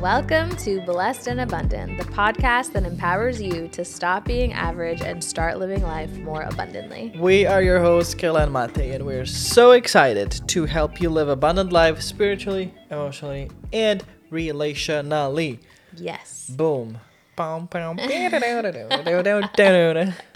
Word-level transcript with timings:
Welcome 0.00 0.54
to 0.56 0.82
Blessed 0.82 1.26
and 1.26 1.40
Abundant, 1.40 1.96
the 1.96 2.04
podcast 2.04 2.72
that 2.74 2.84
empowers 2.84 3.40
you 3.40 3.66
to 3.68 3.82
stop 3.82 4.26
being 4.26 4.52
average 4.52 5.00
and 5.00 5.24
start 5.24 5.58
living 5.58 5.82
life 5.82 6.10
more 6.18 6.42
abundantly. 6.42 7.14
We 7.18 7.46
are 7.46 7.62
your 7.62 7.80
hosts, 7.80 8.14
Kayla 8.14 8.42
and 8.42 8.52
Matej, 8.52 8.94
and 8.94 9.06
we're 9.06 9.24
so 9.24 9.70
excited 9.72 10.42
to 10.48 10.66
help 10.66 11.00
you 11.00 11.08
live 11.08 11.30
abundant 11.30 11.72
life 11.72 12.02
spiritually, 12.02 12.74
emotionally, 12.90 13.50
and 13.72 14.04
relationally. 14.30 15.60
Yes. 15.96 16.50
Boom. 16.50 16.98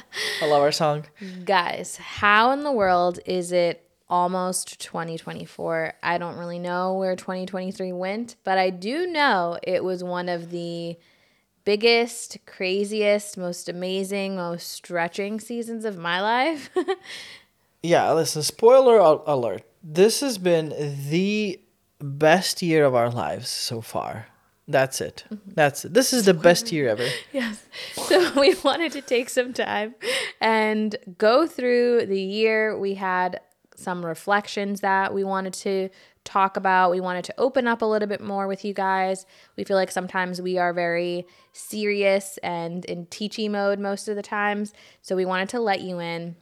I 0.42 0.46
love 0.46 0.62
our 0.62 0.72
song. 0.72 1.04
Guys, 1.44 1.98
how 1.98 2.50
in 2.52 2.64
the 2.64 2.72
world 2.72 3.20
is 3.26 3.52
it 3.52 3.89
almost 4.10 4.80
2024? 4.80 5.94
I 6.02 6.18
don't 6.18 6.36
really 6.36 6.58
know 6.58 6.94
where 6.94 7.16
2023 7.16 7.92
went, 7.92 8.36
but 8.44 8.58
I 8.58 8.68
do 8.68 9.06
know 9.06 9.58
it 9.62 9.82
was 9.82 10.04
one 10.04 10.28
of 10.28 10.50
the 10.50 10.98
biggest, 11.64 12.38
craziest, 12.46 13.38
most 13.38 13.68
amazing, 13.68 14.36
most 14.36 14.68
stretching 14.68 15.40
seasons 15.40 15.84
of 15.84 15.96
my 15.96 16.20
life. 16.20 16.70
Yeah, 17.82 18.12
listen, 18.12 18.42
spoiler 18.42 18.98
alert. 18.98 19.62
This 19.82 20.20
has 20.20 20.36
been 20.38 20.68
the 21.08 21.60
best 21.98 22.60
year 22.60 22.84
of 22.84 22.94
our 22.94 23.10
lives 23.10 23.48
so 23.48 23.80
far. 23.80 24.26
That's 24.68 25.00
it. 25.00 25.24
Mm-hmm. 25.32 25.50
That's 25.54 25.84
it. 25.86 25.94
This 25.94 26.12
is 26.12 26.26
the 26.26 26.34
best 26.34 26.70
year 26.70 26.88
ever. 26.88 27.06
Yes. 27.32 27.64
So 27.94 28.32
we 28.40 28.54
wanted 28.62 28.92
to 28.92 29.00
take 29.00 29.28
some 29.28 29.52
time 29.52 29.94
and 30.40 30.94
go 31.18 31.46
through 31.46 32.06
the 32.06 32.20
year. 32.20 32.78
We 32.78 32.94
had 32.94 33.40
some 33.80 34.04
reflections 34.04 34.80
that 34.80 35.12
we 35.14 35.24
wanted 35.24 35.54
to 35.54 35.88
talk 36.24 36.56
about. 36.56 36.90
We 36.90 37.00
wanted 37.00 37.24
to 37.24 37.34
open 37.38 37.66
up 37.66 37.82
a 37.82 37.86
little 37.86 38.08
bit 38.08 38.20
more 38.20 38.46
with 38.46 38.64
you 38.64 38.74
guys. 38.74 39.26
We 39.56 39.64
feel 39.64 39.76
like 39.76 39.90
sometimes 39.90 40.40
we 40.40 40.58
are 40.58 40.72
very 40.72 41.26
serious 41.52 42.38
and 42.42 42.84
in 42.84 43.06
teachy 43.06 43.50
mode 43.50 43.78
most 43.78 44.08
of 44.08 44.16
the 44.16 44.22
times. 44.22 44.72
So 45.02 45.16
we 45.16 45.24
wanted 45.24 45.48
to 45.50 45.60
let 45.60 45.80
you 45.80 45.98
in 45.98 46.36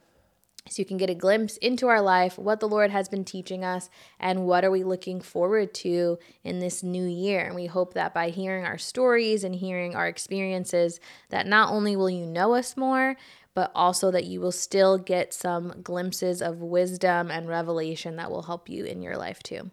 so 0.71 0.83
you 0.83 0.87
can 0.87 0.97
get 0.97 1.11
a 1.11 1.15
glimpse 1.15 1.57
into 1.59 1.89
our 1.89 2.01
life, 2.01 2.39
what 2.39 2.61
the 2.61 2.69
Lord 2.69 2.91
has 2.91 3.09
been 3.09 3.25
teaching 3.25 3.65
us, 3.65 3.89
and 4.21 4.45
what 4.45 4.65
are 4.65 4.71
we 4.71 4.85
looking 4.85 5.21
forward 5.21 5.73
to 5.75 6.19
in 6.45 6.59
this 6.59 6.83
new 6.83 7.07
year. 7.07 7.41
And 7.41 7.55
we 7.55 7.67
hope 7.67 7.95
that 7.95 8.15
by 8.15 8.31
hearing 8.31 8.65
our 8.65 8.79
stories 8.79 9.45
and 9.45 9.55
hearing 9.55 9.95
our 9.95 10.07
experiences, 10.07 11.01
that 11.31 11.47
not 11.47 11.71
only 11.71 11.97
will 11.97 12.11
you 12.11 12.27
know 12.27 12.55
us 12.55 12.77
more, 12.77 13.17
but 13.59 13.73
also 13.75 14.13
that 14.13 14.23
you 14.23 14.41
will 14.41 14.53
still 14.53 14.99
get 14.99 15.35
some 15.35 15.75
glimpses 15.83 16.41
of 16.41 16.61
wisdom 16.61 17.29
and 17.29 17.49
revelation 17.49 18.15
that 18.15 18.31
will 18.31 18.43
help 18.43 18.69
you 18.69 18.85
in 18.85 19.03
your 19.03 19.17
life 19.17 19.43
too. 19.43 19.73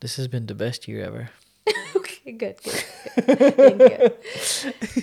This 0.00 0.16
has 0.16 0.26
been 0.26 0.46
the 0.46 0.54
best 0.54 0.88
year 0.88 1.04
ever. 1.04 1.28
Okay, 1.94 2.32
good. 2.32 2.56
good, 2.62 3.78
good. 3.78 4.22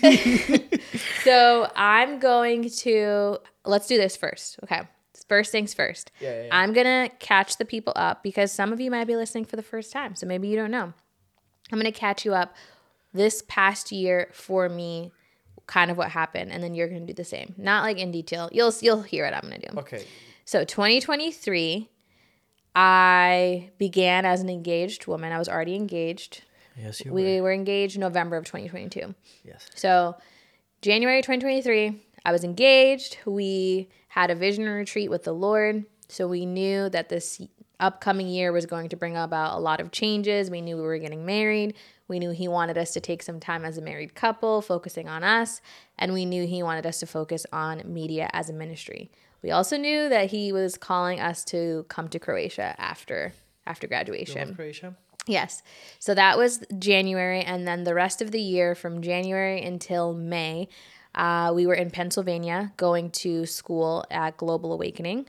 Thank 0.02 0.40
you. 0.50 0.80
so 1.24 1.70
I'm 1.76 2.18
going 2.18 2.72
to 2.72 3.38
let's 3.66 3.86
do 3.86 3.98
this 3.98 4.18
first. 4.18 4.60
Okay. 4.64 4.82
First 5.30 5.52
things 5.52 5.76
first. 5.76 6.12
Yeah, 6.20 6.30
yeah, 6.30 6.44
yeah. 6.46 6.50
I'm 6.52 6.74
gonna 6.74 7.12
catch 7.20 7.58
the 7.58 7.66
people 7.66 7.94
up 7.96 8.24
because 8.24 8.52
some 8.52 8.74
of 8.74 8.80
you 8.80 8.90
might 8.90 9.06
be 9.06 9.16
listening 9.16 9.46
for 9.46 9.58
the 9.58 9.64
first 9.64 9.92
time, 9.92 10.16
so 10.16 10.26
maybe 10.26 10.48
you 10.48 10.56
don't 10.56 10.72
know. 10.72 10.92
I'm 11.72 11.78
gonna 11.78 11.92
catch 11.92 12.26
you 12.26 12.34
up 12.34 12.56
this 13.14 13.44
past 13.48 13.92
year 13.92 14.30
for 14.34 14.70
me, 14.70 15.12
kind 15.68 15.92
of 15.92 15.98
what 15.98 16.10
happened, 16.10 16.52
and 16.52 16.64
then 16.64 16.76
you're 16.76 16.88
gonna 16.88 17.06
do 17.06 17.14
the 17.14 17.24
same. 17.24 17.56
Not 17.58 17.84
like 17.84 17.98
in 17.98 18.12
detail. 18.12 18.50
You'll 18.52 18.74
you'll 18.82 19.02
hear 19.02 19.26
what 19.26 19.34
I'm 19.34 19.42
gonna 19.42 19.60
do. 19.60 19.80
Okay. 19.80 20.06
So 20.46 20.64
2023, 20.64 21.90
I 22.76 23.72
began 23.78 24.26
as 24.26 24.42
an 24.42 24.50
engaged 24.50 25.08
woman. 25.08 25.32
I 25.32 25.40
was 25.40 25.50
already 25.50 25.76
engaged. 25.76 26.44
Yes, 26.78 27.04
you 27.04 27.14
We 27.14 27.24
were. 27.24 27.30
We 27.30 27.42
were 27.42 27.54
engaged 27.54 27.98
November 27.98 28.36
of 28.36 28.46
2022. 28.46 29.16
Yes. 29.44 29.66
So, 29.76 30.16
January 30.82 31.22
2023, 31.22 32.02
I 32.26 32.32
was 32.34 32.44
engaged. 32.44 33.18
We 33.26 33.90
had 34.10 34.30
a 34.30 34.36
vision 34.36 34.66
retreat 34.66 35.10
with 35.10 35.24
the 35.24 35.34
Lord. 35.34 35.86
So, 36.10 36.28
we 36.28 36.46
knew 36.46 36.90
that 36.90 37.08
this 37.08 37.42
upcoming 37.80 38.28
year 38.28 38.52
was 38.52 38.66
going 38.66 38.90
to 38.90 38.96
bring 38.96 39.18
about 39.18 39.58
a 39.58 39.60
lot 39.60 39.80
of 39.80 39.92
changes. 39.92 40.50
We 40.50 40.62
knew 40.62 40.78
we 40.78 40.84
were 40.84 40.98
getting 40.98 41.26
married. 41.26 41.76
We 42.08 42.20
knew 42.20 42.32
He 42.32 42.48
wanted 42.48 42.78
us 42.78 42.92
to 42.94 43.00
take 43.00 43.24
some 43.24 43.40
time 43.40 43.66
as 43.66 43.78
a 43.78 43.82
married 43.82 44.16
couple, 44.16 44.62
focusing 44.62 45.08
on 45.08 45.24
us. 45.24 45.62
And 45.98 46.14
we 46.14 46.26
knew 46.26 46.46
He 46.46 46.64
wanted 46.64 46.86
us 46.86 47.00
to 47.00 47.06
focus 47.06 47.46
on 47.52 47.82
media 47.86 48.30
as 48.34 48.50
a 48.50 48.54
ministry. 48.54 49.12
We 49.42 49.52
also 49.52 49.78
knew 49.78 50.10
that 50.10 50.32
He 50.32 50.52
was 50.52 50.78
calling 50.78 51.20
us 51.20 51.44
to 51.46 51.86
come 51.90 52.08
to 52.10 52.20
Croatia 52.20 52.76
after 52.78 53.34
after 53.68 53.88
graduation. 53.88 54.56
Croatia. 54.56 54.96
Yes. 55.28 55.64
So 56.00 56.14
that 56.14 56.38
was 56.38 56.64
January. 56.78 57.42
And 57.42 57.68
then 57.68 57.84
the 57.84 57.96
rest 57.96 58.22
of 58.22 58.32
the 58.32 58.42
year, 58.42 58.76
from 58.76 59.02
January 59.02 59.62
until 59.64 60.14
May, 60.14 60.70
uh, 61.16 61.52
we 61.56 61.66
were 61.66 61.74
in 61.74 61.90
Pennsylvania 61.90 62.74
going 62.78 63.10
to 63.10 63.46
school 63.46 64.06
at 64.12 64.38
Global 64.38 64.74
Awakening, 64.74 65.28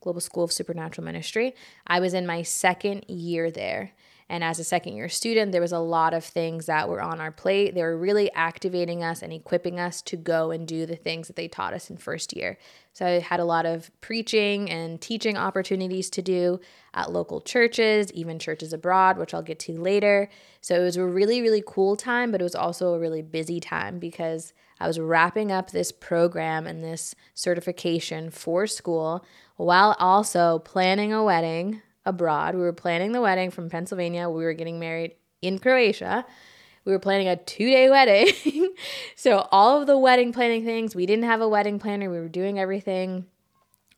Global 0.00 0.20
School 0.20 0.44
of 0.44 0.52
Supernatural 0.52 1.04
Ministry. 1.04 1.54
I 1.86 2.00
was 2.00 2.14
in 2.14 2.26
my 2.26 2.42
second 2.42 3.04
year 3.08 3.50
there. 3.50 3.92
And 4.30 4.44
as 4.44 4.60
a 4.60 4.64
second 4.64 4.94
year 4.94 5.08
student, 5.08 5.50
there 5.50 5.60
was 5.60 5.72
a 5.72 5.80
lot 5.80 6.14
of 6.14 6.24
things 6.24 6.66
that 6.66 6.88
were 6.88 7.02
on 7.02 7.20
our 7.20 7.32
plate. 7.32 7.74
They 7.74 7.82
were 7.82 7.98
really 7.98 8.32
activating 8.32 9.02
us 9.02 9.22
and 9.22 9.32
equipping 9.32 9.80
us 9.80 10.00
to 10.02 10.16
go 10.16 10.52
and 10.52 10.68
do 10.68 10.86
the 10.86 10.94
things 10.94 11.26
that 11.26 11.34
they 11.34 11.48
taught 11.48 11.74
us 11.74 11.90
in 11.90 11.96
first 11.96 12.36
year. 12.36 12.56
So 12.92 13.04
I 13.04 13.18
had 13.18 13.40
a 13.40 13.44
lot 13.44 13.66
of 13.66 13.90
preaching 14.00 14.70
and 14.70 15.00
teaching 15.00 15.36
opportunities 15.36 16.08
to 16.10 16.22
do 16.22 16.60
at 16.94 17.10
local 17.10 17.40
churches, 17.40 18.12
even 18.12 18.38
churches 18.38 18.72
abroad, 18.72 19.18
which 19.18 19.34
I'll 19.34 19.42
get 19.42 19.58
to 19.60 19.80
later. 19.80 20.30
So 20.60 20.76
it 20.76 20.84
was 20.84 20.96
a 20.96 21.04
really, 21.04 21.42
really 21.42 21.64
cool 21.66 21.96
time, 21.96 22.30
but 22.30 22.40
it 22.40 22.44
was 22.44 22.54
also 22.54 22.94
a 22.94 23.00
really 23.00 23.22
busy 23.22 23.58
time 23.58 23.98
because 23.98 24.52
I 24.80 24.86
was 24.86 24.98
wrapping 24.98 25.52
up 25.52 25.70
this 25.70 25.92
program 25.92 26.66
and 26.66 26.82
this 26.82 27.14
certification 27.34 28.30
for 28.30 28.66
school 28.66 29.24
while 29.56 29.94
also 29.98 30.60
planning 30.60 31.12
a 31.12 31.22
wedding 31.22 31.82
abroad. 32.06 32.54
We 32.54 32.62
were 32.62 32.72
planning 32.72 33.12
the 33.12 33.20
wedding 33.20 33.50
from 33.50 33.68
Pennsylvania. 33.68 34.30
We 34.30 34.42
were 34.42 34.54
getting 34.54 34.80
married 34.80 35.16
in 35.42 35.58
Croatia. 35.58 36.24
We 36.84 36.92
were 36.92 36.98
planning 36.98 37.28
a 37.28 37.36
two 37.36 37.68
day 37.68 37.90
wedding. 37.90 38.74
so, 39.16 39.46
all 39.52 39.80
of 39.80 39.86
the 39.86 39.98
wedding 39.98 40.32
planning 40.32 40.64
things, 40.64 40.94
we 40.94 41.04
didn't 41.04 41.24
have 41.24 41.42
a 41.42 41.48
wedding 41.48 41.78
planner. 41.78 42.10
We 42.10 42.18
were 42.18 42.28
doing 42.28 42.58
everything 42.58 43.26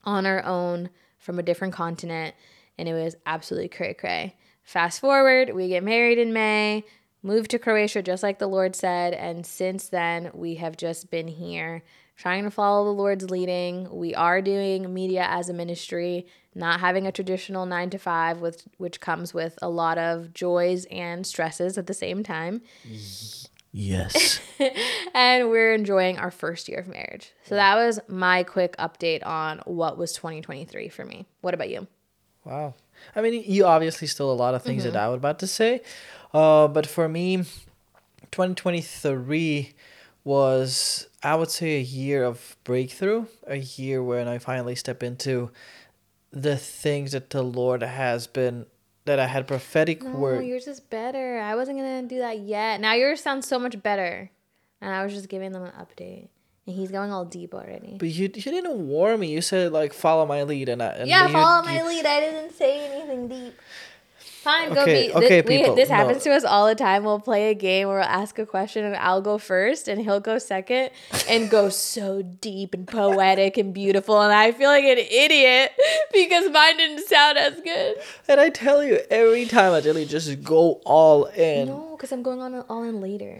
on 0.04 0.26
our 0.26 0.44
own 0.44 0.91
from 1.19 1.38
a 1.38 1.43
different 1.43 1.75
continent. 1.75 2.34
And 2.76 2.88
it 2.88 2.94
was 2.94 3.14
absolutely 3.25 3.69
cray 3.69 3.94
cray. 3.94 4.34
Fast 4.64 5.00
forward, 5.00 5.54
we 5.54 5.69
get 5.69 5.84
married 5.84 6.19
in 6.19 6.32
May, 6.32 6.84
moved 7.22 7.50
to 7.52 7.58
Croatia 7.58 8.02
just 8.02 8.22
like 8.22 8.38
the 8.38 8.46
Lord 8.46 8.74
said. 8.74 9.14
And 9.14 9.46
since 9.46 9.88
then, 9.88 10.30
we 10.34 10.56
have 10.56 10.76
just 10.76 11.10
been 11.10 11.28
here 11.28 11.82
trying 12.16 12.44
to 12.44 12.50
follow 12.50 12.84
the 12.84 12.90
Lord's 12.90 13.30
leading. 13.30 13.88
We 13.90 14.14
are 14.14 14.40
doing 14.42 14.92
media 14.92 15.26
as 15.28 15.48
a 15.48 15.52
ministry, 15.52 16.26
not 16.54 16.80
having 16.80 17.06
a 17.06 17.12
traditional 17.12 17.66
nine 17.66 17.90
to 17.90 17.98
five, 17.98 18.40
with, 18.40 18.68
which 18.76 19.00
comes 19.00 19.32
with 19.32 19.58
a 19.62 19.68
lot 19.68 19.98
of 19.98 20.34
joys 20.34 20.84
and 20.86 21.26
stresses 21.26 21.78
at 21.78 21.86
the 21.86 21.94
same 21.94 22.22
time. 22.22 22.62
Yes. 23.72 24.40
and 25.14 25.48
we're 25.48 25.72
enjoying 25.72 26.18
our 26.18 26.30
first 26.30 26.68
year 26.68 26.80
of 26.80 26.88
marriage. 26.88 27.32
So 27.44 27.54
that 27.54 27.74
was 27.76 27.98
my 28.06 28.42
quick 28.42 28.76
update 28.76 29.26
on 29.26 29.60
what 29.64 29.96
was 29.96 30.12
2023 30.12 30.88
for 30.90 31.04
me. 31.04 31.26
What 31.40 31.54
about 31.54 31.70
you? 31.70 31.86
Wow. 32.44 32.74
I 33.16 33.22
mean, 33.22 33.42
you 33.46 33.64
obviously 33.64 34.06
still 34.06 34.30
a 34.30 34.34
lot 34.34 34.54
of 34.54 34.62
things 34.62 34.84
that 34.84 34.90
mm-hmm. 34.90 34.98
I 34.98 35.08
was 35.08 35.16
about 35.16 35.38
to 35.40 35.46
say. 35.46 35.80
Uh, 36.34 36.66
but 36.69 36.87
for 36.87 37.09
me, 37.09 37.44
2023 38.31 39.72
was, 40.25 41.09
I 41.22 41.34
would 41.34 41.50
say, 41.50 41.76
a 41.76 41.81
year 41.82 42.25
of 42.25 42.56
breakthrough, 42.65 43.26
a 43.47 43.56
year 43.56 44.03
when 44.03 44.28
I 44.28 44.38
finally 44.38 44.75
step 44.75 45.03
into 45.03 45.50
the 46.31 46.56
things 46.56 47.12
that 47.12 47.31
the 47.31 47.43
Lord 47.43 47.82
has 47.82 48.26
been, 48.26 48.67
that 49.05 49.19
I 49.19 49.26
had 49.26 49.46
prophetic 49.46 50.02
Oh, 50.05 50.11
word. 50.12 50.46
yours 50.46 50.67
is 50.67 50.81
better. 50.81 51.38
I 51.40 51.55
wasn't 51.55 51.79
gonna 51.79 52.02
do 52.05 52.19
that 52.19 52.38
yet. 52.38 52.81
Now 52.81 52.94
yours 52.94 53.20
sounds 53.20 53.46
so 53.46 53.58
much 53.58 53.82
better, 53.82 54.31
and 54.81 54.94
I 54.94 55.02
was 55.05 55.12
just 55.12 55.28
giving 55.28 55.52
them 55.52 55.64
an 55.64 55.73
update. 55.73 56.28
And 56.64 56.76
he's 56.76 56.93
going 56.93 57.11
all 57.11 57.25
deep 57.25 57.55
already. 57.55 57.96
But 57.99 58.11
you, 58.11 58.31
you 58.32 58.43
didn't 58.43 58.87
warn 58.87 59.19
me. 59.19 59.32
You 59.32 59.40
said, 59.40 59.73
like, 59.73 59.93
follow 59.93 60.25
my 60.26 60.44
lead. 60.44 60.69
And, 60.69 60.81
I, 60.81 60.87
and 60.90 61.08
yeah, 61.08 61.26
you- 61.26 61.32
follow 61.32 61.67
you- 61.69 61.75
my 61.75 61.82
lead. 61.82 62.06
I 62.06 62.20
didn't 62.20 62.52
say 62.55 62.87
anything 62.88 63.26
deep. 63.26 63.55
Fine, 64.42 64.74
go 64.74 64.82
Okay, 64.82 65.08
be. 65.08 65.14
okay, 65.14 65.42
thi- 65.42 65.48
we- 65.48 65.58
people, 65.58 65.74
this 65.76 65.88
no. 65.88 65.94
happens 65.94 66.22
to 66.24 66.32
us 66.32 66.42
all 66.44 66.66
the 66.66 66.74
time. 66.74 67.04
We'll 67.04 67.20
play 67.20 67.50
a 67.50 67.54
game 67.54 67.86
where 67.88 67.98
we'll 67.98 68.06
ask 68.08 68.38
a 68.40 68.46
question 68.46 68.84
and 68.84 68.96
I'll 68.96 69.20
go 69.20 69.38
first 69.38 69.86
and 69.86 70.00
he'll 70.00 70.18
go 70.20 70.38
second 70.38 70.90
and 71.28 71.48
go 71.48 71.68
so 71.68 72.22
deep 72.22 72.74
and 72.74 72.86
poetic 72.86 73.56
and 73.56 73.72
beautiful. 73.72 74.20
And 74.20 74.32
I 74.32 74.50
feel 74.50 74.68
like 74.68 74.84
an 74.84 74.98
idiot 74.98 75.72
because 76.12 76.50
mine 76.50 76.76
didn't 76.76 77.06
sound 77.06 77.38
as 77.38 77.60
good. 77.60 77.96
And 78.28 78.40
I 78.40 78.50
tell 78.50 78.82
you, 78.82 78.98
every 79.10 79.46
time 79.46 79.72
I 79.74 79.80
tell 79.80 79.96
you, 79.96 80.06
just 80.06 80.42
go 80.42 80.80
all 80.84 81.26
in. 81.26 81.68
No, 81.68 81.94
because 81.96 82.10
I'm 82.10 82.22
going 82.24 82.40
on 82.42 82.54
all 82.68 82.82
in 82.82 83.00
later. 83.00 83.38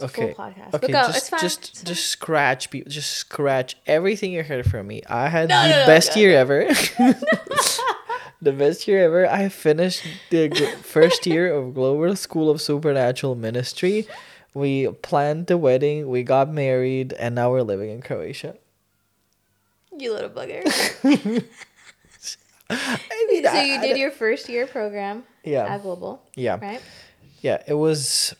Okay. 0.00 0.34
Podcast. 0.36 0.74
Okay. 0.74 0.88
go. 0.88 0.92
just 1.04 1.16
it's 1.16 1.28
fine. 1.30 1.40
just 1.40 1.86
just 1.86 2.06
scratch 2.06 2.68
people. 2.70 2.90
Just 2.90 3.12
scratch 3.12 3.76
everything 3.86 4.32
you 4.32 4.42
heard 4.42 4.68
from 4.68 4.86
me. 4.88 5.02
I 5.08 5.28
had 5.28 5.48
No, 5.48 5.62
the 5.62 5.68
no, 5.68 5.86
best 5.86 6.16
year 6.16 6.36
ever. 6.36 6.66
the 8.44 8.52
best 8.52 8.86
year 8.86 9.04
ever. 9.04 9.26
I 9.28 9.48
finished 9.48 10.02
the 10.30 10.50
first 10.82 11.26
year 11.26 11.52
of 11.52 11.74
Global 11.74 12.14
School 12.16 12.50
of 12.50 12.60
Supernatural 12.60 13.34
Ministry. 13.34 14.06
We 14.54 14.88
planned 15.02 15.48
the 15.48 15.58
wedding, 15.58 16.08
we 16.08 16.22
got 16.22 16.48
married, 16.48 17.12
and 17.14 17.34
now 17.34 17.50
we're 17.50 17.62
living 17.62 17.90
in 17.90 18.02
Croatia. 18.02 18.54
You 19.96 20.12
little 20.12 20.30
bugger. 20.30 20.62
I 22.70 23.26
mean, 23.28 23.42
so 23.44 23.50
I- 23.50 23.62
you 23.64 23.80
did 23.80 23.88
don't- 23.90 23.98
your 23.98 24.10
first 24.10 24.48
year 24.48 24.66
program 24.66 25.24
yeah, 25.44 25.66
at 25.66 25.82
Global, 25.82 26.22
yeah, 26.34 26.58
right? 26.60 26.80
yeah. 27.42 27.62
It 27.66 27.74
was. 27.74 28.34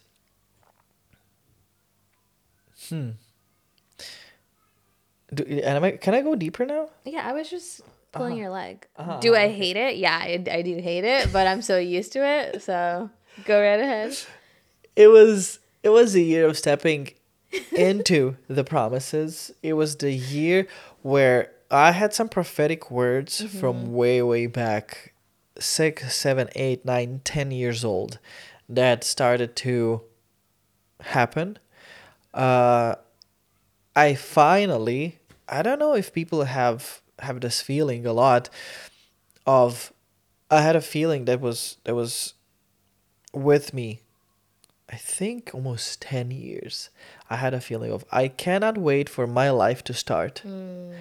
Hmm. 2.88 3.10
Do, 5.32 5.42
and 5.44 5.76
am 5.76 5.84
I, 5.84 5.92
can 5.92 6.14
I 6.14 6.20
go 6.22 6.34
deeper 6.36 6.64
now? 6.64 6.88
Yeah, 7.04 7.26
I 7.28 7.32
was 7.32 7.50
just 7.50 7.80
pulling 8.14 8.36
your 8.36 8.50
leg. 8.50 8.86
Uh-huh, 8.96 9.18
Do 9.20 9.34
I 9.34 9.48
hate 9.48 9.76
it? 9.76 9.96
Yeah, 9.96 10.16
I, 10.20 10.42
I 10.50 10.62
do 10.62 10.76
hate 10.76 11.04
it, 11.04 11.32
but 11.32 11.46
I'm 11.46 11.62
so 11.62 11.78
used 11.78 12.12
to 12.12 12.26
it. 12.26 12.62
So 12.62 13.10
go 13.44 13.60
right 13.60 13.80
ahead. 13.80 14.16
it 14.96 15.08
was 15.08 15.58
it 15.82 15.88
was 15.90 16.14
a 16.14 16.20
year 16.20 16.46
of 16.46 16.56
stepping 16.56 17.10
into 17.76 18.36
the 18.48 18.64
promises 18.64 19.52
it 19.62 19.74
was 19.74 19.96
the 19.96 20.10
year 20.12 20.66
where 21.02 21.52
i 21.70 21.92
had 21.92 22.12
some 22.12 22.28
prophetic 22.28 22.90
words 22.90 23.42
from 23.60 23.92
way 23.92 24.20
way 24.22 24.46
back 24.46 25.12
six 25.58 26.14
seven 26.16 26.48
eight 26.56 26.84
nine 26.84 27.20
ten 27.24 27.50
years 27.52 27.84
old 27.84 28.18
that 28.68 29.04
started 29.04 29.54
to 29.54 30.00
happen 31.00 31.56
uh 32.32 32.94
i 33.94 34.14
finally 34.14 35.18
i 35.48 35.62
don't 35.62 35.78
know 35.78 35.94
if 35.94 36.12
people 36.12 36.42
have 36.44 37.00
have 37.24 37.40
this 37.40 37.60
feeling 37.60 38.06
a 38.06 38.12
lot 38.12 38.48
of 39.46 39.92
i 40.50 40.60
had 40.62 40.76
a 40.76 40.80
feeling 40.80 41.24
that 41.24 41.40
was 41.40 41.76
that 41.84 41.94
was 41.94 42.34
with 43.32 43.74
me 43.74 44.00
I 44.94 44.96
think 44.96 45.50
almost 45.54 46.02
10 46.02 46.30
years, 46.30 46.90
I 47.30 47.36
had 47.36 47.54
a 47.54 47.60
feeling 47.60 47.90
of 47.90 48.04
I 48.12 48.28
cannot 48.28 48.76
wait 48.76 49.08
for 49.08 49.26
my 49.26 49.50
life 49.50 49.82
to 49.84 49.94
start. 49.94 50.42
Mm. 50.46 50.94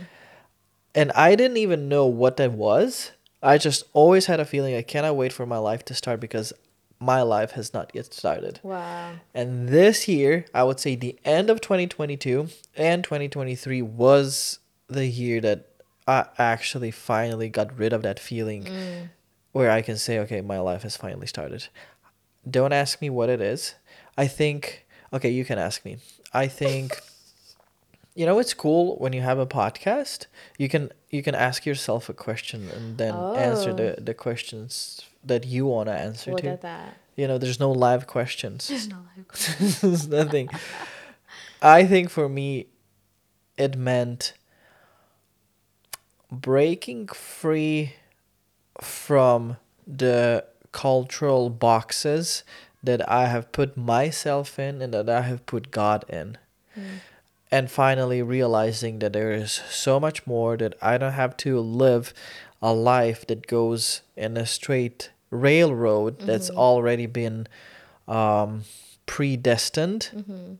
And 0.95 1.11
I 1.11 1.35
didn't 1.35 1.57
even 1.57 1.89
know 1.89 2.05
what 2.05 2.37
that 2.37 2.53
was. 2.53 3.11
I 3.41 3.57
just 3.57 3.83
always 3.93 4.27
had 4.27 4.39
a 4.39 4.45
feeling 4.45 4.73
I 4.73 4.83
cannot 4.83 5.15
wait 5.15 5.33
for 5.33 5.45
my 5.45 5.57
life 5.57 5.83
to 5.85 5.93
start 5.93 6.19
because 6.19 6.53
my 6.99 7.21
life 7.21 7.51
has 7.51 7.73
not 7.73 7.91
yet 7.93 8.13
started. 8.13 8.61
Wow. 8.63 9.13
And 9.33 9.67
this 9.67 10.07
year, 10.07 10.45
I 10.53 10.63
would 10.63 10.79
say 10.79 10.95
the 10.95 11.19
end 11.25 11.49
of 11.49 11.59
2022 11.59 12.47
and 12.77 13.03
2023 13.03 13.81
was 13.81 14.59
the 14.87 15.05
year 15.05 15.41
that 15.41 15.67
I 16.07 16.25
actually 16.37 16.91
finally 16.91 17.49
got 17.49 17.77
rid 17.77 17.93
of 17.93 18.01
that 18.01 18.19
feeling 18.19 18.65
mm. 18.65 19.09
where 19.51 19.71
I 19.71 19.81
can 19.81 19.97
say, 19.97 20.19
okay, 20.19 20.41
my 20.41 20.59
life 20.59 20.83
has 20.83 20.97
finally 20.97 21.27
started. 21.27 21.67
Don't 22.49 22.73
ask 22.73 23.01
me 23.01 23.09
what 23.09 23.29
it 23.29 23.39
is. 23.41 23.75
I 24.17 24.27
think, 24.27 24.85
okay, 25.13 25.29
you 25.29 25.45
can 25.45 25.57
ask 25.57 25.85
me. 25.85 25.97
I 26.33 26.47
think. 26.47 26.99
You 28.15 28.27
know 28.27 28.37
it's 28.37 28.53
cool 28.53 28.95
when 28.97 29.11
you 29.11 29.21
have 29.21 29.39
a 29.39 29.47
podcast. 29.47 30.27
You 30.59 30.69
can 30.69 30.91
you 31.09 31.23
can 31.23 31.33
ask 31.33 31.65
yourself 31.65 32.09
a 32.09 32.13
question 32.13 32.69
and 32.69 32.99
then 32.99 33.15
answer 33.15 33.71
Oh. 33.71 33.73
the, 33.73 33.95
the 33.99 34.13
questions 34.13 35.01
that 35.23 35.47
you 35.47 35.65
want 35.65 35.87
to 35.89 35.93
answer 35.93 36.29
Look 36.29 36.41
to. 36.41 36.49
at 36.49 36.61
that. 36.61 36.95
You 37.15 37.27
know, 37.27 37.39
there's 37.39 37.59
no 37.59 37.71
live 37.71 38.05
questions. 38.05 38.67
There's 38.67 38.87
no 38.87 38.97
live 39.17 39.27
questions. 39.33 39.81
There's 39.81 40.07
nothing. 40.07 40.47
I 41.59 41.85
think 41.87 42.11
for 42.11 42.29
me, 42.29 42.67
it 43.57 43.75
meant 43.79 44.33
breaking 46.41 47.07
free 47.07 47.93
from 48.81 49.57
the 49.85 50.45
cultural 50.71 51.49
boxes 51.49 52.43
that 52.81 53.07
I 53.09 53.27
have 53.27 53.51
put 53.51 53.77
myself 53.77 54.59
in 54.59 54.81
and 54.81 54.93
that 54.93 55.09
I 55.09 55.21
have 55.21 55.45
put 55.45 55.71
God 55.71 56.03
in. 56.09 56.37
Hmm. 56.73 56.81
And 57.51 57.71
finally 57.71 58.21
realizing 58.21 58.99
that 58.99 59.13
there 59.13 59.31
is 59.31 59.51
so 59.51 59.99
much 59.99 60.25
more 60.25 60.57
that 60.57 60.73
I 60.81 60.97
don't 60.97 61.13
have 61.13 61.37
to 61.37 61.59
live 61.59 62.13
a 62.61 62.73
life 62.73 63.27
that 63.27 63.47
goes 63.47 64.01
in 64.17 64.37
a 64.37 64.45
straight 64.45 65.11
railroad 65.29 66.19
that's 66.19 66.49
mm-hmm. 66.49 66.59
already 66.59 67.05
been 67.05 67.47
um, 68.07 68.63
predestined. 69.05 70.09
Mm-hmm. 70.13 70.53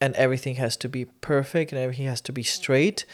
And 0.00 0.14
everything 0.16 0.56
has 0.56 0.76
to 0.78 0.88
be 0.88 1.06
perfect 1.06 1.72
and 1.72 1.80
everything 1.80 2.06
has 2.06 2.20
to 2.22 2.32
be 2.32 2.42
straight, 2.42 3.06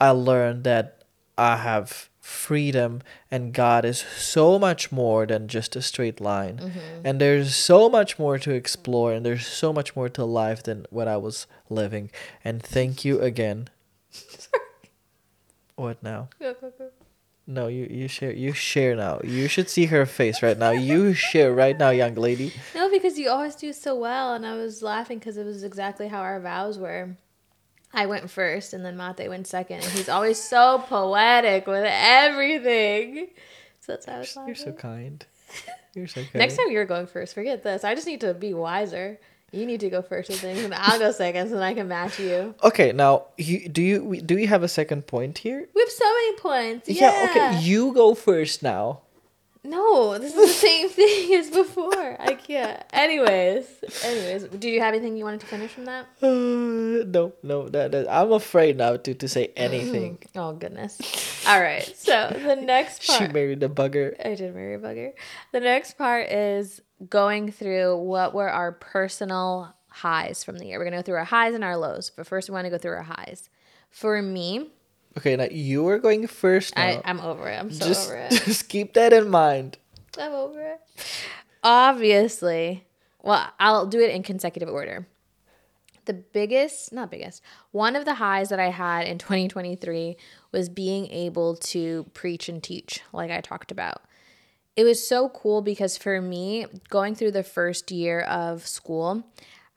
I 0.00 0.10
learned 0.10 0.64
that 0.64 0.99
I 1.40 1.56
have 1.56 2.10
freedom 2.20 3.00
and 3.30 3.54
God 3.54 3.86
is 3.86 3.98
so 3.98 4.58
much 4.58 4.92
more 4.92 5.24
than 5.24 5.48
just 5.48 5.74
a 5.74 5.80
straight 5.80 6.20
line. 6.20 6.58
Mm-hmm. 6.58 7.00
And 7.02 7.18
there's 7.18 7.54
so 7.54 7.88
much 7.88 8.18
more 8.18 8.38
to 8.38 8.52
explore 8.52 9.14
and 9.14 9.24
there's 9.24 9.46
so 9.46 9.72
much 9.72 9.96
more 9.96 10.10
to 10.10 10.24
life 10.24 10.62
than 10.62 10.84
what 10.90 11.08
I 11.08 11.16
was 11.16 11.46
living. 11.70 12.10
And 12.44 12.62
thank 12.62 13.06
you 13.06 13.20
again. 13.20 13.68
Sorry. 14.10 14.64
What 15.76 16.02
now? 16.02 16.28
No, 17.46 17.68
you 17.68 17.88
you 17.90 18.06
share 18.06 18.32
you 18.32 18.52
share 18.52 18.94
now. 18.94 19.20
You 19.24 19.48
should 19.48 19.70
see 19.70 19.86
her 19.86 20.04
face 20.06 20.42
right 20.42 20.58
now. 20.58 20.70
You 20.70 21.14
share 21.14 21.52
right 21.52 21.76
now, 21.76 21.90
young 21.90 22.14
lady. 22.14 22.52
No, 22.74 22.88
because 22.90 23.18
you 23.18 23.28
always 23.30 23.56
do 23.56 23.72
so 23.72 23.96
well, 23.96 24.34
and 24.34 24.46
I 24.46 24.54
was 24.54 24.82
laughing 24.82 25.18
because 25.18 25.36
it 25.36 25.44
was 25.44 25.64
exactly 25.64 26.08
how 26.08 26.20
our 26.20 26.38
vows 26.38 26.78
were. 26.78 27.16
I 27.92 28.06
went 28.06 28.30
first, 28.30 28.72
and 28.72 28.84
then 28.84 28.96
Matej 28.96 29.28
went 29.28 29.46
second, 29.46 29.76
and 29.82 29.92
he's 29.92 30.08
always 30.08 30.40
so 30.40 30.78
poetic 30.86 31.66
with 31.66 31.84
everything. 31.86 33.28
So 33.80 33.92
that's 33.92 34.06
how 34.06 34.14
I 34.14 34.18
was 34.18 34.34
You're 34.36 34.46
laughing. 34.46 34.56
so 34.64 34.72
kind. 34.72 35.26
You're 35.94 36.06
so 36.06 36.20
kind. 36.22 36.34
Next 36.34 36.56
time 36.56 36.70
you're 36.70 36.84
going 36.84 37.06
first, 37.06 37.34
forget 37.34 37.62
this. 37.64 37.82
I 37.82 37.94
just 37.94 38.06
need 38.06 38.20
to 38.20 38.34
be 38.34 38.54
wiser. 38.54 39.18
You 39.52 39.66
need 39.66 39.80
to 39.80 39.90
go 39.90 40.00
first 40.02 40.28
with 40.28 40.38
things, 40.40 40.62
and 40.62 40.72
I'll 40.72 41.00
go 41.00 41.10
second, 41.10 41.48
so 41.48 41.54
then 41.54 41.64
I 41.64 41.74
can 41.74 41.88
match 41.88 42.20
you. 42.20 42.54
Okay, 42.62 42.92
now 42.92 43.24
you, 43.36 43.68
do 43.68 43.82
you 43.82 44.20
do 44.20 44.38
you 44.38 44.46
have 44.46 44.62
a 44.62 44.68
second 44.68 45.08
point 45.08 45.38
here? 45.38 45.68
We 45.74 45.80
have 45.80 45.90
so 45.90 46.04
many 46.04 46.36
points. 46.36 46.88
Yeah. 46.88 47.26
okay, 47.30 47.58
you 47.60 47.92
go 47.92 48.14
first 48.14 48.62
now. 48.62 49.00
No, 49.62 50.18
this 50.18 50.34
is 50.34 50.40
the 50.40 50.48
same 50.48 50.88
thing 50.98 51.34
as 51.34 51.50
before. 51.50 52.16
I 52.20 52.34
can't. 52.34 52.82
Anyways, 52.92 53.66
anyways, 54.02 54.44
do 54.44 54.70
you 54.70 54.80
have 54.80 54.94
anything 54.94 55.16
you 55.16 55.24
wanted 55.24 55.40
to 55.40 55.46
finish 55.46 55.70
from 55.70 55.84
that? 55.84 56.06
Uh, 56.22 56.26
no, 57.06 57.32
no, 57.42 57.68
that, 57.68 57.92
that 57.92 58.06
I'm 58.10 58.32
afraid 58.32 58.78
now 58.78 58.96
to 58.96 59.14
to 59.14 59.28
say 59.28 59.52
anything. 59.56 60.18
Oh 60.34 60.52
goodness. 60.52 60.98
All 61.46 61.60
right. 61.60 61.84
So 61.96 62.34
the 62.42 62.56
next 62.56 63.06
part. 63.06 63.18
she 63.18 63.28
married 63.28 63.62
a 63.62 63.68
bugger. 63.68 64.14
I 64.24 64.34
did 64.34 64.54
marry 64.54 64.74
a 64.74 64.78
bugger. 64.78 65.12
The 65.52 65.60
next 65.60 65.98
part 65.98 66.28
is 66.30 66.80
going 67.08 67.52
through 67.52 67.96
what 67.98 68.32
were 68.34 68.48
our 68.48 68.72
personal 68.72 69.74
highs 69.88 70.42
from 70.44 70.56
the 70.58 70.66
year. 70.66 70.78
We're 70.78 70.84
gonna 70.84 70.98
go 70.98 71.02
through 71.02 71.16
our 71.16 71.24
highs 71.24 71.54
and 71.54 71.64
our 71.64 71.76
lows, 71.76 72.10
but 72.10 72.26
first 72.26 72.48
we 72.48 72.54
want 72.54 72.64
to 72.66 72.70
go 72.70 72.78
through 72.78 72.92
our 72.92 73.02
highs. 73.02 73.50
For 73.90 74.22
me, 74.22 74.70
Okay, 75.18 75.36
now 75.36 75.48
you 75.50 75.86
are 75.88 75.98
going 75.98 76.26
first 76.26 76.76
now. 76.76 76.82
I, 76.82 77.02
I'm 77.04 77.20
over 77.20 77.48
it. 77.48 77.56
I'm 77.56 77.72
so 77.72 77.86
just, 77.86 78.08
over 78.08 78.18
it. 78.30 78.30
just 78.44 78.68
keep 78.68 78.94
that 78.94 79.12
in 79.12 79.28
mind. 79.28 79.78
I'm 80.18 80.32
over 80.32 80.60
it. 80.60 80.80
Obviously, 81.62 82.86
well, 83.22 83.48
I'll 83.58 83.86
do 83.86 84.00
it 84.00 84.10
in 84.10 84.22
consecutive 84.22 84.68
order. 84.68 85.06
The 86.06 86.14
biggest, 86.14 86.92
not 86.92 87.10
biggest, 87.10 87.42
one 87.70 87.94
of 87.94 88.04
the 88.04 88.14
highs 88.14 88.48
that 88.48 88.58
I 88.58 88.70
had 88.70 89.06
in 89.06 89.18
2023 89.18 90.16
was 90.50 90.68
being 90.68 91.06
able 91.08 91.56
to 91.56 92.06
preach 92.14 92.48
and 92.48 92.62
teach, 92.62 93.00
like 93.12 93.30
I 93.30 93.40
talked 93.40 93.70
about. 93.70 94.02
It 94.76 94.84
was 94.84 95.06
so 95.06 95.28
cool 95.28 95.60
because 95.60 95.98
for 95.98 96.20
me, 96.22 96.66
going 96.88 97.14
through 97.14 97.32
the 97.32 97.42
first 97.42 97.90
year 97.90 98.20
of 98.20 98.66
school, 98.66 99.24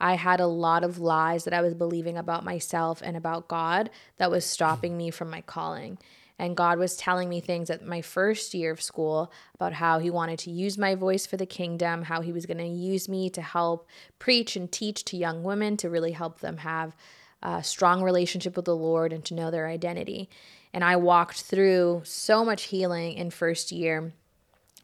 I 0.03 0.15
had 0.15 0.41
a 0.41 0.47
lot 0.47 0.83
of 0.83 0.99
lies 0.99 1.45
that 1.45 1.53
I 1.53 1.61
was 1.61 1.73
believing 1.73 2.17
about 2.17 2.43
myself 2.43 3.01
and 3.01 3.15
about 3.15 3.47
God 3.47 3.89
that 4.17 4.29
was 4.29 4.45
stopping 4.45 4.97
me 4.97 5.11
from 5.11 5.29
my 5.29 5.39
calling. 5.39 5.97
And 6.37 6.57
God 6.57 6.77
was 6.77 6.97
telling 6.97 7.29
me 7.29 7.39
things 7.39 7.69
at 7.69 7.85
my 7.85 8.01
first 8.01 8.53
year 8.53 8.73
of 8.73 8.81
school 8.81 9.31
about 9.55 9.71
how 9.71 9.99
He 9.99 10.09
wanted 10.09 10.39
to 10.39 10.51
use 10.51 10.77
my 10.77 10.93
voice 10.93 11.25
for 11.25 11.37
the 11.37 11.45
kingdom, 11.45 12.03
how 12.03 12.19
He 12.19 12.33
was 12.33 12.45
going 12.45 12.57
to 12.57 12.65
use 12.65 13.07
me 13.07 13.29
to 13.29 13.41
help 13.41 13.87
preach 14.19 14.57
and 14.57 14.69
teach 14.69 15.05
to 15.05 15.15
young 15.15 15.41
women 15.41 15.77
to 15.77 15.89
really 15.89 16.11
help 16.11 16.41
them 16.41 16.57
have 16.57 16.97
a 17.41 17.63
strong 17.63 18.03
relationship 18.03 18.57
with 18.57 18.65
the 18.65 18.75
Lord 18.75 19.13
and 19.13 19.23
to 19.23 19.33
know 19.33 19.51
their 19.51 19.69
identity. 19.69 20.29
And 20.73 20.83
I 20.83 20.97
walked 20.97 21.43
through 21.43 22.01
so 22.03 22.43
much 22.43 22.63
healing 22.63 23.13
in 23.13 23.29
first 23.29 23.71
year 23.71 24.11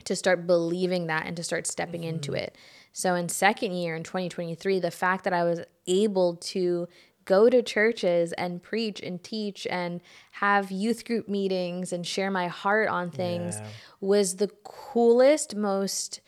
to 0.05 0.15
start 0.15 0.47
believing 0.47 1.07
that 1.07 1.25
and 1.25 1.35
to 1.35 1.43
start 1.43 1.67
stepping 1.67 2.05
into 2.05 2.31
mm-hmm. 2.31 2.45
it. 2.45 2.57
So 2.91 3.15
in 3.15 3.29
second 3.29 3.73
year 3.73 3.95
in 3.95 4.03
2023, 4.03 4.79
the 4.79 4.91
fact 4.91 5.23
that 5.23 5.33
I 5.33 5.43
was 5.43 5.61
able 5.87 6.35
to 6.35 6.87
go 7.25 7.49
to 7.49 7.61
churches 7.61 8.33
and 8.33 8.61
preach 8.61 9.01
and 9.01 9.23
teach 9.23 9.67
and 9.67 10.01
have 10.31 10.71
youth 10.71 11.05
group 11.05 11.29
meetings 11.29 11.93
and 11.93 12.05
share 12.05 12.31
my 12.31 12.47
heart 12.47 12.89
on 12.89 13.11
things 13.11 13.61
Yeah. 13.61 13.69
was 14.01 14.37
the 14.37 14.47
coolest, 14.63 15.55
most 15.55 16.21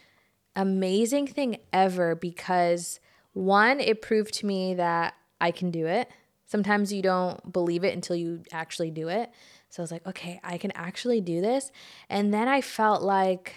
amazing 0.56 1.28
thing 1.28 1.58
ever 1.74 2.14
because 2.16 3.00
one, 3.34 3.80
it 3.80 4.02
proved 4.02 4.34
to 4.36 4.46
me 4.46 4.76
that 4.76 5.16
I 5.40 5.52
can 5.52 5.72
do 5.72 5.88
it. 5.88 6.10
Sometimes 6.46 6.92
you 6.92 7.02
don't 7.02 7.52
believe 7.52 7.84
it 7.84 7.96
until 7.96 8.16
you 8.16 8.44
actually 8.52 8.92
do 8.92 9.08
it. 9.08 9.32
So 9.70 9.82
I 9.82 9.84
was 9.84 9.92
like, 9.92 10.06
okay, 10.06 10.40
I 10.44 10.58
can 10.58 10.72
actually 10.72 11.22
do 11.22 11.40
this. 11.42 11.72
And 12.10 12.34
then 12.34 12.48
I 12.48 12.62
felt 12.62 13.02
like, 13.02 13.56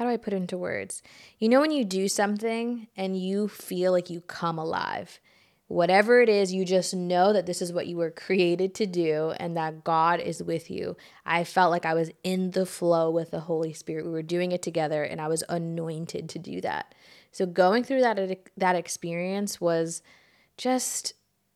how 0.00 0.06
do 0.06 0.12
I 0.12 0.16
put 0.16 0.32
it 0.32 0.36
into 0.36 0.56
words? 0.56 1.02
You 1.38 1.50
know, 1.50 1.60
when 1.60 1.72
you 1.72 1.84
do 1.84 2.08
something 2.08 2.88
and 2.96 3.20
you 3.20 3.48
feel 3.48 3.92
like 3.92 4.08
you 4.08 4.22
come 4.22 4.58
alive, 4.58 5.20
whatever 5.68 6.22
it 6.22 6.30
is, 6.30 6.54
you 6.54 6.64
just 6.64 6.94
know 6.94 7.34
that 7.34 7.44
this 7.44 7.60
is 7.60 7.70
what 7.70 7.86
you 7.86 7.98
were 7.98 8.10
created 8.10 8.74
to 8.76 8.86
do 8.86 9.34
and 9.36 9.58
that 9.58 9.84
God 9.84 10.18
is 10.18 10.42
with 10.42 10.70
you. 10.70 10.96
I 11.26 11.44
felt 11.44 11.70
like 11.70 11.84
I 11.84 11.92
was 11.92 12.10
in 12.24 12.52
the 12.52 12.64
flow 12.64 13.10
with 13.10 13.30
the 13.30 13.40
Holy 13.40 13.74
Spirit. 13.74 14.06
We 14.06 14.10
were 14.10 14.22
doing 14.22 14.52
it 14.52 14.62
together 14.62 15.04
and 15.04 15.20
I 15.20 15.28
was 15.28 15.44
anointed 15.50 16.30
to 16.30 16.38
do 16.38 16.62
that. 16.62 16.94
So 17.30 17.44
going 17.44 17.84
through 17.84 18.00
that 18.00 18.38
that 18.56 18.76
experience 18.76 19.60
was 19.60 20.00
just 20.56 21.12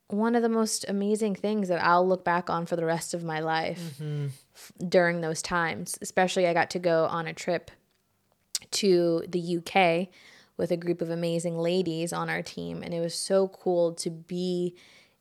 one 0.08 0.34
of 0.34 0.42
the 0.42 0.50
most 0.50 0.84
amazing 0.86 1.34
things 1.34 1.68
that 1.68 1.82
I'll 1.82 2.06
look 2.06 2.26
back 2.26 2.50
on 2.50 2.66
for 2.66 2.76
the 2.76 2.84
rest 2.84 3.14
of 3.14 3.24
my 3.24 3.40
life 3.40 3.94
mm-hmm. 3.98 4.26
during 4.86 5.22
those 5.22 5.40
times. 5.40 5.98
Especially, 6.02 6.46
I 6.46 6.52
got 6.52 6.68
to 6.70 6.78
go 6.78 7.06
on 7.06 7.26
a 7.26 7.32
trip 7.32 7.70
to 8.74 9.24
the 9.28 9.58
UK 9.58 10.08
with 10.56 10.70
a 10.70 10.76
group 10.76 11.02
of 11.02 11.10
amazing 11.10 11.58
ladies 11.58 12.12
on 12.12 12.30
our 12.30 12.42
team, 12.42 12.82
and 12.82 12.94
it 12.94 13.00
was 13.00 13.14
so 13.14 13.48
cool 13.48 13.92
to 13.94 14.10
be 14.10 14.74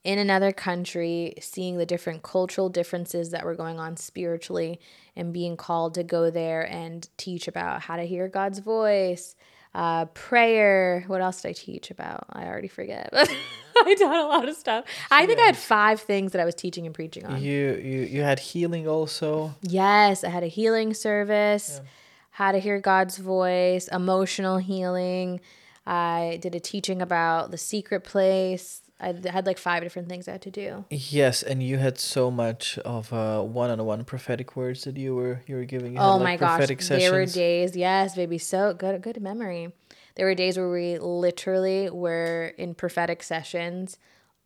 in 0.04 0.20
another 0.20 0.52
country, 0.52 1.34
seeing 1.40 1.78
the 1.78 1.86
different 1.86 2.24
cultural 2.24 2.70
differences 2.70 3.32
that 3.32 3.46
were 3.46 3.56
going 3.56 3.80
on 3.80 3.96
spiritually, 3.96 4.80
and 5.16 5.34
being 5.34 5.56
called 5.56 5.94
to 5.96 6.04
go 6.04 6.30
there 6.30 6.70
and 6.70 7.08
teach 7.18 7.48
about 7.48 7.82
how 7.82 7.96
to 7.96 8.04
hear 8.04 8.28
God's 8.28 8.60
voice, 8.60 9.36
uh, 9.74 10.06
prayer. 10.06 11.04
What 11.08 11.22
else 11.22 11.42
did 11.42 11.50
I 11.50 11.54
teach 11.54 11.90
about? 11.90 12.26
I 12.32 12.46
already 12.46 12.68
forget. 12.68 13.10
I 13.14 13.96
done 13.96 14.20
a 14.20 14.28
lot 14.28 14.48
of 14.48 14.56
stuff. 14.56 14.86
I 15.10 15.26
think 15.26 15.40
I 15.40 15.46
had 15.46 15.58
five 15.58 16.02
things 16.02 16.34
that 16.34 16.42
I 16.42 16.46
was 16.46 16.56
teaching 16.56 16.86
and 16.86 16.94
preaching 16.94 17.26
on. 17.26 17.42
You 17.42 17.80
you 17.82 18.02
you 18.02 18.22
had 18.22 18.40
healing 18.40 18.88
also. 18.88 19.56
Yes, 19.62 20.24
I 20.24 20.30
had 20.30 20.44
a 20.44 20.48
healing 20.48 20.94
service. 20.94 21.82
Yeah. 21.82 21.90
How 22.34 22.52
to 22.52 22.58
hear 22.60 22.80
God's 22.80 23.18
voice, 23.20 23.88
emotional 23.88 24.58
healing. 24.58 25.40
I 25.86 26.40
did 26.42 26.56
a 26.56 26.60
teaching 26.60 27.00
about 27.02 27.52
the 27.52 27.58
secret 27.58 28.04
place. 28.04 28.82
I 29.00 29.14
had 29.30 29.46
like 29.46 29.60
five 29.60 29.84
different 29.84 30.10
things 30.10 30.28
I 30.28 30.32
had 30.32 30.42
to 30.44 30.52
do. 30.52 30.86
Yes, 30.90 31.44
and 31.44 31.62
you 31.62 31.78
had 31.78 32.00
so 32.00 32.32
much 32.32 32.80
of 32.80 33.14
uh, 33.14 33.42
one-on-one 33.42 34.06
prophetic 34.06 34.56
words 34.56 34.86
that 34.86 34.98
you 34.98 35.14
were 35.14 35.42
you 35.46 35.58
were 35.58 35.66
giving. 35.66 35.94
You 35.94 36.00
oh 36.00 36.18
like, 36.18 36.24
my 36.24 36.38
gosh, 36.38 36.68
sessions. 36.68 36.88
there 36.88 37.12
were 37.12 37.26
days. 37.26 37.76
Yes, 37.76 38.16
baby, 38.16 38.40
so 38.40 38.74
good, 38.74 39.00
good 39.02 39.22
memory. 39.22 39.72
There 40.16 40.26
were 40.26 40.36
days 40.36 40.58
where 40.58 40.72
we 40.72 40.98
literally 40.98 41.90
were 41.90 42.54
in 42.58 42.76
prophetic 42.76 43.22
sessions 43.24 43.98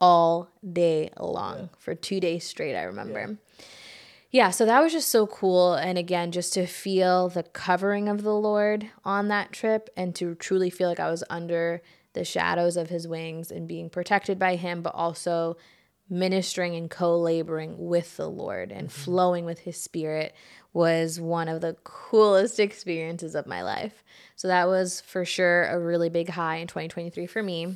all 0.01 0.49
day 0.73 1.11
long 1.19 1.57
yeah. 1.57 1.67
for 1.77 1.95
two 1.95 2.19
days 2.19 2.43
straight. 2.43 2.75
I 2.75 2.83
remember. 2.83 3.19
Yeah. 3.19 3.35
Yeah, 4.29 4.49
so 4.49 4.65
that 4.65 4.81
was 4.81 4.91
just 4.91 5.09
so 5.09 5.25
cool. 5.25 5.73
And 5.73 5.97
again, 5.97 6.31
just 6.31 6.53
to 6.53 6.65
feel 6.65 7.29
the 7.29 7.43
covering 7.43 8.09
of 8.09 8.23
the 8.23 8.35
Lord 8.35 8.89
on 9.05 9.29
that 9.29 9.53
trip 9.53 9.89
and 9.95 10.13
to 10.15 10.35
truly 10.35 10.69
feel 10.69 10.89
like 10.89 10.99
I 10.99 11.09
was 11.09 11.23
under 11.29 11.81
the 12.13 12.25
shadows 12.25 12.77
of 12.77 12.89
his 12.89 13.07
wings 13.07 13.51
and 13.51 13.67
being 13.67 13.89
protected 13.89 14.37
by 14.37 14.55
him, 14.55 14.81
but 14.81 14.95
also 14.95 15.55
ministering 16.09 16.75
and 16.75 16.89
co 16.89 17.17
laboring 17.17 17.75
with 17.77 18.17
the 18.17 18.29
Lord 18.29 18.71
and 18.71 18.89
mm-hmm. 18.89 19.01
flowing 19.03 19.45
with 19.45 19.59
his 19.59 19.79
spirit 19.81 20.33
was 20.73 21.19
one 21.19 21.47
of 21.47 21.61
the 21.61 21.77
coolest 21.83 22.59
experiences 22.59 23.35
of 23.35 23.47
my 23.47 23.61
life. 23.61 24.03
So 24.35 24.47
that 24.49 24.67
was 24.67 25.01
for 25.01 25.25
sure 25.25 25.65
a 25.65 25.79
really 25.79 26.09
big 26.09 26.29
high 26.29 26.57
in 26.57 26.67
2023 26.67 27.27
for 27.27 27.41
me. 27.41 27.75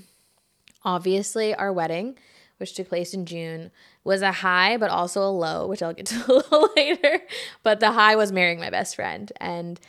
Obviously, 0.83 1.53
our 1.55 1.71
wedding, 1.71 2.17
which 2.57 2.73
took 2.73 2.89
place 2.89 3.13
in 3.13 3.25
June, 3.25 3.71
was 4.03 4.21
a 4.21 4.31
high, 4.31 4.77
but 4.77 4.89
also 4.89 5.21
a 5.21 5.29
low, 5.29 5.67
which 5.67 5.83
I'll 5.83 5.93
get 5.93 6.07
to 6.07 6.25
a 6.31 6.33
little 6.33 6.69
later. 6.75 7.21
But 7.63 7.79
the 7.79 7.91
high 7.91 8.15
was 8.15 8.31
marrying 8.31 8.59
my 8.59 8.69
best 8.69 8.95
friend. 8.95 9.31
And 9.39 9.79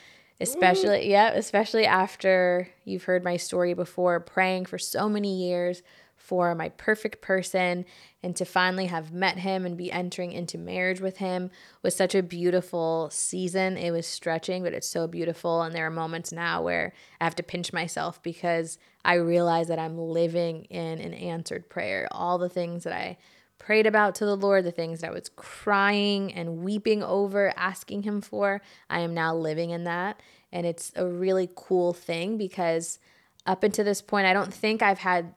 especially 0.43 1.09
yeah 1.09 1.31
especially 1.31 1.87
after 1.87 2.69
you've 2.85 3.05
heard 3.05 3.23
my 3.23 3.37
story 3.37 3.75
before 3.75 4.19
praying 4.19 4.67
for 4.67 4.79
so 4.79 5.09
many 5.09 5.49
years 5.49 5.83
for 6.17 6.55
my 6.55 6.69
perfect 6.71 7.21
person 7.21 7.85
and 8.23 8.37
to 8.37 8.45
finally 8.45 8.87
have 8.87 9.13
met 9.13 9.39
him 9.39 9.65
and 9.67 9.77
be 9.77 9.91
entering 9.91 10.33
into 10.33 10.57
marriage 10.57 11.01
with 11.01 11.19
him 11.19 11.51
was 11.83 11.95
such 11.95 12.15
a 12.15 12.23
beautiful 12.23 13.09
season 13.13 13.77
it 13.77 13.91
was 13.93 14.07
stretching 14.07 14.63
but 14.63 14.73
it's 14.73 14.89
so 14.89 15.07
beautiful 15.07 15.63
and 15.63 15.75
there 15.75 15.87
are 15.87 15.91
moments 15.91 16.33
now 16.33 16.61
where 16.61 16.93
i 17.21 17.25
have 17.25 17.37
to 17.37 17.43
pinch 17.43 17.73
myself 17.73 18.23
because 18.23 18.79
i 19.05 19.15
realize 19.15 19.69
that 19.69 19.79
i'm 19.79 19.99
living 19.99 20.65
in 20.65 20.99
an 20.99 21.15
answered 21.15 21.69
prayer 21.69 22.09
all 22.11 22.39
the 22.39 22.49
things 22.49 22.85
that 22.85 22.93
i 22.93 23.17
prayed 23.65 23.87
about 23.87 24.17
to 24.17 24.25
the 24.25 24.37
Lord, 24.37 24.65
the 24.65 24.73
things 24.73 25.01
that 25.01 25.11
I 25.11 25.13
was 25.13 25.29
crying 25.37 26.33
and 26.33 26.59
weeping 26.59 27.03
over, 27.03 27.53
asking 27.57 28.03
Him 28.03 28.21
for. 28.21 28.61
I 28.91 29.01
am 29.01 29.15
now 29.15 29.35
living 29.35 29.71
in 29.71 29.85
that. 29.85 30.21
And 30.53 30.67
it's 30.67 30.91
a 30.97 31.07
really 31.07 31.49
cool 31.55 31.93
thing 31.93 32.37
because 32.37 32.99
up 33.47 33.63
until 33.63 33.85
this 33.85 34.03
point, 34.03 34.27
I 34.27 34.33
don't 34.33 34.53
think 34.53 34.83
I've 34.83 34.99
had 34.99 35.35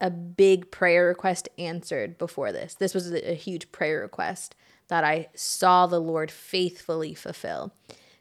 a 0.00 0.10
big 0.10 0.70
prayer 0.70 1.06
request 1.06 1.48
answered 1.58 2.16
before 2.16 2.50
this. 2.50 2.74
This 2.74 2.94
was 2.94 3.12
a, 3.12 3.34
huge 3.34 3.70
prayer 3.72 4.00
request 4.00 4.54
that 4.88 5.04
I 5.04 5.28
saw 5.34 5.86
the 5.86 6.00
Lord 6.00 6.30
faithfully 6.30 7.14
fulfill. 7.14 7.74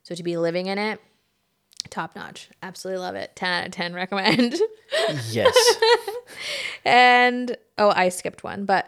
So 0.04 0.16
to 0.16 0.24
be 0.24 0.38
living 0.38 0.68
in 0.68 0.78
it, 0.78 1.00
top 1.90 2.16
notch. 2.16 2.50
Absolutely 2.62 3.02
love 3.02 3.16
it. 3.16 3.36
10 3.36 3.54
out 3.54 3.66
of 3.68 3.72
10 3.72 3.94
recommend. 3.96 4.56
Yes. 5.30 5.56
and 6.86 7.56
oh, 7.78 7.92
I 7.96 8.10
skipped 8.10 8.44
one, 8.44 8.66
but 8.66 8.88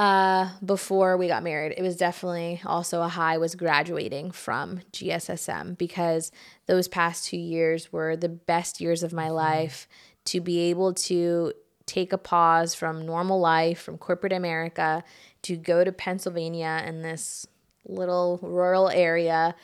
uh, 0.00 0.48
before 0.64 1.18
we 1.18 1.28
got 1.28 1.42
married. 1.42 1.74
It 1.76 1.82
was 1.82 1.94
definitely 1.94 2.62
also 2.64 3.02
a 3.02 3.08
high 3.08 3.36
was 3.36 3.54
graduating 3.54 4.30
from 4.30 4.80
GSSM 4.94 5.76
because 5.76 6.32
those 6.64 6.88
past 6.88 7.26
two 7.26 7.36
years 7.36 7.92
were 7.92 8.16
the 8.16 8.30
best 8.30 8.80
years 8.80 9.02
of 9.02 9.12
my 9.12 9.26
mm-hmm. 9.26 9.34
life 9.34 9.86
to 10.24 10.40
be 10.40 10.70
able 10.70 10.94
to 10.94 11.52
take 11.84 12.14
a 12.14 12.18
pause 12.18 12.74
from 12.74 13.04
normal 13.04 13.40
life, 13.40 13.78
from 13.78 13.98
corporate 13.98 14.32
America, 14.32 15.04
to 15.42 15.54
go 15.54 15.84
to 15.84 15.92
Pennsylvania 15.92 16.82
in 16.86 17.02
this 17.02 17.46
little 17.84 18.38
rural 18.40 18.88
area 18.88 19.54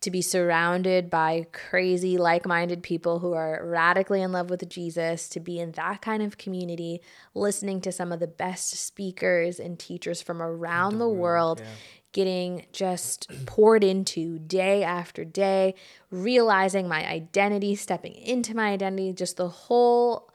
to 0.00 0.10
be 0.10 0.22
surrounded 0.22 1.10
by 1.10 1.46
crazy, 1.52 2.18
like 2.18 2.46
minded 2.46 2.82
people 2.82 3.18
who 3.18 3.32
are 3.32 3.60
radically 3.64 4.22
in 4.22 4.30
love 4.30 4.48
with 4.48 4.68
Jesus, 4.68 5.28
to 5.30 5.40
be 5.40 5.58
in 5.58 5.72
that 5.72 6.02
kind 6.02 6.22
of 6.22 6.38
community, 6.38 7.00
listening 7.34 7.80
to 7.80 7.90
some 7.90 8.12
of 8.12 8.20
the 8.20 8.28
best 8.28 8.70
speakers 8.70 9.58
and 9.58 9.78
teachers 9.78 10.22
from 10.22 10.40
around 10.40 10.94
the, 10.94 10.98
the, 10.98 11.08
world, 11.08 11.58
world 11.58 11.60
yeah. 11.60 11.66
getting 12.12 12.66
just 12.72 13.28
poured 13.46 13.82
into 13.82 14.38
day 14.38 14.84
after 14.84 15.24
day, 15.24 15.74
realizing 16.10 16.86
my 16.86 17.04
identity, 17.04 17.74
stepping 17.74 18.14
into 18.14 18.54
my 18.54 18.70
identity, 18.70 19.12
just 19.12 19.36
the 19.36 19.48
whole 19.48 20.30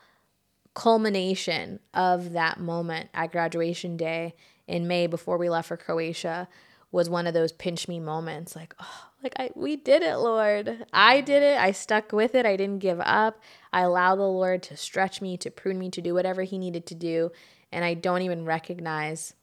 culmination 0.74 1.80
of 1.94 2.34
that 2.34 2.60
moment 2.60 3.10
at 3.14 3.32
graduation 3.32 3.96
day 3.96 4.34
in 4.68 4.88
May 4.88 5.08
before 5.08 5.38
we 5.38 5.50
left 5.50 5.68
for 5.68 5.78
Croatia 5.78 6.50
was 6.92 7.10
one 7.10 7.28
of 7.28 7.34
those 7.34 7.52
pinch 7.52 7.88
me 7.88 8.00
moments 8.00 8.56
like 8.56 8.76
oh 8.80 9.08
like 9.24 9.34
I 9.40 9.50
we 9.56 9.76
did 9.76 10.04
it, 10.04 10.18
Lord. 10.18 10.86
I 10.94 11.22
did 11.22 11.42
it. 11.44 11.58
I 11.58 11.72
stuck 11.72 12.12
with 12.12 12.36
it. 12.36 12.46
I 12.46 12.56
didn't 12.56 12.80
give 12.80 13.00
up. 13.00 13.42
I 13.72 13.82
allowed 13.82 14.18
the 14.18 14.24
Lord 14.24 14.62
to 14.64 14.78
stretch 14.78 15.22
me, 15.22 15.38
to 15.38 15.50
prune 15.50 15.80
me, 15.80 15.90
to 15.92 16.02
do 16.02 16.14
whatever 16.14 16.44
he 16.44 16.58
needed 16.58 16.86
to 16.88 16.96
do, 16.96 17.32
and 17.72 17.84
I 17.84 17.94
don't 17.94 18.22
even 18.22 18.46
recognize 18.46 19.34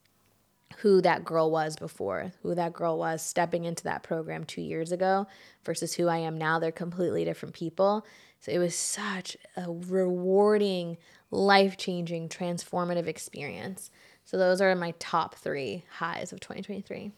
who 0.79 1.01
that 1.03 1.25
girl 1.25 1.51
was 1.51 1.75
before, 1.77 2.33
who 2.43 2.55
that 2.55 2.73
girl 2.73 2.97
was 2.97 3.23
stepping 3.23 3.65
into 3.65 3.83
that 3.85 4.05
program 4.05 4.45
2 4.45 4.63
years 4.63 4.93
ago 4.93 5.27
versus 5.65 5.95
who 5.95 6.07
I 6.07 6.19
am 6.19 6.39
now. 6.39 6.59
They're 6.61 6.71
completely 6.71 7.25
different 7.25 7.57
people. 7.57 8.07
So 8.39 8.53
it 8.53 8.59
was 8.59 8.75
such 8.75 9.37
a 9.57 9.65
rewarding, 9.69 10.97
life-changing, 11.33 12.29
transformative 12.29 13.09
experience. 13.09 13.91
So 14.25 14.39
those 14.39 14.61
are 14.61 14.75
my 14.77 14.95
top 15.01 15.35
3 15.35 15.85
highs 15.99 16.33
of 16.33 16.39
2023. 16.39 17.11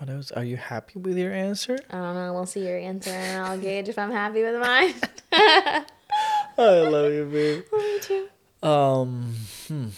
Those, 0.00 0.30
are 0.30 0.44
you 0.44 0.56
happy 0.56 0.98
with 0.98 1.18
your 1.18 1.32
answer? 1.32 1.78
I 1.90 1.96
don't 1.96 2.14
know. 2.14 2.32
We'll 2.32 2.46
see 2.46 2.66
your 2.66 2.78
answer 2.78 3.10
and 3.10 3.44
I'll 3.44 3.58
gauge 3.58 3.88
if 3.88 3.98
I'm 3.98 4.12
happy 4.12 4.42
with 4.42 4.60
mine. 4.60 4.94
I 5.32 6.80
love 6.80 7.12
you, 7.12 7.24
babe. 7.24 7.64
me 7.72 7.98
too. 8.00 8.28
Um, 8.62 9.34
hmm. 9.66 9.88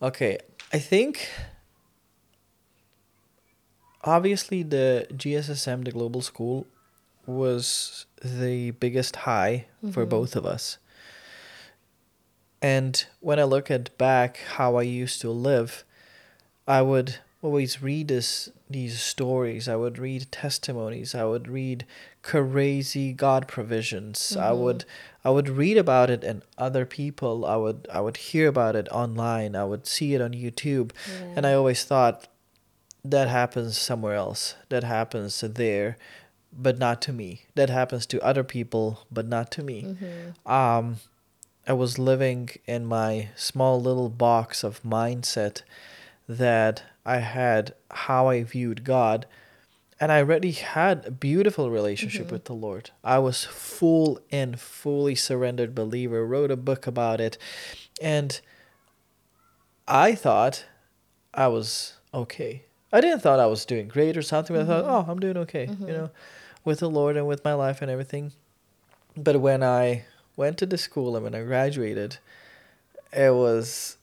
Okay, 0.00 0.38
I 0.72 0.78
think 0.78 1.28
obviously 4.04 4.62
the 4.62 5.06
GSSM, 5.12 5.84
the 5.84 5.92
global 5.92 6.22
school, 6.22 6.66
was 7.26 8.06
the 8.22 8.70
biggest 8.72 9.16
high 9.16 9.66
mm-hmm. 9.82 9.90
for 9.90 10.06
both 10.06 10.36
of 10.36 10.46
us. 10.46 10.78
And 12.62 13.04
when 13.20 13.38
I 13.38 13.44
look 13.44 13.70
at 13.70 13.96
back 13.98 14.38
how 14.56 14.76
I 14.76 14.82
used 14.82 15.20
to 15.20 15.30
live, 15.30 15.84
I 16.66 16.82
would 16.82 17.16
always 17.42 17.82
read 17.82 18.08
this 18.08 18.50
these 18.68 19.00
stories. 19.00 19.68
I 19.68 19.76
would 19.76 19.98
read 19.98 20.30
testimonies. 20.30 21.14
I 21.14 21.24
would 21.24 21.48
read 21.48 21.86
crazy 22.22 23.12
God 23.12 23.48
provisions. 23.48 24.36
I 24.36 24.52
would 24.52 24.84
I 25.24 25.30
would 25.30 25.48
read 25.48 25.76
about 25.76 26.10
it 26.10 26.24
in 26.24 26.42
other 26.56 26.84
people. 26.84 27.46
I 27.46 27.56
would 27.56 27.86
I 27.92 28.00
would 28.00 28.16
hear 28.16 28.48
about 28.48 28.76
it 28.76 28.88
online. 28.90 29.54
I 29.56 29.64
would 29.64 29.86
see 29.86 30.14
it 30.14 30.20
on 30.20 30.32
YouTube. 30.32 30.90
And 31.36 31.46
I 31.46 31.54
always 31.54 31.84
thought 31.84 32.28
that 33.04 33.28
happens 33.28 33.78
somewhere 33.78 34.14
else. 34.14 34.54
That 34.68 34.84
happens 34.84 35.40
there, 35.40 35.96
but 36.52 36.78
not 36.78 37.00
to 37.02 37.12
me. 37.12 37.42
That 37.54 37.70
happens 37.70 38.04
to 38.06 38.20
other 38.20 38.44
people, 38.44 39.06
but 39.10 39.26
not 39.26 39.50
to 39.52 39.62
me. 39.62 39.96
Um 40.44 40.96
I 41.66 41.74
was 41.74 41.98
living 41.98 42.48
in 42.66 42.86
my 42.86 43.28
small 43.36 43.80
little 43.80 44.08
box 44.08 44.64
of 44.64 44.82
mindset 44.82 45.62
that 46.28 46.82
I 47.04 47.18
had 47.18 47.74
how 47.90 48.28
I 48.28 48.42
viewed 48.42 48.84
God. 48.84 49.26
And 50.00 50.12
I 50.12 50.18
already 50.18 50.52
had 50.52 51.06
a 51.06 51.10
beautiful 51.10 51.70
relationship 51.70 52.26
mm-hmm. 52.26 52.34
with 52.34 52.44
the 52.44 52.54
Lord. 52.54 52.90
I 53.02 53.18
was 53.18 53.44
full 53.44 54.20
and 54.30 54.60
fully 54.60 55.16
surrendered 55.16 55.74
believer, 55.74 56.24
wrote 56.24 56.52
a 56.52 56.56
book 56.56 56.86
about 56.86 57.20
it. 57.20 57.36
And 58.00 58.40
I 59.88 60.14
thought 60.14 60.66
I 61.34 61.48
was 61.48 61.94
okay. 62.14 62.64
I 62.92 63.00
didn't 63.00 63.20
thought 63.20 63.40
I 63.40 63.46
was 63.46 63.64
doing 63.64 63.88
great 63.88 64.16
or 64.16 64.22
something, 64.22 64.54
but 64.54 64.62
I 64.62 64.66
thought, 64.66 64.84
mm-hmm. 64.84 65.08
oh, 65.08 65.12
I'm 65.12 65.18
doing 65.18 65.36
okay, 65.38 65.66
you 65.66 65.74
mm-hmm. 65.74 65.86
know, 65.86 66.10
with 66.64 66.78
the 66.78 66.88
Lord 66.88 67.16
and 67.16 67.26
with 67.26 67.44
my 67.44 67.54
life 67.54 67.82
and 67.82 67.90
everything. 67.90 68.32
But 69.16 69.40
when 69.40 69.62
I 69.62 70.04
went 70.36 70.58
to 70.58 70.66
the 70.66 70.78
school 70.78 71.16
and 71.16 71.24
when 71.24 71.34
I 71.34 71.42
graduated, 71.42 72.18
it 73.12 73.34
was 73.34 73.97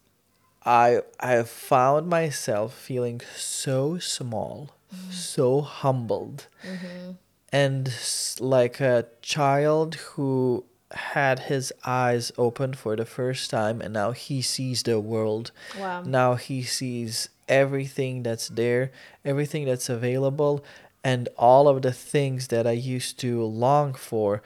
I 0.65 1.01
I 1.19 1.31
have 1.31 1.49
found 1.49 2.07
myself 2.07 2.73
feeling 2.73 3.21
so 3.35 3.99
small, 3.99 4.71
mm-hmm. 4.93 5.11
so 5.11 5.61
humbled, 5.61 6.47
mm-hmm. 6.63 7.11
and 7.51 7.93
like 8.39 8.79
a 8.79 9.05
child 9.21 9.95
who 9.95 10.65
had 10.91 11.39
his 11.39 11.73
eyes 11.85 12.31
opened 12.37 12.77
for 12.77 12.95
the 12.95 13.05
first 13.05 13.49
time 13.49 13.81
and 13.81 13.93
now 13.93 14.11
he 14.11 14.41
sees 14.41 14.83
the 14.83 14.99
world. 14.99 15.51
Wow. 15.79 16.03
Now 16.03 16.35
he 16.35 16.63
sees 16.63 17.29
everything 17.49 18.23
that's 18.23 18.47
there, 18.49 18.91
everything 19.23 19.65
that's 19.65 19.89
available, 19.89 20.63
and 21.03 21.27
all 21.37 21.67
of 21.67 21.81
the 21.81 21.91
things 21.91 22.47
that 22.47 22.65
I 22.65 22.71
used 22.71 23.19
to 23.19 23.43
long 23.43 23.93
for. 23.93 24.41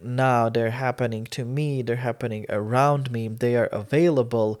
Now 0.00 0.48
they're 0.48 0.70
happening 0.70 1.24
to 1.30 1.44
me, 1.44 1.82
they're 1.82 1.96
happening 1.96 2.44
around 2.48 3.10
me, 3.10 3.28
they 3.28 3.56
are 3.56 3.66
available, 3.66 4.60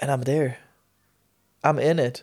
and 0.00 0.10
I'm 0.10 0.22
there. 0.22 0.58
I'm 1.62 1.78
in 1.78 1.98
it. 2.00 2.22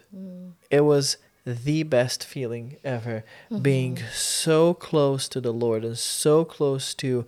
It 0.69 0.81
was 0.81 1.17
the 1.45 1.83
best 1.83 2.25
feeling 2.25 2.75
ever 2.83 3.23
being 3.61 3.99
so 4.11 4.73
close 4.73 5.29
to 5.29 5.39
the 5.39 5.53
Lord 5.53 5.85
and 5.85 5.97
so 5.97 6.43
close 6.43 6.93
to 6.95 7.25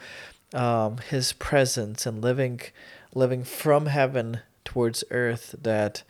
um, 0.54 0.98
his 1.10 1.32
presence 1.32 2.06
and 2.06 2.22
living 2.22 2.60
living 3.16 3.44
from 3.46 3.86
heaven 3.86 4.42
towards 4.66 5.04
earth 5.12 5.56
that 5.62 6.04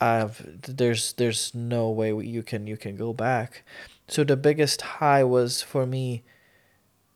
I've 0.00 0.62
there's 0.62 1.12
there's 1.14 1.54
no 1.54 1.90
way 1.90 2.14
you 2.24 2.42
can 2.42 2.66
you 2.66 2.76
can 2.76 2.96
go 2.96 3.12
back. 3.12 3.62
So 4.08 4.24
the 4.24 4.36
biggest 4.36 4.80
high 4.82 5.24
was 5.24 5.62
for 5.62 5.84
me 5.84 6.22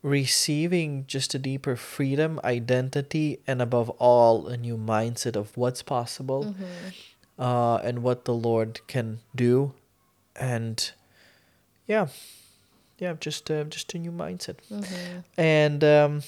receiving 0.06 1.04
just 1.08 1.34
a 1.34 1.38
deeper 1.38 1.75
freedom, 1.75 2.38
identity, 2.44 3.40
and 3.44 3.60
above 3.60 3.90
all, 3.98 4.46
a 4.46 4.56
new 4.56 4.76
mindset 4.76 5.34
of 5.34 5.56
what's 5.56 5.82
possible 5.82 6.54
uh, 7.38 7.76
and 7.82 8.04
what 8.04 8.25
the 8.25 8.32
Lord 8.32 8.80
can 8.86 9.18
do. 9.34 9.75
And 10.36 10.92
yeah, 11.88 12.06
yeah, 12.98 13.14
just 13.18 13.50
uh, 13.50 13.64
just 13.64 13.92
a 13.94 13.98
new 13.98 14.12
mindset. 14.12 14.58
And 15.36 15.82
um, 15.82 16.22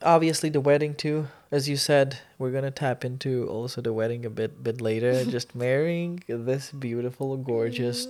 obviously 0.00 0.48
the 0.48 0.60
wedding 0.60 0.94
too. 0.94 1.26
As 1.50 1.68
you 1.68 1.76
said, 1.76 2.18
we're 2.38 2.52
gonna 2.52 2.70
tap 2.70 3.04
into 3.04 3.48
also 3.48 3.80
the 3.80 3.92
wedding 3.92 4.24
a 4.24 4.30
bit 4.30 4.62
bit 4.62 4.80
later. 4.80 5.24
just 5.36 5.56
marrying 5.56 6.22
this 6.28 6.70
beautiful, 6.70 7.36
gorgeous 7.36 8.06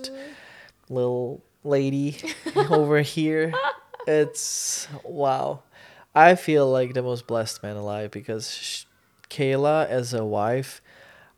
little 0.87 1.41
lady 1.63 2.17
over 2.55 3.01
here. 3.01 3.53
It's 4.07 4.87
wow. 5.03 5.63
I 6.13 6.35
feel 6.35 6.69
like 6.69 6.93
the 6.93 7.03
most 7.03 7.27
blessed 7.27 7.63
man 7.63 7.75
alive 7.77 8.11
because 8.11 8.85
Kayla 9.29 9.87
as 9.87 10.13
a 10.13 10.25
wife, 10.25 10.81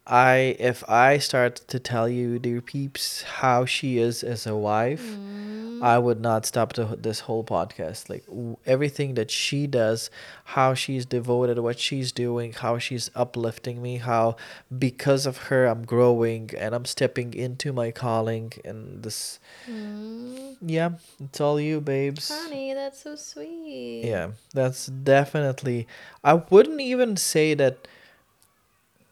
I 0.05 0.57
if 0.59 0.87
I 0.89 1.17
start 1.17 1.55
to 1.67 1.79
tell 1.79 2.09
you, 2.09 2.37
dear 2.37 2.59
peeps, 2.59 3.21
how 3.23 3.63
she 3.63 3.99
is 3.99 4.21
as 4.21 4.45
a 4.45 4.55
wife, 4.55 5.01
mm. 5.01 5.81
I 5.81 5.97
would 5.97 6.19
not 6.19 6.45
stop 6.45 6.73
the, 6.73 6.97
this 6.99 7.21
whole 7.21 7.43
podcast. 7.43 8.09
Like 8.09 8.25
w- 8.25 8.57
everything 8.65 9.13
that 9.13 9.31
she 9.31 9.65
does, 9.65 10.09
how 10.43 10.73
she's 10.73 11.05
devoted, 11.05 11.59
what 11.59 11.79
she's 11.79 12.11
doing, 12.11 12.51
how 12.51 12.77
she's 12.79 13.11
uplifting 13.15 13.81
me, 13.81 13.97
how 13.97 14.35
because 14.77 15.25
of 15.25 15.37
her 15.47 15.65
I'm 15.67 15.85
growing 15.85 16.51
and 16.57 16.75
I'm 16.75 16.85
stepping 16.85 17.33
into 17.33 17.71
my 17.71 17.91
calling 17.91 18.51
and 18.65 19.03
this. 19.03 19.39
Mm. 19.69 20.57
Yeah, 20.61 20.91
it's 21.21 21.39
all 21.39 21.61
you, 21.61 21.79
babes. 21.79 22.29
Honey, 22.29 22.73
that's 22.73 23.03
so 23.03 23.15
sweet. 23.15 24.03
Yeah, 24.03 24.31
that's 24.53 24.87
definitely. 24.87 25.87
I 26.25 26.33
wouldn't 26.33 26.81
even 26.81 27.15
say 27.15 27.53
that 27.53 27.87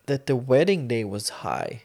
that 0.06 0.26
the 0.26 0.36
wedding 0.36 0.88
day 0.88 1.04
was 1.04 1.30
high. 1.30 1.84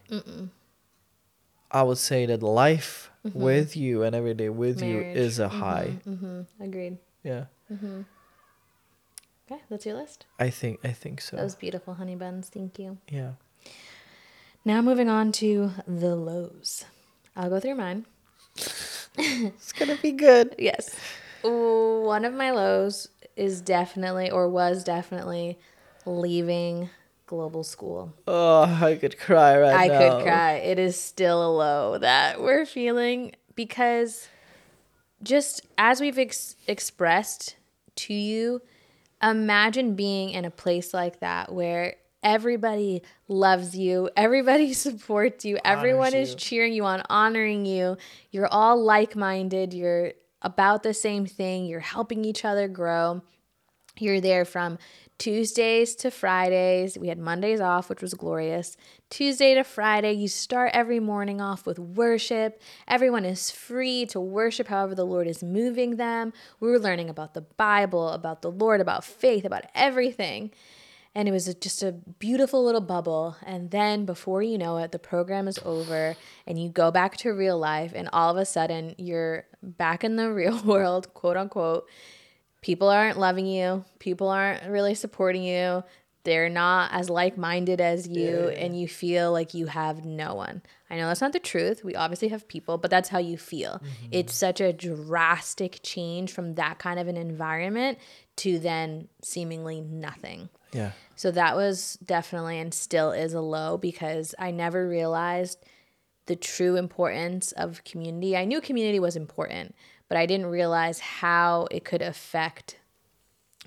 I 1.71 1.83
would 1.83 1.99
say 1.99 2.27
that 2.27 2.43
life 2.43 3.11
mm-hmm. 3.27 3.39
with 3.39 3.77
you 3.77 4.03
and 4.03 4.15
every 4.15 4.35
day 4.35 4.49
with 4.49 4.81
Marriage. 4.81 5.17
you 5.17 5.23
is 5.23 5.39
a 5.39 5.49
mm-hmm. 5.49 5.61
high. 5.61 5.99
Mm-hmm. 6.07 6.41
Agreed. 6.63 6.99
Yeah, 7.23 7.45
mm-hmm. 7.73 8.03
Okay, 9.51 9.63
that's 9.69 9.87
your 9.87 9.97
list. 9.97 10.27
I 10.39 10.51
think 10.51 10.81
I 10.85 10.93
think 10.93 11.21
so. 11.21 11.37
That 11.37 11.45
was 11.45 11.55
beautiful, 11.55 11.95
honey 11.95 12.17
buns. 12.17 12.49
Thank 12.49 12.79
you. 12.79 12.99
yeah. 13.09 13.33
Now 14.65 14.83
moving 14.83 15.09
on 15.09 15.31
to 15.33 15.71
the 15.87 16.17
lows. 16.17 16.85
I'll 17.37 17.51
go 17.51 17.61
through 17.61 17.77
mine. 17.77 18.07
It's 19.19 19.73
gonna 19.73 19.97
be 19.97 20.13
good. 20.13 20.55
Yes. 20.59 20.95
One 21.43 22.25
of 22.25 22.35
my 22.35 22.51
lows 22.51 23.09
is 23.37 23.61
definitely 23.61 24.31
or 24.31 24.49
was 24.49 24.83
definitely 24.83 25.59
leaving 26.05 26.91
global 27.27 27.65
school. 27.65 28.15
Oh, 28.27 28.63
I 28.63 28.97
could 28.97 29.19
cry 29.19 29.59
right 29.59 29.75
I 29.75 29.87
now. 29.89 29.95
I 29.95 29.99
could 29.99 30.23
cry. 30.25 30.53
It 30.55 30.79
is 30.79 30.99
still 31.01 31.45
a 31.45 31.53
low 31.53 31.99
that 31.99 32.41
we're 32.41 32.67
feeling 32.67 33.33
because 33.55 34.29
just 35.23 35.67
as 35.77 36.01
we've 36.01 36.19
ex- 36.19 36.57
expressed 36.67 37.57
to 37.97 38.15
you, 38.15 38.63
imagine 39.23 39.95
being 39.95 40.31
in 40.31 40.45
a 40.45 40.51
place 40.51 40.95
like 40.95 41.21
that 41.21 41.53
where 41.53 41.97
everybody 42.23 43.03
loves 43.29 43.77
you, 43.77 44.11
everybody 44.17 44.73
supports 44.75 45.45
you, 45.45 45.59
everyone 45.65 46.15
is 46.15 46.31
you. 46.31 46.37
cheering 46.37 46.73
you 46.73 46.85
on, 46.85 47.03
honoring 47.09 47.67
you. 47.67 47.97
You're 48.31 48.49
all 48.49 48.83
like 48.83 49.17
minded, 49.17 49.73
you're 49.73 50.13
about 50.43 50.83
the 50.83 50.95
same 50.95 51.27
thing, 51.27 51.67
you're 51.67 51.81
helping 51.81 52.25
each 52.25 52.45
other 52.45 52.69
grow. 52.69 53.23
You're 53.99 54.21
there 54.21 54.45
from 54.45 54.79
Tuesdays 55.19 55.95
to 55.97 56.11
Fridays. 56.11 56.99
We 56.99 57.09
had 57.09 57.19
Mondays 57.19 57.61
off, 57.61 57.89
which 57.89 58.03
was 58.03 58.13
glorious. 58.13 58.77
Tuesday 59.09 59.55
to 59.55 59.65
Friday, 59.65 60.13
you 60.13 60.29
start 60.29 60.73
every 60.75 61.01
morning 61.01 61.41
off 61.41 61.65
with 61.65 61.79
worship. 61.79 62.61
Everyone 62.87 63.25
is 63.25 63.51
free 63.51 64.05
to 64.07 64.21
worship 64.21 64.69
however 64.69 64.95
the 64.95 65.07
Lord 65.07 65.27
is 65.27 65.43
moving 65.43 65.97
them. 65.97 66.35
We 66.61 66.69
were 66.69 66.79
learning 66.79 67.09
about 67.09 67.33
the 67.33 67.41
Bible, 67.41 68.11
about 68.11 68.43
the 68.43 68.51
Lord, 68.51 68.83
about 68.83 69.05
faith, 69.05 69.47
about 69.47 69.65
everything. 69.75 70.51
And 71.15 71.27
it 71.27 71.33
was 71.33 71.55
just 71.55 71.83
a 71.83 71.93
beautiful 71.93 72.63
little 72.63 72.83
bubble. 72.83 73.37
And 73.43 73.71
then 73.71 74.05
before 74.05 74.43
you 74.43 74.59
know 74.59 74.77
it, 74.77 74.93
the 74.93 74.99
program 74.99 75.49
is 75.49 75.59
over 75.65 76.15
and 76.47 76.63
you 76.63 76.69
go 76.69 76.91
back 76.91 77.17
to 77.19 77.31
real 77.31 77.59
life. 77.59 77.93
And 77.95 78.11
all 78.13 78.31
of 78.31 78.37
a 78.37 78.45
sudden, 78.45 78.95
you're 78.99 79.47
back 79.63 80.05
in 80.05 80.17
the 80.17 80.31
real 80.35 80.63
world, 80.63 81.15
quote 81.15 81.39
unquote 81.39 81.89
people 82.67 82.89
aren't 82.89 83.17
loving 83.17 83.47
you. 83.47 83.85
People 84.01 84.29
aren't 84.29 84.69
really 84.69 84.97
supporting 84.97 85.45
you. 85.45 85.85
They're 86.25 86.49
not 86.49 86.93
as 86.93 87.09
like-minded 87.09 87.81
as 87.81 88.09
you 88.09 88.49
and 88.49 88.79
you 88.79 88.89
feel 88.89 89.31
like 89.31 89.55
you 89.55 89.67
have 89.67 90.05
no 90.05 90.35
one. 90.35 90.63
I 90.91 90.97
know 90.97 91.07
that's 91.07 91.21
not 91.21 91.33
the 91.33 91.39
truth. 91.39 91.85
We 91.85 91.95
obviously 91.95 92.27
have 92.29 92.49
people 92.49 92.77
but 92.77 92.91
that's 92.91 93.09
how 93.09 93.19
you 93.19 93.39
feel. 93.39 93.75
Mm-hmm. 93.75 94.09
It's 94.11 94.35
such 94.35 94.61
a 94.61 94.73
drastic 94.73 95.79
change 95.85 96.33
from 96.33 96.57
that 96.57 96.81
kind 96.81 96.99
of 96.99 97.07
an 97.07 97.17
environment 97.17 97.99
to 98.39 98.59
then 98.59 99.07
seemingly 99.23 99.81
nothing. 99.81 100.49
Yeah. 100.73 100.91
so 101.15 101.31
that 101.31 101.55
was 101.55 101.97
definitely 102.05 102.59
and 102.59 102.75
still 102.75 103.13
is 103.13 103.33
a 103.33 103.41
low 103.41 103.79
because 103.79 104.35
I 104.41 104.51
never 104.51 104.87
realized 104.87 105.65
the 106.27 106.37
true 106.37 106.77
importance 106.77 107.53
of 107.53 107.85
community. 107.85 108.37
I 108.37 108.45
knew 108.45 108.61
community 108.61 108.99
was 108.99 109.17
important, 109.17 109.75
but 110.09 110.17
I 110.17 110.27
didn't 110.27 110.47
realize 110.47 111.01
how 111.01 111.67
it 111.71 111.85
could 111.85 112.03
affect 112.03 112.79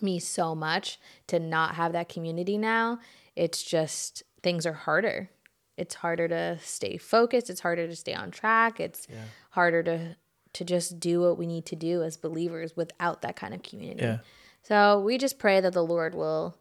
me 0.02 0.20
so 0.20 0.56
much 0.56 1.00
to 1.28 1.40
not 1.40 1.76
have 1.76 1.92
that 1.94 2.10
community 2.10 2.58
now. 2.58 3.00
It's 3.36 3.62
just 3.64 4.24
things 4.42 4.66
are 4.66 4.74
harder. 4.74 5.30
it's 5.78 5.96
harder 5.96 6.28
to 6.28 6.60
stay 6.62 6.98
focused, 6.98 7.50
it's 7.50 7.62
harder 7.62 7.88
to 7.88 7.96
stay 7.96 8.14
on 8.14 8.32
track, 8.32 8.82
it's 8.82 9.08
Yeah. 9.10 9.24
harder 9.52 9.82
to 9.84 10.16
to 10.52 10.66
just 10.66 11.00
do 11.00 11.22
what 11.22 11.38
we 11.38 11.46
need 11.48 11.66
to 11.68 11.76
do 11.76 12.04
as 12.04 12.18
believers 12.18 12.76
without 12.76 13.22
that 13.22 13.36
kind 13.38 13.54
of 13.54 13.62
community. 13.64 14.04
Yeah. 14.04 14.18
So 14.64 15.00
we 15.00 15.18
just 15.18 15.38
pray 15.40 15.62
that 15.62 15.72
the 15.74 15.84
Lord 15.86 16.16
will 16.16 16.58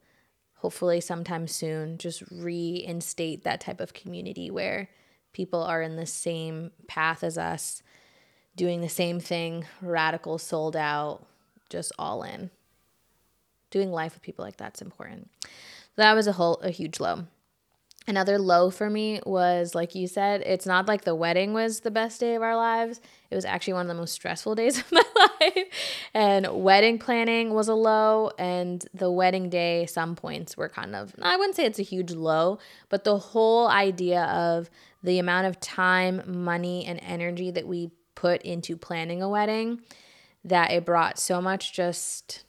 hopefully 0.56 1.00
sometime 1.00 1.48
soon 1.48 1.96
just 1.98 2.22
reinstate 2.30 3.44
that 3.44 3.60
type 3.60 3.80
of 3.80 3.94
community 3.94 4.50
where 4.50 4.88
people 5.32 5.62
are 5.62 5.82
in 5.82 5.96
the 5.96 6.06
same 6.06 6.70
path 6.86 7.24
as 7.24 7.36
us, 7.38 7.82
doing 8.58 8.80
the 8.82 8.88
same 8.88 9.20
thing, 9.20 9.64
radical, 9.80 10.36
sold 10.36 10.76
out, 10.76 11.24
just 11.70 11.92
all 11.98 12.22
in. 12.24 12.50
Doing 13.70 13.90
life 13.90 14.14
with 14.14 14.22
people 14.22 14.44
like 14.44 14.58
that's 14.58 14.82
important. 14.82 15.30
That 15.96 16.14
was 16.14 16.26
a 16.26 16.32
whole 16.32 16.56
a 16.56 16.70
huge 16.70 17.00
low. 17.00 17.24
Another 18.06 18.38
low 18.38 18.70
for 18.70 18.88
me 18.88 19.20
was 19.26 19.74
like 19.74 19.94
you 19.94 20.08
said, 20.08 20.40
it's 20.40 20.64
not 20.64 20.88
like 20.88 21.04
the 21.04 21.14
wedding 21.14 21.52
was 21.52 21.80
the 21.80 21.90
best 21.90 22.20
day 22.20 22.34
of 22.34 22.42
our 22.42 22.56
lives. 22.56 23.00
It 23.30 23.34
was 23.34 23.44
actually 23.44 23.74
one 23.74 23.82
of 23.82 23.88
the 23.88 24.00
most 24.00 24.14
stressful 24.14 24.54
days 24.62 24.78
of 24.78 24.90
my 24.90 25.02
life. 25.40 25.66
And 26.14 26.48
wedding 26.50 26.98
planning 26.98 27.52
was 27.52 27.68
a 27.68 27.74
low 27.74 28.30
and 28.38 28.84
the 28.94 29.10
wedding 29.10 29.50
day 29.50 29.86
some 29.86 30.16
points 30.16 30.56
were 30.56 30.70
kind 30.70 30.96
of 30.96 31.14
I 31.20 31.36
wouldn't 31.36 31.54
say 31.54 31.64
it's 31.64 31.78
a 31.78 31.82
huge 31.82 32.12
low, 32.12 32.58
but 32.88 33.04
the 33.04 33.18
whole 33.18 33.68
idea 33.68 34.22
of 34.24 34.70
the 35.02 35.18
amount 35.18 35.46
of 35.46 35.60
time, 35.60 36.22
money 36.26 36.86
and 36.86 36.98
energy 37.02 37.50
that 37.50 37.68
we 37.68 37.90
put 38.18 38.42
into 38.42 38.76
planning 38.76 39.22
a 39.22 39.28
wedding 39.28 39.80
that 40.42 40.72
it 40.72 40.84
brought 40.84 41.20
so 41.20 41.40
much 41.40 41.72
just 41.72 42.42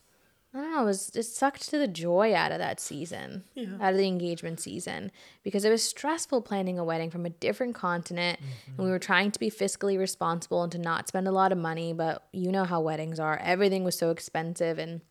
I 0.51 0.58
don't 0.58 0.71
know, 0.71 0.82
it 0.82 0.86
was 0.86 1.12
it 1.13 1.23
sucked 1.23 1.69
to 1.69 1.77
the 1.77 1.88
joy 1.88 2.34
out 2.34 2.51
of 2.51 2.58
that 2.58 2.79
season, 2.79 3.43
out 3.79 3.91
of 3.91 3.97
the 3.97 4.08
engagement 4.08 4.60
season, 4.60 5.12
because 5.43 5.63
it 5.63 5.69
was 5.69 5.84
stressful 5.84 6.41
planning 6.41 6.79
a 6.79 6.84
wedding 6.84 7.12
from 7.12 7.23
a 7.23 7.29
different 7.29 7.75
continent, 7.75 8.39
and 8.39 8.77
we 8.77 8.84
mm-hmm. 8.86 8.91
were 8.91 8.97
trying 8.97 9.29
to 9.29 9.39
be 9.39 9.51
fiscally 9.51 9.99
responsible 9.99 10.63
and 10.63 10.71
to 10.71 10.79
not 10.79 11.08
spend 11.08 11.27
a 11.27 11.32
lot 11.32 11.51
of 11.51 11.60
money. 11.60 11.93
But 11.93 12.23
you 12.32 12.51
know 12.51 12.63
how 12.63 12.82
weddings 12.82 13.19
are; 13.19 13.38
everything 13.38 13.84
was 13.84 13.95
so 13.95 14.10
expensive, 14.10 14.79
and 14.79 15.01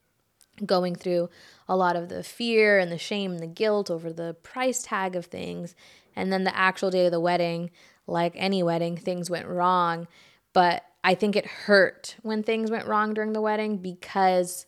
going 0.66 0.96
through 0.96 1.30
a 1.68 1.76
lot 1.76 1.94
of 1.94 2.08
the 2.08 2.24
fear 2.24 2.80
and 2.80 2.90
the 2.90 2.98
shame 2.98 3.30
and 3.30 3.40
the 3.40 3.46
guilt 3.46 3.92
over 3.92 4.12
the 4.12 4.34
price 4.42 4.82
tag 4.82 5.14
of 5.14 5.26
things, 5.26 5.76
and 6.16 6.32
then 6.32 6.42
the 6.42 6.56
actual 6.56 6.90
day 6.90 7.06
of 7.06 7.12
the 7.12 7.20
wedding, 7.20 7.70
like 8.08 8.32
any 8.34 8.60
wedding, 8.60 8.96
things 8.96 9.30
went 9.30 9.46
wrong, 9.46 10.08
but 10.52 10.84
I 11.04 11.14
think 11.14 11.36
it 11.36 11.46
hurt 11.46 12.16
when 12.22 12.42
things 12.42 12.70
went 12.70 12.86
wrong 12.86 13.14
during 13.14 13.32
the 13.32 13.40
wedding 13.40 13.78
because 13.78 14.66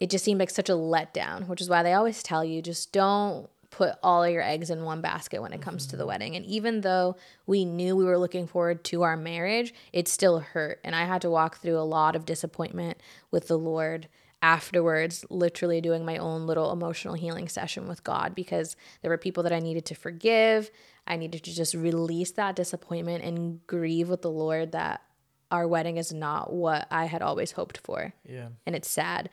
it 0.00 0.10
just 0.10 0.24
seemed 0.24 0.40
like 0.40 0.50
such 0.50 0.68
a 0.68 0.72
letdown, 0.72 1.46
which 1.46 1.60
is 1.60 1.68
why 1.68 1.82
they 1.82 1.92
always 1.92 2.22
tell 2.22 2.44
you 2.44 2.62
just 2.62 2.92
don't 2.92 3.48
put 3.70 3.94
all 4.02 4.28
your 4.28 4.42
eggs 4.42 4.70
in 4.70 4.84
one 4.84 5.00
basket 5.00 5.40
when 5.40 5.52
it 5.52 5.62
comes 5.62 5.86
to 5.86 5.96
the 5.96 6.02
mm-hmm. 6.02 6.08
wedding. 6.08 6.36
And 6.36 6.44
even 6.44 6.82
though 6.82 7.16
we 7.46 7.64
knew 7.64 7.96
we 7.96 8.04
were 8.04 8.18
looking 8.18 8.46
forward 8.46 8.84
to 8.84 9.02
our 9.02 9.16
marriage, 9.16 9.74
it 9.92 10.08
still 10.08 10.40
hurt. 10.40 10.78
And 10.84 10.94
I 10.94 11.04
had 11.04 11.22
to 11.22 11.30
walk 11.30 11.58
through 11.58 11.78
a 11.78 11.80
lot 11.80 12.14
of 12.14 12.26
disappointment 12.26 12.98
with 13.30 13.48
the 13.48 13.58
Lord 13.58 14.08
afterwards, 14.42 15.24
literally 15.30 15.80
doing 15.80 16.04
my 16.04 16.18
own 16.18 16.46
little 16.46 16.72
emotional 16.72 17.14
healing 17.14 17.48
session 17.48 17.88
with 17.88 18.04
God 18.04 18.34
because 18.34 18.76
there 19.00 19.10
were 19.10 19.16
people 19.16 19.42
that 19.44 19.52
I 19.52 19.60
needed 19.60 19.84
to 19.86 19.94
forgive. 19.94 20.70
I 21.12 21.16
needed 21.16 21.42
to 21.44 21.54
just 21.54 21.74
release 21.74 22.30
that 22.32 22.56
disappointment 22.56 23.22
and 23.22 23.64
grieve 23.66 24.08
with 24.08 24.22
the 24.22 24.30
Lord 24.30 24.72
that 24.72 25.02
our 25.50 25.68
wedding 25.68 25.98
is 25.98 26.12
not 26.12 26.52
what 26.52 26.86
I 26.90 27.04
had 27.04 27.20
always 27.20 27.52
hoped 27.52 27.78
for 27.78 28.14
Yeah. 28.26 28.48
and 28.66 28.74
it's 28.74 28.88
sad. 28.88 29.28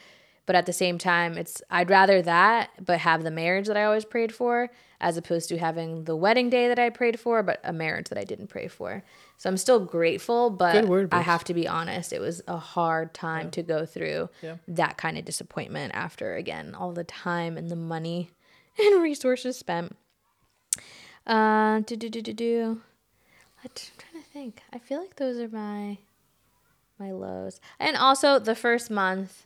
But 0.46 0.56
at 0.56 0.66
the 0.66 0.74
same 0.74 0.98
time, 0.98 1.38
it's 1.38 1.62
I'd 1.70 1.92
rather 1.92 2.22
that 2.24 2.72
but 2.84 2.98
have 3.00 3.24
the 3.24 3.30
marriage 3.32 3.68
that 3.68 3.78
I 3.78 3.84
always 3.86 4.04
prayed 4.04 4.34
for 4.34 4.70
as 5.00 5.16
opposed 5.16 5.48
to 5.50 5.58
having 5.60 6.04
the 6.06 6.16
wedding 6.16 6.50
day 6.50 6.68
that 6.68 6.80
I 6.80 6.90
prayed 6.90 7.20
for 7.20 7.44
but 7.44 7.62
a 7.64 7.72
marriage 7.72 8.10
that 8.10 8.18
I 8.18 8.24
didn't 8.26 8.48
pray 8.48 8.68
for. 8.68 9.04
So 9.38 9.48
I'm 9.48 9.58
still 9.58 9.80
grateful, 9.80 10.50
but 10.50 10.86
word, 10.88 11.10
I 11.14 11.22
have 11.22 11.44
to 11.46 11.54
be 11.54 11.68
honest, 11.68 12.12
it 12.12 12.20
was 12.20 12.42
a 12.48 12.58
hard 12.58 13.14
time 13.14 13.52
to 13.52 13.62
go 13.64 13.86
through 13.86 14.30
Yeah. 14.42 14.56
that 14.68 14.98
kind 14.98 15.18
of 15.18 15.24
disappointment 15.24 15.94
after 15.96 16.36
again 16.36 16.76
all 16.76 16.92
the 16.94 17.04
time 17.06 17.56
and 17.56 17.70
the 17.70 17.76
money 17.78 18.32
and 18.80 19.02
resources 19.04 19.56
spent. 19.58 19.96
Uh 21.30 21.82
do 21.82 21.96
do 21.96 22.10
do 22.10 22.24
do 22.24 22.34
do. 22.34 22.82
I'm 23.64 23.70
trying 23.76 24.24
to 24.24 24.30
think. 24.32 24.64
I 24.74 24.80
feel 24.80 25.00
like 25.00 25.18
those 25.18 25.38
are 25.38 25.48
my 25.48 26.00
my 26.98 27.12
lows. 27.12 27.62
And 27.80 27.96
also 27.96 28.40
the 28.40 28.56
first 28.56 28.90
month 28.90 29.46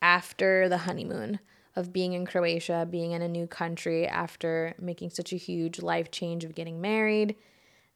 after 0.00 0.68
the 0.68 0.78
honeymoon 0.78 1.40
of 1.74 1.92
being 1.92 2.12
in 2.12 2.26
Croatia, 2.26 2.86
being 2.88 3.10
in 3.10 3.22
a 3.22 3.28
new 3.28 3.48
country 3.48 4.06
after 4.06 4.74
making 4.78 5.10
such 5.10 5.32
a 5.32 5.36
huge 5.36 5.82
life 5.82 6.12
change 6.12 6.44
of 6.44 6.54
getting 6.54 6.80
married, 6.80 7.34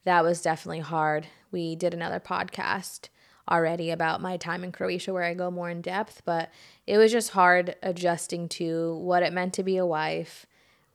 that 0.04 0.24
was 0.24 0.42
definitely 0.42 0.80
hard. 0.80 1.28
We 1.52 1.76
did 1.76 1.94
another 1.94 2.18
podcast 2.18 3.10
already 3.48 3.90
about 3.90 4.20
my 4.20 4.36
time 4.36 4.64
in 4.64 4.72
Croatia 4.72 5.12
where 5.12 5.22
I 5.22 5.34
go 5.34 5.52
more 5.52 5.70
in 5.70 5.82
depth, 5.82 6.22
but 6.24 6.50
it 6.84 6.98
was 6.98 7.12
just 7.12 7.30
hard 7.30 7.76
adjusting 7.80 8.48
to 8.48 8.96
what 8.96 9.22
it 9.22 9.32
meant 9.32 9.54
to 9.54 9.62
be 9.62 9.76
a 9.76 9.86
wife, 9.86 10.46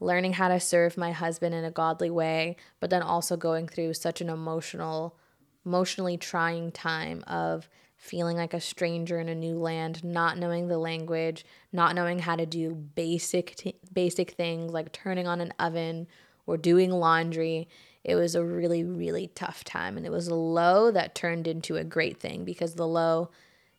learning 0.01 0.33
how 0.33 0.49
to 0.49 0.59
serve 0.59 0.97
my 0.97 1.11
husband 1.11 1.53
in 1.55 1.63
a 1.63 1.71
godly 1.71 2.09
way, 2.09 2.57
but 2.79 2.89
then 2.89 3.03
also 3.03 3.37
going 3.37 3.67
through 3.67 3.93
such 3.93 4.19
an 4.19 4.29
emotional 4.29 5.15
emotionally 5.63 6.17
trying 6.17 6.71
time 6.71 7.23
of 7.27 7.69
feeling 7.95 8.35
like 8.35 8.55
a 8.55 8.59
stranger 8.59 9.19
in 9.19 9.29
a 9.29 9.35
new 9.35 9.59
land, 9.59 10.03
not 10.03 10.35
knowing 10.35 10.67
the 10.67 10.79
language, 10.79 11.45
not 11.71 11.93
knowing 11.93 12.17
how 12.17 12.35
to 12.35 12.47
do 12.47 12.73
basic 12.73 13.55
t- 13.55 13.75
basic 13.93 14.31
things 14.31 14.73
like 14.73 14.91
turning 14.91 15.27
on 15.27 15.39
an 15.39 15.53
oven 15.59 16.07
or 16.47 16.57
doing 16.57 16.89
laundry. 16.89 17.69
It 18.03 18.15
was 18.15 18.33
a 18.33 18.43
really 18.43 18.83
really 18.83 19.27
tough 19.35 19.63
time 19.63 19.97
and 19.97 20.05
it 20.05 20.11
was 20.11 20.27
a 20.27 20.35
low 20.35 20.89
that 20.89 21.13
turned 21.13 21.47
into 21.47 21.77
a 21.77 21.83
great 21.83 22.19
thing 22.19 22.43
because 22.43 22.73
the 22.73 22.87
low 22.87 23.29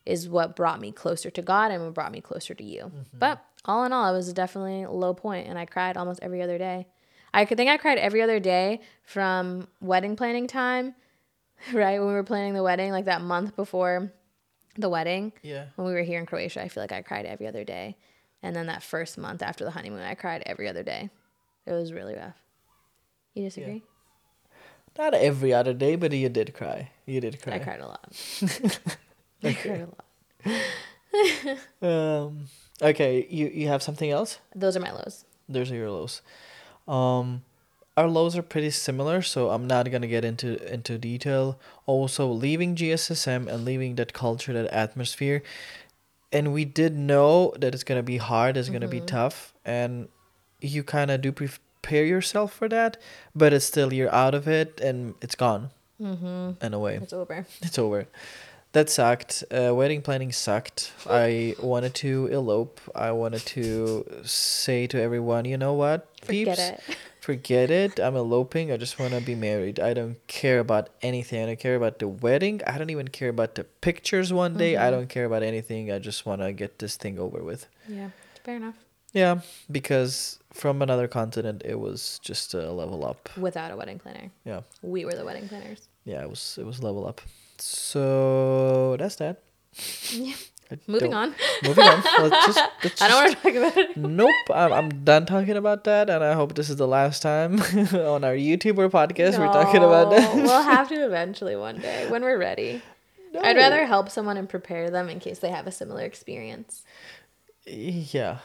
is 0.05 0.29
what 0.29 0.55
brought 0.55 0.79
me 0.79 0.93
closer 0.93 1.29
to 1.29 1.41
God 1.41 1.71
and 1.71 1.83
what 1.83 1.93
brought 1.93 2.11
me 2.11 2.21
closer 2.21 2.53
to 2.53 2.63
you. 2.63 2.83
Mm-hmm. 2.83 3.17
But 3.17 3.45
all 3.65 3.83
in 3.85 3.93
all, 3.93 4.11
it 4.13 4.17
was 4.17 4.31
definitely 4.33 4.83
a 4.83 4.91
low 4.91 5.13
point 5.13 5.47
and 5.47 5.57
I 5.57 5.65
cried 5.65 5.97
almost 5.97 6.19
every 6.21 6.41
other 6.41 6.57
day. 6.57 6.87
I 7.33 7.45
could 7.45 7.57
think 7.57 7.69
I 7.69 7.77
cried 7.77 7.97
every 7.97 8.21
other 8.21 8.39
day 8.39 8.81
from 9.03 9.67
wedding 9.81 10.15
planning 10.15 10.47
time 10.47 10.95
right 11.73 11.97
when 11.99 12.07
we 12.09 12.13
were 12.13 12.23
planning 12.23 12.53
the 12.53 12.63
wedding 12.63 12.91
like 12.91 13.05
that 13.05 13.21
month 13.21 13.55
before 13.55 14.11
the 14.75 14.89
wedding 14.89 15.31
Yeah. 15.43 15.65
when 15.75 15.87
we 15.87 15.93
were 15.93 16.01
here 16.01 16.19
in 16.19 16.25
croatia 16.25 16.61
i 16.63 16.67
feel 16.67 16.81
like 16.81 16.91
i 16.91 17.01
cried 17.03 17.25
every 17.27 17.45
other 17.47 17.63
day 17.63 17.95
and 18.41 18.55
then 18.55 18.65
that 18.67 18.81
first 18.81 19.17
month 19.19 19.41
after 19.43 19.63
the 19.63 19.69
honeymoon 19.71 20.01
i 20.01 20.15
cried 20.15 20.41
every 20.47 20.67
other 20.67 20.81
day 20.81 21.11
it 21.67 21.71
was 21.71 21.93
really 21.93 22.15
rough 22.15 22.35
you 23.35 23.43
disagree 23.43 23.83
Not 24.97 25.13
every 25.13 25.53
other 25.53 25.73
day, 25.73 25.95
but 25.95 26.11
you 26.11 26.27
did 26.29 26.53
cry. 26.53 26.89
You 27.05 27.21
did 27.21 27.39
cry. 27.41 27.55
i 27.55 27.59
cried 27.59 27.79
a 27.81 27.87
lot 27.87 28.07
i 29.43 29.53
cried 29.53 29.87
a 29.87 29.89
lot 29.89 31.47
Um. 31.81 32.45
Okay. 32.83 33.25
You 33.29 33.47
you 33.47 33.67
have 33.67 33.81
something 33.81 34.11
else? 34.11 34.39
those 34.53 34.75
are 34.77 34.81
my 34.81 34.91
lows 34.91 35.25
Those 35.47 35.71
are 35.71 35.75
your 35.75 35.89
lows. 35.89 36.21
Um, 36.87 37.43
our 37.95 38.07
lows 38.07 38.35
are 38.35 38.41
pretty 38.41 38.71
similar, 38.71 39.21
so 39.21 39.49
I'm 39.51 39.67
not 39.67 39.89
gonna 39.91 40.07
get 40.07 40.25
into 40.25 40.57
into 40.71 40.97
detail. 40.97 41.59
Also, 41.85 42.27
leaving 42.27 42.75
GSSM 42.75 43.47
and 43.47 43.63
leaving 43.65 43.95
that 43.95 44.13
culture, 44.13 44.53
that 44.53 44.67
atmosphere, 44.67 45.43
and 46.31 46.53
we 46.53 46.65
did 46.65 46.97
know 46.97 47.53
that 47.59 47.73
it's 47.73 47.83
gonna 47.83 48.03
be 48.03 48.17
hard, 48.17 48.57
it's 48.57 48.69
gonna 48.69 48.87
be 48.87 49.01
tough, 49.01 49.53
and 49.63 50.09
you 50.59 50.83
kind 50.83 51.11
of 51.11 51.21
do 51.21 51.31
prepare 51.31 52.05
yourself 52.05 52.53
for 52.53 52.67
that, 52.69 52.97
but 53.35 53.53
it's 53.53 53.65
still 53.65 53.93
you're 53.93 54.13
out 54.13 54.33
of 54.33 54.47
it 54.47 54.79
and 54.81 55.13
it's 55.21 55.35
gone. 55.35 55.69
Mm-hmm. 56.01 56.65
In 56.65 56.73
a 56.73 56.79
way, 56.79 56.95
it's 56.95 57.13
over 57.13 57.45
it's 57.61 57.77
over. 57.77 58.07
That 58.73 58.89
sucked. 58.89 59.43
Uh, 59.51 59.73
wedding 59.73 60.01
planning 60.01 60.31
sucked. 60.31 60.91
I 61.07 61.55
wanted 61.61 61.93
to 61.95 62.27
elope. 62.27 62.81
I 62.93 63.11
wanted 63.11 63.45
to 63.57 64.21
say 64.23 64.87
to 64.87 64.99
everyone, 65.01 65.45
you 65.45 65.57
know 65.57 65.73
what, 65.73 66.07
forget 66.25 66.59
it 66.59 66.97
forget 67.23 67.71
it. 67.71 67.99
I'm 67.99 68.15
eloping. 68.17 68.71
I 68.71 68.77
just 68.77 68.99
want 68.99 69.13
to 69.13 69.21
be 69.21 69.33
married. 69.33 69.79
I 69.79 69.93
don't 69.93 70.17
care 70.27 70.59
about 70.59 70.89
anything. 71.01 71.41
I 71.41 71.45
don't 71.45 71.59
care 71.59 71.75
about 71.77 71.99
the 71.99 72.07
wedding. 72.07 72.61
I 72.67 72.77
don't 72.77 72.89
even 72.89 73.07
care 73.07 73.29
about 73.29 73.55
the 73.55 73.63
pictures 73.63 74.33
one 74.33 74.57
day. 74.57 74.75
I 74.75 74.91
don't 74.91 75.07
care 75.07 75.23
about 75.23 75.41
anything. 75.41 75.89
I 75.89 75.99
just 75.99 76.25
want 76.25 76.41
to 76.41 76.51
get 76.51 76.79
this 76.79 76.97
thing 76.97 77.17
over 77.17 77.41
with. 77.41 77.67
yeah 77.87 78.09
fair 78.43 78.57
enough 78.57 78.75
Yeah, 79.13 79.39
because 79.71 80.39
from 80.51 80.81
another 80.81 81.07
continent, 81.07 81.61
it 81.63 81.79
was 81.79 82.19
just 82.21 82.53
a 82.53 82.71
level 82.71 83.05
up. 83.05 83.29
without 83.37 83.71
a 83.71 83.77
wedding 83.77 83.99
planner 83.99 84.27
Yeah, 84.43 84.61
we 84.81 85.05
were 85.05 85.15
the 85.15 85.23
wedding 85.25 85.47
planners 85.47 85.87
yeah, 86.03 86.21
it 86.25 86.29
was 86.29 86.57
it 86.59 86.65
was 86.65 86.83
level 86.83 87.07
up. 87.07 87.21
So 87.57 88.95
that's 88.97 89.15
that. 89.17 89.41
yeah 90.11 90.35
I 90.71 90.77
moving 90.87 91.13
on 91.13 91.33
Moving 91.63 91.83
on. 91.83 92.03
Let's 92.29 92.45
just, 92.47 92.59
let's 92.83 93.01
i 93.01 93.07
don't 93.07 93.31
just- 93.31 93.43
want 93.43 93.55
to 93.55 93.61
talk 93.61 93.73
about 93.73 93.77
it 93.77 93.97
Nope, 93.97 94.29
I'm, 94.53 94.71
I'm 94.73 95.03
done 95.03 95.25
talking 95.25 95.57
about 95.57 95.83
that, 95.85 96.09
and 96.09 96.23
I 96.23 96.33
hope 96.33 96.55
this 96.55 96.69
is 96.69 96.75
the 96.77 96.87
last 96.87 97.21
time 97.21 97.59
on 97.93 98.23
our 98.23 98.35
YouTube 98.35 98.77
or 98.77 98.89
podcast 98.89 99.37
we're 99.39 99.47
talking 99.51 99.83
about 99.83 100.11
No, 100.11 100.17
that. 100.19 100.35
we'll 100.35 100.61
have 100.63 100.89
to 100.89 100.95
eventually 101.05 101.55
one 101.55 101.79
day 101.79 102.09
when 102.09 102.21
we're 102.23 102.37
ready 102.39 102.81
I'd 103.41 103.57
rather 103.57 103.85
help 103.85 104.09
someone 104.09 104.37
and 104.37 104.47
prepare 104.47 104.91
them 104.91 105.09
in 105.09 105.19
case 105.19 105.39
they 105.39 105.49
have 105.49 105.65
a 105.65 105.71
similar 105.71 106.03
experience. 106.03 106.83
Yeah. 107.65 108.37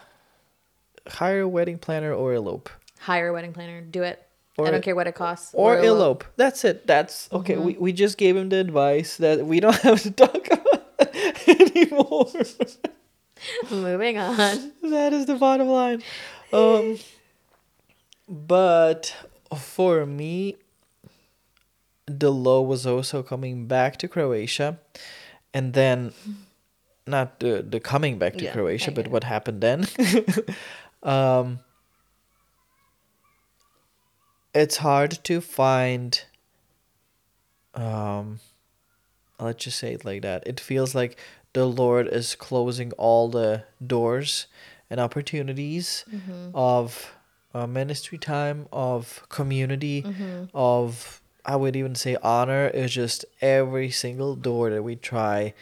Hire 1.07 1.40
a 1.40 1.49
wedding 1.49 1.77
planner 1.79 2.11
or 2.14 2.33
elope. 2.33 2.71
Hire 3.01 3.29
a 3.29 3.33
wedding 3.35 3.53
planner. 3.53 3.83
Do 3.83 4.03
it. 4.05 4.27
I 4.66 4.71
don't 4.71 4.83
care 4.83 4.94
what 4.97 5.07
it 5.07 5.14
costs. 5.14 5.51
or 5.55 5.79
elope. 5.79 6.25
That's 6.37 6.64
it. 6.64 6.87
That's 6.87 7.29
okay. 7.33 7.55
Mm-hmm. 7.55 7.64
We, 7.64 7.73
we 7.79 7.92
just 7.92 8.18
gave 8.18 8.37
him 8.37 8.49
the 8.49 8.57
advice 8.59 9.16
that 9.18 9.47
we 9.47 9.61
don't 9.61 9.77
have 9.83 10.03
to 10.03 10.11
talk 10.11 10.47
about 10.51 10.83
anymore. 11.49 12.31
Moving 13.71 14.18
on. 14.18 14.37
that 14.83 15.12
is 15.12 15.27
the 15.27 15.37
bottom 15.37 15.68
line. 15.68 16.03
Um, 16.53 16.99
but 18.29 19.14
for 19.57 20.05
me, 20.07 20.57
the 22.07 22.33
low 22.33 22.62
was 22.62 22.87
also 22.87 23.23
coming 23.23 23.66
back 23.66 23.97
to 23.99 24.09
Croatia, 24.09 24.79
and 25.55 25.73
then 25.75 26.12
not 27.07 27.38
the 27.40 27.62
the 27.62 27.81
coming 27.81 28.18
back 28.18 28.35
to 28.38 28.44
Yeah, 28.44 28.53
Croatia, 28.53 28.90
but 28.90 29.07
it. 29.07 29.12
what 29.12 29.25
happened 29.25 29.61
then. 29.61 29.87
um, 31.03 31.61
it's 34.59 34.79
hard 34.79 35.12
to 35.25 35.40
find. 35.40 36.23
Um, 37.75 38.40
let's 39.38 39.64
just 39.64 39.79
say 39.79 39.92
it 39.94 40.05
like 40.05 40.23
that. 40.23 40.47
It 40.47 40.59
feels 40.61 40.94
like 40.94 41.18
the 41.53 41.64
Lord 41.66 42.09
is 42.09 42.35
closing 42.35 42.92
all 42.92 43.29
the 43.29 43.64
doors 43.85 44.47
and 44.90 44.99
opportunities 45.01 46.05
of 46.55 47.14
uh, 47.55 47.66
ministry 47.66 48.18
time, 48.18 48.66
of 48.73 49.23
community, 49.29 50.05
of 50.55 51.21
I 51.44 51.57
would 51.57 51.77
even 51.77 51.94
say 51.94 52.16
honor. 52.23 52.68
Is 52.68 52.92
just 52.92 53.25
every 53.40 53.90
single 53.90 54.35
door 54.37 54.71
that 54.71 54.83
we 54.83 54.97
try 54.97 55.55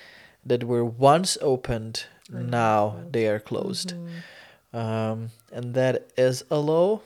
that 0.45 0.65
were 0.65 0.85
once 0.85 1.37
opened, 1.41 2.07
now 2.31 2.97
they 3.13 3.27
are 3.29 3.41
closed. 3.41 3.95
Um, 4.73 5.31
and 5.53 5.75
that 5.75 6.11
is 6.17 6.45
a 6.51 6.59
low, 6.59 7.03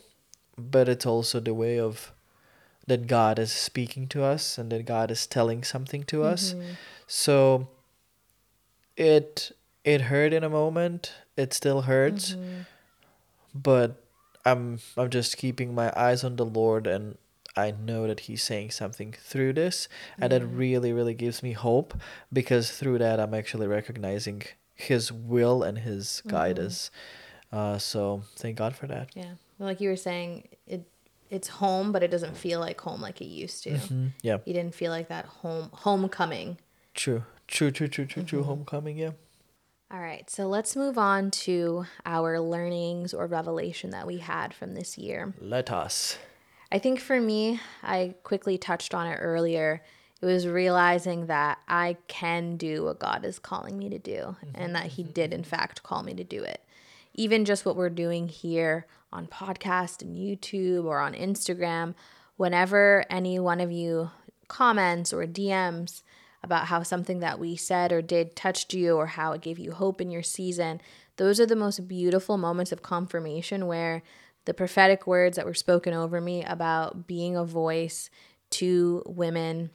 but 0.61 0.88
it's 0.88 1.07
also 1.07 1.40
the 1.40 1.55
way 1.55 1.79
of 1.79 2.12
that 2.87 3.07
God 3.07 3.38
is 3.38 3.53
speaking 3.53 4.09
to 4.09 4.25
us 4.25 4.59
and 4.59 4.70
that 4.73 4.85
God 4.85 5.11
is 5.11 5.27
telling 5.27 5.62
something 5.62 6.03
to 6.05 6.25
us. 6.25 6.53
Mm-hmm. 6.55 6.73
So 7.07 7.68
it 8.96 9.53
it 9.85 10.03
hurt 10.03 10.33
in 10.33 10.44
a 10.44 10.51
moment. 10.51 11.12
It 11.37 11.55
still 11.55 11.83
hurts. 11.83 12.33
Mm-hmm. 12.33 12.62
But 13.55 14.03
I'm 14.44 14.81
I'm 14.96 15.11
just 15.11 15.37
keeping 15.37 15.75
my 15.75 15.92
eyes 15.96 16.25
on 16.25 16.37
the 16.37 16.44
Lord 16.44 16.87
and 16.87 17.16
I 17.57 17.73
know 17.73 18.07
that 18.07 18.20
he's 18.20 18.42
saying 18.42 18.70
something 18.70 19.14
through 19.18 19.55
this 19.55 19.88
and 20.18 20.31
that 20.33 20.42
mm-hmm. 20.42 20.57
really 20.57 20.92
really 20.92 21.14
gives 21.14 21.42
me 21.42 21.53
hope 21.53 21.94
because 22.33 22.70
through 22.70 22.99
that 22.99 23.20
I'm 23.20 23.35
actually 23.35 23.66
recognizing 23.66 24.42
his 24.75 25.12
will 25.12 25.62
and 25.62 25.79
his 25.79 26.23
guidance. 26.27 26.90
Uh, 27.53 27.79
so 27.79 28.23
thank 28.37 28.57
God 28.57 28.75
for 28.75 28.87
that. 28.87 29.11
Yeah. 29.14 29.35
Like 29.61 29.81
you 29.81 29.88
were 29.90 29.96
saying, 29.96 30.49
it 30.66 30.90
it's 31.31 31.46
home, 31.46 31.92
but 31.92 32.03
it 32.03 32.11
doesn't 32.11 32.37
feel 32.37 32.59
like 32.59 32.81
home 32.81 33.01
like 33.01 33.20
it 33.20 33.27
used 33.27 33.62
to. 33.62 33.70
Mm, 33.70 34.11
yeah. 34.23 34.38
You 34.44 34.53
didn't 34.53 34.75
feel 34.75 34.90
like 34.90 35.09
that 35.09 35.27
home 35.27 35.70
homecoming. 35.73 36.59
True. 36.94 37.23
True, 37.46 37.70
true, 37.70 37.88
true, 37.88 38.07
true, 38.07 38.23
true. 38.23 38.42
Homecoming, 38.42 38.99
yeah. 38.99 39.11
All 39.92 40.01
right, 40.01 40.31
so 40.31 40.46
let's 40.46 40.77
move 40.77 40.99
on 40.99 41.33
to 41.33 41.85
our 42.07 42.38
learnings 42.38 43.12
or 43.12 43.27
revelation 43.27 43.90
that 43.90 44.07
we 44.07 44.18
had 44.18 44.55
from 44.55 44.75
this 44.75 44.96
year. 44.96 45.35
Let 45.40 45.73
us. 45.73 46.16
I 46.70 46.79
think 46.79 47.01
for 47.01 47.20
me, 47.20 47.61
I 47.83 48.14
quickly 48.23 48.57
touched 48.57 48.94
on 48.94 49.09
it 49.09 49.16
earlier. 49.16 49.83
It 50.23 50.27
was 50.27 50.46
realizing 50.46 51.27
that 51.27 51.59
I 51.66 51.96
can 52.07 52.57
do 52.57 52.85
what 52.85 53.01
God 53.01 53.25
is 53.25 53.40
calling 53.40 53.79
me 53.79 53.88
to 53.88 53.99
do 53.99 54.37
and 54.55 54.77
that 54.77 54.87
He 54.87 55.03
did, 55.03 55.35
in 55.35 55.42
fact, 55.42 55.83
call 55.83 56.05
me 56.05 56.14
to 56.14 56.25
do 56.25 56.44
it. 56.44 56.62
Even 57.14 57.44
just 57.44 57.64
what 57.64 57.77
we're 57.77 57.90
doing 57.90 58.29
here 58.29 58.87
on 59.12 59.27
podcast 59.27 60.03
and 60.03 60.16
YouTube 60.16 60.85
or 60.85 61.01
on 61.01 61.14
Instagram, 61.14 61.94
whenever 62.37 63.05
any 63.11 63.38
one 63.38 63.61
of 63.61 63.70
you 63.70 64.11
comments 64.49 65.12
or 65.12 65.27
DMs 65.27 66.03
about 66.42 66.66
how 66.66 66.83
something 66.83 67.20
that 67.20 67.38
we 67.38 67.57
said 67.57 67.92
or 67.92 68.01
did 68.01 68.35
touched 68.35 68.73
you 68.73 68.96
or 68.96 69.07
how 69.07 69.33
it 69.33 69.42
gave 69.42 69.59
you 69.59 69.73
hope 69.73 70.01
in 70.01 70.11
your 70.11 70.23
season, 70.23 70.81
those 71.16 71.38
are 71.38 71.46
the 71.46 71.57
most 71.57 71.87
beautiful 71.87 72.38
moments 72.38 72.73
of 72.73 72.83
confirmation 72.83 73.66
where 73.66 74.03
the 74.46 74.55
prophetic 74.55 75.07
words 75.07 75.37
that 75.37 75.44
were 75.44 75.55
spoken 75.55 75.92
over 75.92 76.20
me 76.20 76.42
about 76.44 77.07
being 77.07 77.37
a 77.37 77.44
voice 77.44 78.09
to 78.51 79.03
women, 79.07 79.70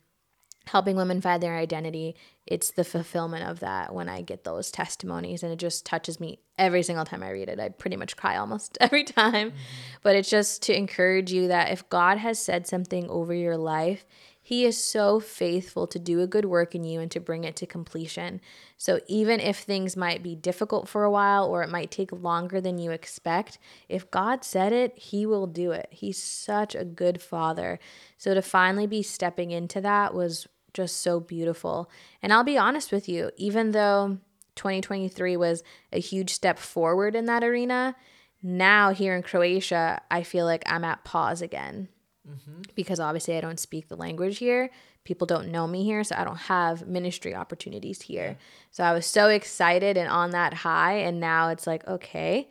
helping 0.66 0.96
women 0.96 1.22
find 1.22 1.42
their 1.42 1.56
identity, 1.56 2.16
it's 2.48 2.72
the 2.72 2.84
fulfillment 2.84 3.50
of 3.50 3.62
that 3.62 3.94
when 3.94 4.08
I 4.08 4.22
get 4.22 4.44
those 4.44 4.70
testimonies. 4.70 5.42
And 5.42 5.52
it 5.52 5.58
just 5.58 5.86
touches 5.86 6.20
me 6.20 6.40
every 6.58 6.84
single 6.84 7.06
time 7.06 7.24
I 7.24 7.32
read 7.32 7.50
it. 7.50 7.60
I 7.60 7.70
pretty 7.70 7.98
much 7.98 8.16
cry 8.18 8.38
almost 8.38 8.78
every 8.82 9.04
time. 9.04 9.50
Mm-hmm. 9.50 9.60
But 10.04 10.16
it's 10.16 10.30
just 10.30 10.62
to 10.64 10.78
encourage 10.78 11.32
you 11.32 11.48
that 11.48 11.72
if 11.72 11.90
God 11.90 12.18
has 12.20 12.40
said 12.40 12.68
something 12.68 13.10
over 13.10 13.34
your 13.34 13.58
life, 13.58 14.06
he 14.46 14.64
is 14.64 14.78
so 14.78 15.20
faithful 15.20 15.88
to 15.88 15.98
do 15.98 16.22
a 16.22 16.28
good 16.28 16.46
work 16.46 16.76
in 16.76 16.84
you 16.84 17.00
and 17.00 17.10
to 17.10 17.20
bring 17.20 17.46
it 17.46 17.56
to 17.56 17.66
completion. 17.66 18.42
So, 18.78 19.00
even 19.08 19.40
if 19.40 19.58
things 19.58 19.98
might 19.98 20.22
be 20.22 20.36
difficult 20.36 20.88
for 20.88 21.04
a 21.04 21.10
while 21.10 21.48
or 21.48 21.64
it 21.64 21.72
might 21.72 21.90
take 21.90 22.12
longer 22.12 22.62
than 22.62 22.78
you 22.78 22.92
expect, 22.92 23.58
if 23.90 24.12
God 24.12 24.44
said 24.44 24.72
it, 24.72 24.96
He 25.00 25.26
will 25.26 25.48
do 25.48 25.72
it. 25.72 25.88
He's 25.90 26.22
such 26.22 26.76
a 26.76 26.86
good 26.86 27.24
father. 27.24 27.80
So, 28.20 28.36
to 28.36 28.44
finally 28.44 28.86
be 28.86 29.02
stepping 29.02 29.50
into 29.50 29.82
that 29.82 30.14
was 30.14 30.48
just 30.76 31.02
so 31.02 31.20
beautiful. 31.20 31.90
And 32.22 32.32
I'll 32.32 32.44
be 32.44 32.58
honest 32.58 32.92
with 32.92 33.10
you, 33.10 33.32
even 33.38 33.72
though 33.72 34.20
2023 34.56 35.38
was 35.38 35.64
a 35.92 36.00
huge 36.00 36.32
step 36.32 36.60
forward 36.60 37.16
in 37.16 37.26
that 37.26 37.44
arena, 37.44 37.96
now 38.44 38.92
here 38.92 39.16
in 39.16 39.24
Croatia, 39.24 40.02
I 40.12 40.22
feel 40.22 40.46
like 40.46 40.64
I'm 40.68 40.84
at 40.84 41.04
pause 41.04 41.42
again 41.42 41.88
mm-hmm. 42.30 42.62
because 42.76 43.00
obviously 43.00 43.38
I 43.38 43.42
don't 43.42 43.60
speak 43.60 43.88
the 43.88 43.96
language 43.96 44.38
here. 44.38 44.70
People 45.04 45.26
don't 45.28 45.52
know 45.52 45.66
me 45.68 45.84
here, 45.84 46.04
so 46.04 46.16
I 46.18 46.24
don't 46.24 46.36
have 46.36 46.88
ministry 46.88 47.34
opportunities 47.34 48.02
here. 48.02 48.38
So 48.72 48.84
I 48.84 48.94
was 48.94 49.06
so 49.06 49.30
excited 49.30 49.98
and 49.98 50.10
on 50.10 50.32
that 50.32 50.54
high, 50.54 50.98
and 50.98 51.20
now 51.20 51.50
it's 51.50 51.68
like, 51.68 51.88
okay, 51.88 52.50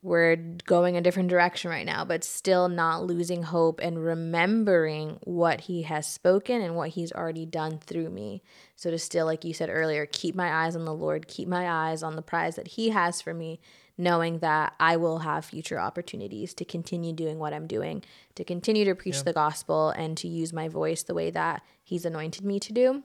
we're 0.00 0.36
going 0.36 0.96
a 0.96 1.00
different 1.00 1.28
direction 1.28 1.70
right 1.70 1.86
now, 1.86 2.04
but 2.04 2.22
still 2.22 2.68
not 2.68 3.04
losing 3.04 3.42
hope 3.42 3.80
and 3.82 4.04
remembering 4.04 5.18
what 5.24 5.62
he 5.62 5.82
has 5.82 6.06
spoken 6.06 6.62
and 6.62 6.76
what 6.76 6.90
he's 6.90 7.12
already 7.12 7.44
done 7.44 7.78
through 7.78 8.08
me. 8.10 8.42
So 8.76 8.90
to 8.92 8.98
still, 8.98 9.26
like 9.26 9.44
you 9.44 9.52
said 9.52 9.70
earlier, 9.70 10.06
keep 10.06 10.36
my 10.36 10.64
eyes 10.64 10.76
on 10.76 10.84
the 10.84 10.94
Lord, 10.94 11.26
keep 11.26 11.48
my 11.48 11.68
eyes 11.68 12.04
on 12.04 12.14
the 12.14 12.22
prize 12.22 12.54
that 12.56 12.68
he 12.68 12.90
has 12.90 13.20
for 13.20 13.34
me, 13.34 13.58
knowing 13.96 14.38
that 14.38 14.74
I 14.78 14.96
will 14.96 15.18
have 15.18 15.44
future 15.44 15.80
opportunities 15.80 16.54
to 16.54 16.64
continue 16.64 17.12
doing 17.12 17.40
what 17.40 17.52
I'm 17.52 17.66
doing, 17.66 18.04
to 18.36 18.44
continue 18.44 18.84
to 18.84 18.94
preach 18.94 19.24
the 19.24 19.32
gospel 19.32 19.90
and 19.90 20.16
to 20.18 20.28
use 20.28 20.52
my 20.52 20.68
voice 20.68 21.02
the 21.02 21.14
way 21.14 21.32
that 21.32 21.62
he's 21.82 22.04
anointed 22.04 22.44
me 22.44 22.60
to 22.60 22.72
do. 22.72 23.02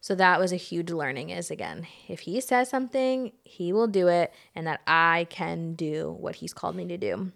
So 0.00 0.14
that 0.14 0.40
was 0.40 0.52
a 0.52 0.56
huge 0.56 0.90
learning 0.90 1.30
is 1.30 1.50
again, 1.50 1.86
if 2.08 2.20
he 2.20 2.40
says 2.40 2.70
something, 2.70 3.32
he 3.44 3.72
will 3.72 3.86
do 3.86 4.08
it 4.08 4.32
and 4.54 4.66
that 4.66 4.80
I 4.86 5.26
can 5.28 5.74
do 5.74 6.16
what 6.18 6.36
he's 6.36 6.54
called 6.54 6.74
me 6.74 6.86
to 6.86 6.96
do. 6.96 7.32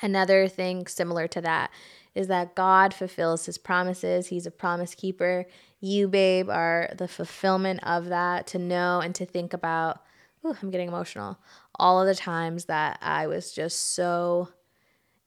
Another 0.00 0.48
thing 0.48 0.86
similar 0.86 1.28
to 1.28 1.40
that 1.42 1.70
is 2.14 2.28
that 2.28 2.54
God 2.54 2.94
fulfills 2.94 3.46
his 3.46 3.58
promises. 3.58 4.28
He's 4.28 4.46
a 4.46 4.50
promise 4.50 4.94
keeper. 4.94 5.46
You, 5.80 6.08
babe, 6.08 6.48
are 6.48 6.90
the 6.96 7.08
fulfillment 7.08 7.80
of 7.82 8.06
that 8.06 8.46
to 8.48 8.58
know 8.58 9.00
and 9.00 9.14
to 9.16 9.26
think 9.26 9.52
about. 9.52 10.02
Ooh, 10.44 10.56
I'm 10.62 10.70
getting 10.70 10.88
emotional. 10.88 11.38
All 11.74 12.00
of 12.00 12.06
the 12.06 12.14
times 12.14 12.64
that 12.66 12.98
I 13.02 13.26
was 13.26 13.52
just 13.52 13.94
so 13.94 14.48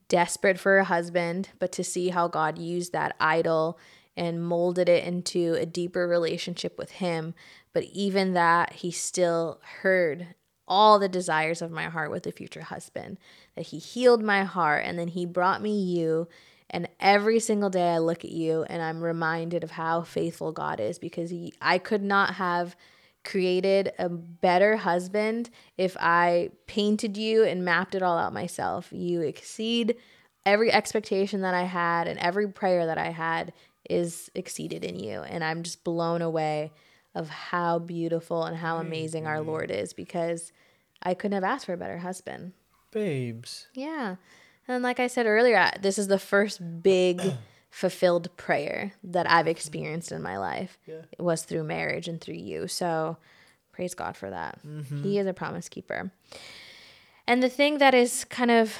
desperate 0.08 0.60
for 0.60 0.80
a 0.80 0.84
husband, 0.84 1.50
but 1.60 1.72
to 1.74 1.84
see 1.84 2.10
how 2.10 2.28
God 2.28 2.58
used 2.58 2.94
that 2.94 3.16
idol 3.20 3.78
and 4.16 4.44
molded 4.44 4.90
it 4.90 5.04
into 5.04 5.54
a 5.56 5.66
deeper 5.66 6.08
relationship 6.08 6.78
with 6.78 6.92
Him. 6.92 7.34
But 7.74 7.84
even 7.86 8.34
that, 8.34 8.74
He 8.74 8.92
still 8.92 9.62
heard 9.82 10.36
all 10.68 11.00
the 11.00 11.10
desires 11.10 11.62
of 11.62 11.72
my 11.72 11.86
heart 11.86 12.12
with 12.12 12.26
a 12.26 12.32
future 12.32 12.62
husband, 12.62 13.18
that 13.56 13.68
He 13.68 13.80
healed 13.80 14.24
my 14.24 14.44
heart, 14.44 14.84
and 14.86 14.98
then 14.98 15.10
He 15.10 15.26
brought 15.26 15.62
me 15.62 15.82
you. 15.82 16.28
And 16.72 16.88
every 17.00 17.40
single 17.40 17.70
day 17.70 17.90
I 17.90 17.98
look 17.98 18.24
at 18.24 18.32
you 18.32 18.64
and 18.64 18.82
I'm 18.82 19.02
reminded 19.02 19.64
of 19.64 19.72
how 19.72 20.04
faithful 20.04 20.54
God 20.54 20.80
is 20.80 20.98
because 21.00 21.30
he, 21.30 21.54
I 21.62 21.78
could 21.78 22.02
not 22.02 22.36
have 22.36 22.78
created 23.24 23.92
a 24.00 24.10
better 24.10 24.78
husband 24.78 25.50
if 25.78 25.96
I 26.00 26.50
painted 26.68 27.18
you 27.18 27.44
and 27.44 27.66
mapped 27.66 27.94
it 27.94 28.02
all 28.02 28.18
out 28.18 28.34
myself. 28.34 28.88
You 28.92 29.22
exceed 29.22 29.98
every 30.46 30.72
expectation 30.72 31.42
that 31.42 31.54
I 31.54 31.64
had 31.64 32.08
and 32.08 32.18
every 32.20 32.48
prayer 32.48 32.86
that 32.86 32.98
I 32.98 33.10
had 33.12 33.54
is 33.92 34.32
exceeded 34.34 34.84
in 34.84 34.98
you. 34.98 35.22
And 35.22 35.44
I'm 35.44 35.64
just 35.64 35.84
blown 35.84 36.22
away 36.22 36.72
of 37.14 37.30
how 37.30 37.80
beautiful 37.80 38.46
and 38.46 38.56
how 38.56 38.78
amazing 38.78 39.28
our 39.28 39.38
mm-hmm. 39.38 39.50
Lord 39.50 39.72
is 39.72 39.92
because 39.94 40.52
I 41.04 41.14
couldn't 41.14 41.36
have 41.36 41.44
asked 41.44 41.66
for 41.66 41.74
a 41.74 41.78
better 41.78 41.98
husband. 41.98 42.54
Babes. 42.92 43.68
Yeah. 43.74 44.16
And 44.68 44.84
like 44.84 45.00
I 45.00 45.08
said 45.08 45.26
earlier, 45.26 45.70
this 45.82 45.98
is 45.98 46.08
the 46.08 46.20
first 46.20 46.82
big 46.82 47.22
fulfilled 47.70 48.36
prayer 48.38 48.94
that 49.04 49.30
I've 49.30 49.42
mm-hmm. 49.42 49.50
experienced 49.50 50.12
in 50.12 50.22
my 50.22 50.38
life. 50.38 50.78
Yeah. 50.88 51.02
It 51.12 51.22
was 51.22 51.44
through 51.44 51.64
marriage 51.64 52.08
and 52.08 52.22
through 52.22 52.36
you. 52.36 52.68
So 52.68 53.18
praise 53.74 53.94
God 53.94 54.16
for 54.16 54.30
that. 54.30 54.60
Mm-hmm. 54.66 55.04
He 55.04 55.20
is 55.20 55.28
a 55.28 55.34
promise 55.34 55.68
keeper. 55.68 56.12
And 57.28 57.44
the 57.44 57.50
thing 57.50 57.80
that 57.80 57.94
is 57.94 58.24
kind 58.26 58.52
of 58.52 58.78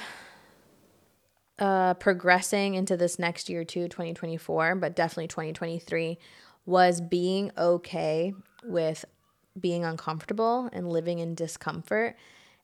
uh, 1.62 1.94
progressing 1.94 2.74
into 2.74 2.96
this 2.96 3.20
next 3.20 3.48
year 3.48 3.64
too, 3.64 3.86
2024, 3.86 4.74
but 4.74 4.96
definitely 4.96 5.28
2023, 5.28 6.18
was 6.66 7.00
being 7.00 7.52
okay 7.56 8.34
with 8.64 9.04
being 9.60 9.84
uncomfortable 9.84 10.68
and 10.72 10.88
living 10.88 11.20
in 11.20 11.36
discomfort 11.36 12.16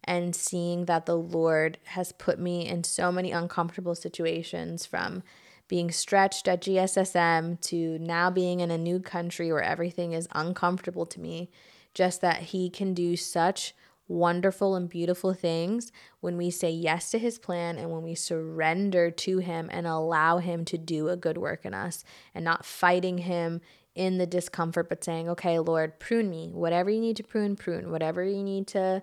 and 0.03 0.35
seeing 0.35 0.87
that 0.87 1.07
the 1.07 1.17
Lord 1.17 1.79
has 1.85 2.11
put 2.11 2.41
me 2.41 2.67
in 2.67 2.83
so 2.83 3.13
many 3.13 3.31
uncomfortable 3.31 3.95
situations 3.95 4.85
from 4.85 5.23
being 5.69 5.93
stretched 5.93 6.49
at 6.49 6.63
GSSM 6.63 7.61
to 7.61 8.01
now 8.01 8.31
being 8.31 8.59
in 8.59 8.73
a 8.73 8.79
new 8.79 8.99
country 8.99 9.53
where 9.53 9.63
everything 9.63 10.13
is 10.13 10.27
uncomfortable 10.33 11.07
to 11.07 11.21
me. 11.21 11.51
Just 11.95 12.21
that 12.23 12.39
He 12.39 12.69
can 12.69 12.95
do 12.95 13.17
such 13.17 13.75
wonderful 14.09 14.75
and 14.75 14.89
beautiful 14.89 15.35
things 15.35 15.93
when 16.21 16.37
we 16.37 16.51
say 16.51 16.71
yes 16.71 17.11
to 17.11 17.19
His 17.19 17.39
plan 17.39 17.79
and 17.79 17.91
when 17.91 18.03
we 18.03 18.15
surrender 18.15 19.11
to 19.11 19.39
Him 19.39 19.69
and 19.71 19.87
allow 19.87 20.39
Him 20.39 20.65
to 20.67 20.79
do 20.79 21.09
a 21.09 21.17
good 21.17 21.39
work 21.39 21.65
in 21.65 21.75
us 21.75 22.05
and 22.35 22.45
not 22.45 22.65
fighting 22.65 23.19
Him 23.19 23.61
in 23.95 24.19
the 24.19 24.27
discomfort, 24.27 24.89
but 24.89 25.05
saying, 25.05 25.29
okay, 25.29 25.59
Lord, 25.59 25.99
prune 25.99 26.31
me. 26.31 26.51
Whatever 26.53 26.89
you 26.89 27.01
need 27.01 27.17
to 27.17 27.25
prune, 27.25 27.57
prune. 27.57 27.91
Whatever 27.91 28.25
you 28.25 28.43
need 28.43 28.67
to 28.69 29.03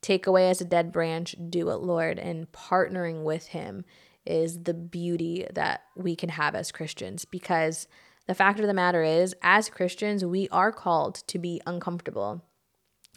take 0.00 0.26
away 0.26 0.48
as 0.48 0.60
a 0.60 0.64
dead 0.64 0.92
branch, 0.92 1.34
do 1.50 1.70
it, 1.70 1.76
Lord. 1.76 2.18
And 2.18 2.50
partnering 2.52 3.24
with 3.24 3.48
Him 3.48 3.84
is 4.24 4.62
the 4.62 4.74
beauty 4.74 5.46
that 5.52 5.82
we 5.96 6.16
can 6.16 6.28
have 6.30 6.54
as 6.54 6.72
Christians 6.72 7.24
because 7.24 7.88
the 8.26 8.34
fact 8.34 8.58
of 8.58 8.66
the 8.66 8.74
matter 8.74 9.02
is, 9.02 9.34
as 9.42 9.68
Christians, 9.68 10.24
we 10.24 10.48
are 10.50 10.72
called 10.72 11.16
to 11.28 11.38
be 11.38 11.60
uncomfortable 11.66 12.42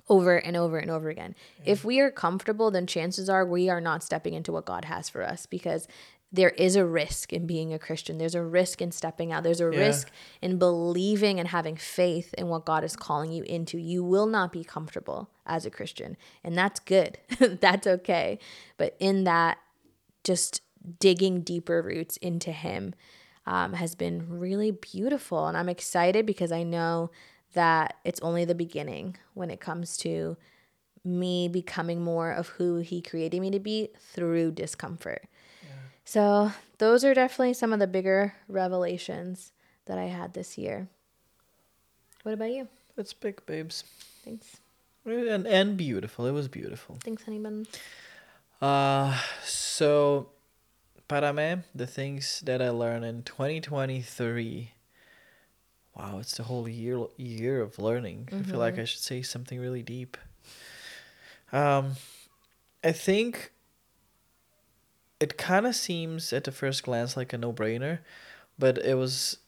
over 0.09 0.37
and 0.37 0.57
over 0.57 0.77
and 0.77 0.89
over 0.89 1.09
again. 1.09 1.35
Yeah. 1.63 1.73
If 1.73 1.85
we 1.85 1.99
are 1.99 2.11
comfortable, 2.11 2.71
then 2.71 2.87
chances 2.87 3.29
are 3.29 3.45
we 3.45 3.69
are 3.69 3.81
not 3.81 4.03
stepping 4.03 4.33
into 4.33 4.51
what 4.51 4.65
God 4.65 4.85
has 4.85 5.09
for 5.09 5.23
us 5.23 5.45
because 5.45 5.87
there 6.31 6.49
is 6.51 6.75
a 6.75 6.85
risk 6.85 7.33
in 7.33 7.47
being 7.47 7.73
a 7.73 7.79
Christian. 7.79 8.17
There's 8.17 8.35
a 8.35 8.43
risk 8.43 8.81
in 8.81 8.91
stepping 8.91 9.31
out. 9.31 9.43
There's 9.43 9.61
a 9.61 9.71
yeah. 9.71 9.79
risk 9.79 10.11
in 10.41 10.59
believing 10.59 11.39
and 11.39 11.47
having 11.47 11.75
faith 11.75 12.33
in 12.37 12.47
what 12.47 12.65
God 12.65 12.83
is 12.83 12.95
calling 12.95 13.31
you 13.31 13.43
into. 13.43 13.79
You 13.79 14.03
will 14.03 14.27
not 14.27 14.51
be 14.51 14.63
comfortable 14.63 15.29
as 15.45 15.65
a 15.65 15.71
Christian, 15.71 16.17
and 16.43 16.55
that's 16.55 16.79
good. 16.79 17.17
that's 17.39 17.87
okay. 17.87 18.37
But 18.77 18.95
in 18.99 19.23
that, 19.23 19.57
just 20.23 20.61
digging 20.99 21.41
deeper 21.41 21.81
roots 21.81 22.17
into 22.17 22.51
Him 22.51 22.93
um, 23.47 23.73
has 23.73 23.95
been 23.95 24.25
really 24.29 24.69
beautiful. 24.69 25.47
And 25.47 25.57
I'm 25.57 25.69
excited 25.69 26.27
because 26.27 26.51
I 26.51 26.61
know 26.61 27.09
that 27.53 27.95
it's 28.03 28.19
only 28.21 28.45
the 28.45 28.55
beginning 28.55 29.17
when 29.33 29.49
it 29.49 29.59
comes 29.59 29.97
to 29.97 30.37
me 31.03 31.47
becoming 31.47 32.01
more 32.01 32.31
of 32.31 32.49
who 32.49 32.77
He 32.77 33.01
created 33.01 33.39
me 33.41 33.51
to 33.51 33.59
be 33.59 33.89
through 33.99 34.51
discomfort. 34.51 35.25
Yeah. 35.63 35.69
So, 36.05 36.51
those 36.77 37.03
are 37.03 37.13
definitely 37.13 37.53
some 37.53 37.73
of 37.73 37.79
the 37.79 37.87
bigger 37.87 38.35
revelations 38.47 39.51
that 39.85 39.97
I 39.97 40.05
had 40.05 40.33
this 40.33 40.57
year. 40.57 40.87
What 42.23 42.33
about 42.33 42.51
you? 42.51 42.67
It's 42.97 43.13
big, 43.13 43.45
babes. 43.45 43.83
Thanks. 44.23 44.57
And, 45.05 45.47
and 45.47 45.77
beautiful. 45.77 46.25
It 46.25 46.31
was 46.31 46.47
beautiful. 46.47 46.97
Thanks, 47.03 47.23
honey 47.23 47.39
bun. 47.39 47.65
Uh, 48.61 49.17
so 49.43 50.29
para 51.07 51.31
mí, 51.33 51.63
the 51.73 51.87
things 51.87 52.41
that 52.45 52.61
I 52.61 52.69
learned 52.69 53.05
in 53.05 53.23
2023. 53.23 54.71
Wow, 55.99 56.19
it's 56.19 56.37
the 56.37 56.43
whole 56.43 56.67
year 56.69 57.05
year 57.17 57.61
of 57.61 57.77
learning. 57.77 58.29
Mm-hmm. 58.31 58.39
I 58.39 58.43
feel 58.43 58.59
like 58.59 58.73
mm-hmm. 58.75 58.81
I 58.81 58.85
should 58.85 59.01
say 59.01 59.21
something 59.21 59.59
really 59.59 59.83
deep. 59.83 60.17
Um, 61.51 61.95
I 62.83 62.93
think 62.93 63.51
it 65.19 65.37
kind 65.37 65.67
of 65.67 65.75
seems 65.75 66.31
at 66.31 66.45
the 66.45 66.53
first 66.53 66.83
glance 66.83 67.17
like 67.17 67.33
a 67.33 67.37
no-brainer, 67.37 67.99
but 68.57 68.77
it 68.77 68.95
was 68.95 69.39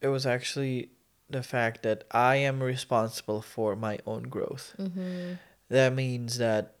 it 0.00 0.08
was 0.08 0.24
actually 0.24 0.90
the 1.28 1.42
fact 1.42 1.82
that 1.82 2.04
I 2.12 2.36
am 2.36 2.62
responsible 2.62 3.42
for 3.42 3.74
my 3.74 3.98
own 4.06 4.24
growth. 4.24 4.76
Mm-hmm. 4.78 5.34
That 5.68 5.94
means 5.94 6.38
that 6.38 6.74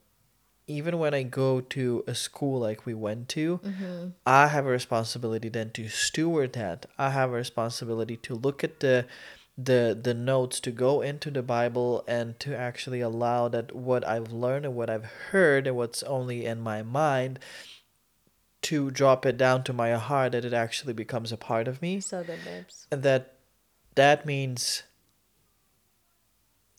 even 0.68 0.98
when 0.98 1.14
I 1.14 1.22
go 1.22 1.60
to 1.60 2.04
a 2.06 2.14
school 2.14 2.60
like 2.60 2.86
we 2.86 2.94
went 2.94 3.28
to, 3.30 3.58
mm-hmm. 3.58 4.08
I 4.26 4.48
have 4.48 4.66
a 4.66 4.70
responsibility 4.70 5.48
then 5.48 5.70
to 5.70 5.88
steward 5.88 6.52
that. 6.52 6.86
I 6.98 7.10
have 7.10 7.30
a 7.30 7.34
responsibility 7.34 8.16
to 8.18 8.34
look 8.34 8.62
at 8.62 8.80
the 8.80 9.06
the 9.56 9.98
the 10.00 10.14
notes 10.14 10.60
to 10.60 10.70
go 10.70 11.00
into 11.00 11.32
the 11.32 11.42
Bible 11.42 12.04
and 12.06 12.38
to 12.38 12.56
actually 12.56 13.00
allow 13.00 13.48
that 13.48 13.74
what 13.74 14.06
I've 14.06 14.30
learned 14.30 14.66
and 14.66 14.76
what 14.76 14.88
I've 14.88 15.04
heard 15.04 15.66
and 15.66 15.76
what's 15.76 16.04
only 16.04 16.46
in 16.46 16.60
my 16.60 16.82
mind 16.82 17.40
to 18.62 18.90
drop 18.90 19.26
it 19.26 19.36
down 19.36 19.64
to 19.64 19.72
my 19.72 19.92
heart 19.92 20.32
that 20.32 20.44
it 20.44 20.52
actually 20.52 20.92
becomes 20.92 21.32
a 21.32 21.36
part 21.36 21.66
of 21.66 21.80
me. 21.82 22.00
So 22.00 22.22
good, 22.22 22.38
babes. 22.44 22.86
And 22.92 23.02
that 23.02 23.34
that 23.96 24.26
means 24.26 24.84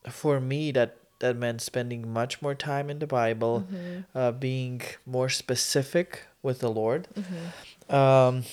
for 0.10 0.40
me 0.40 0.72
that 0.72 0.99
that 1.20 1.36
meant 1.36 1.62
spending 1.62 2.12
much 2.12 2.42
more 2.42 2.56
time 2.56 2.90
in 2.90 3.00
the 3.00 3.08
Bible, 3.08 3.66
mm-hmm. 3.72 4.18
uh, 4.18 4.32
being 4.32 4.82
more 5.06 5.30
specific 5.30 6.24
with 6.42 6.60
the 6.60 6.70
Lord, 6.70 7.08
mm-hmm. 7.16 7.96
um, 7.96 8.44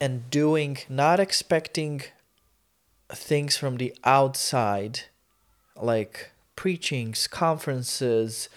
and 0.00 0.28
doing, 0.30 0.78
not 0.88 1.20
expecting 1.20 2.02
things 3.10 3.56
from 3.56 3.76
the 3.76 3.94
outside, 4.04 5.00
like 5.76 6.30
preachings, 6.56 7.26
conferences, 7.26 8.48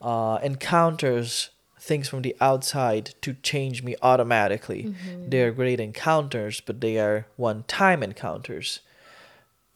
uh, 0.00 0.38
encounters, 0.42 1.50
things 1.78 2.08
from 2.08 2.22
the 2.22 2.36
outside 2.40 3.14
to 3.22 3.34
change 3.42 3.82
me 3.82 3.96
automatically. 4.02 4.84
Mm-hmm. 4.84 5.30
They 5.30 5.42
are 5.42 5.50
great 5.50 5.80
encounters, 5.80 6.60
but 6.60 6.80
they 6.80 6.98
are 6.98 7.26
one 7.36 7.64
time 7.66 8.04
encounters 8.04 8.80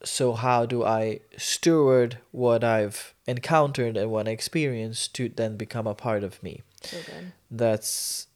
so 0.07 0.33
how 0.35 0.67
do 0.67 0.85
I 0.85 1.21
steward 1.37 2.19
what 2.31 2.63
I've 2.63 3.15
encountered 3.27 3.97
and 3.97 4.11
what 4.11 4.29
I 4.29 4.31
experienced 4.31 5.15
to 5.17 5.29
then 5.29 5.57
become 5.57 5.87
a 5.87 5.95
part 5.95 6.23
of 6.25 6.43
me? 6.43 6.63
So 6.83 6.99
that's 7.51 8.29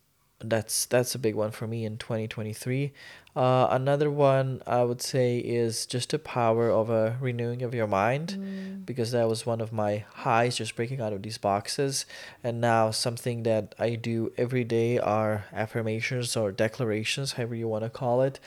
that's 0.42 0.86
that's 0.86 1.14
a 1.14 1.18
big 1.18 1.34
one 1.34 1.50
for 1.50 1.66
me 1.66 1.84
in 1.84 1.98
2023. 1.98 2.92
Uh, 3.36 3.68
another 3.70 4.10
one 4.10 4.60
I 4.66 4.82
would 4.82 5.00
say 5.00 5.38
is 5.38 5.86
just 5.86 6.10
the 6.10 6.18
power 6.18 6.68
of 6.68 6.90
a 6.90 7.16
renewing 7.20 7.62
of 7.62 7.74
your 7.74 7.86
mind, 7.86 8.36
mm. 8.38 8.84
because 8.84 9.12
that 9.12 9.28
was 9.28 9.46
one 9.46 9.60
of 9.60 9.72
my 9.72 10.04
highs, 10.14 10.56
just 10.56 10.74
breaking 10.74 11.00
out 11.00 11.12
of 11.12 11.22
these 11.22 11.38
boxes. 11.38 12.06
And 12.42 12.60
now 12.60 12.90
something 12.90 13.44
that 13.44 13.74
I 13.78 13.94
do 13.94 14.32
every 14.36 14.64
day 14.64 14.98
are 14.98 15.44
affirmations 15.52 16.36
or 16.36 16.50
declarations, 16.50 17.32
however 17.34 17.54
you 17.54 17.68
want 17.68 17.84
to 17.84 17.90
call 17.90 18.22
it. 18.22 18.40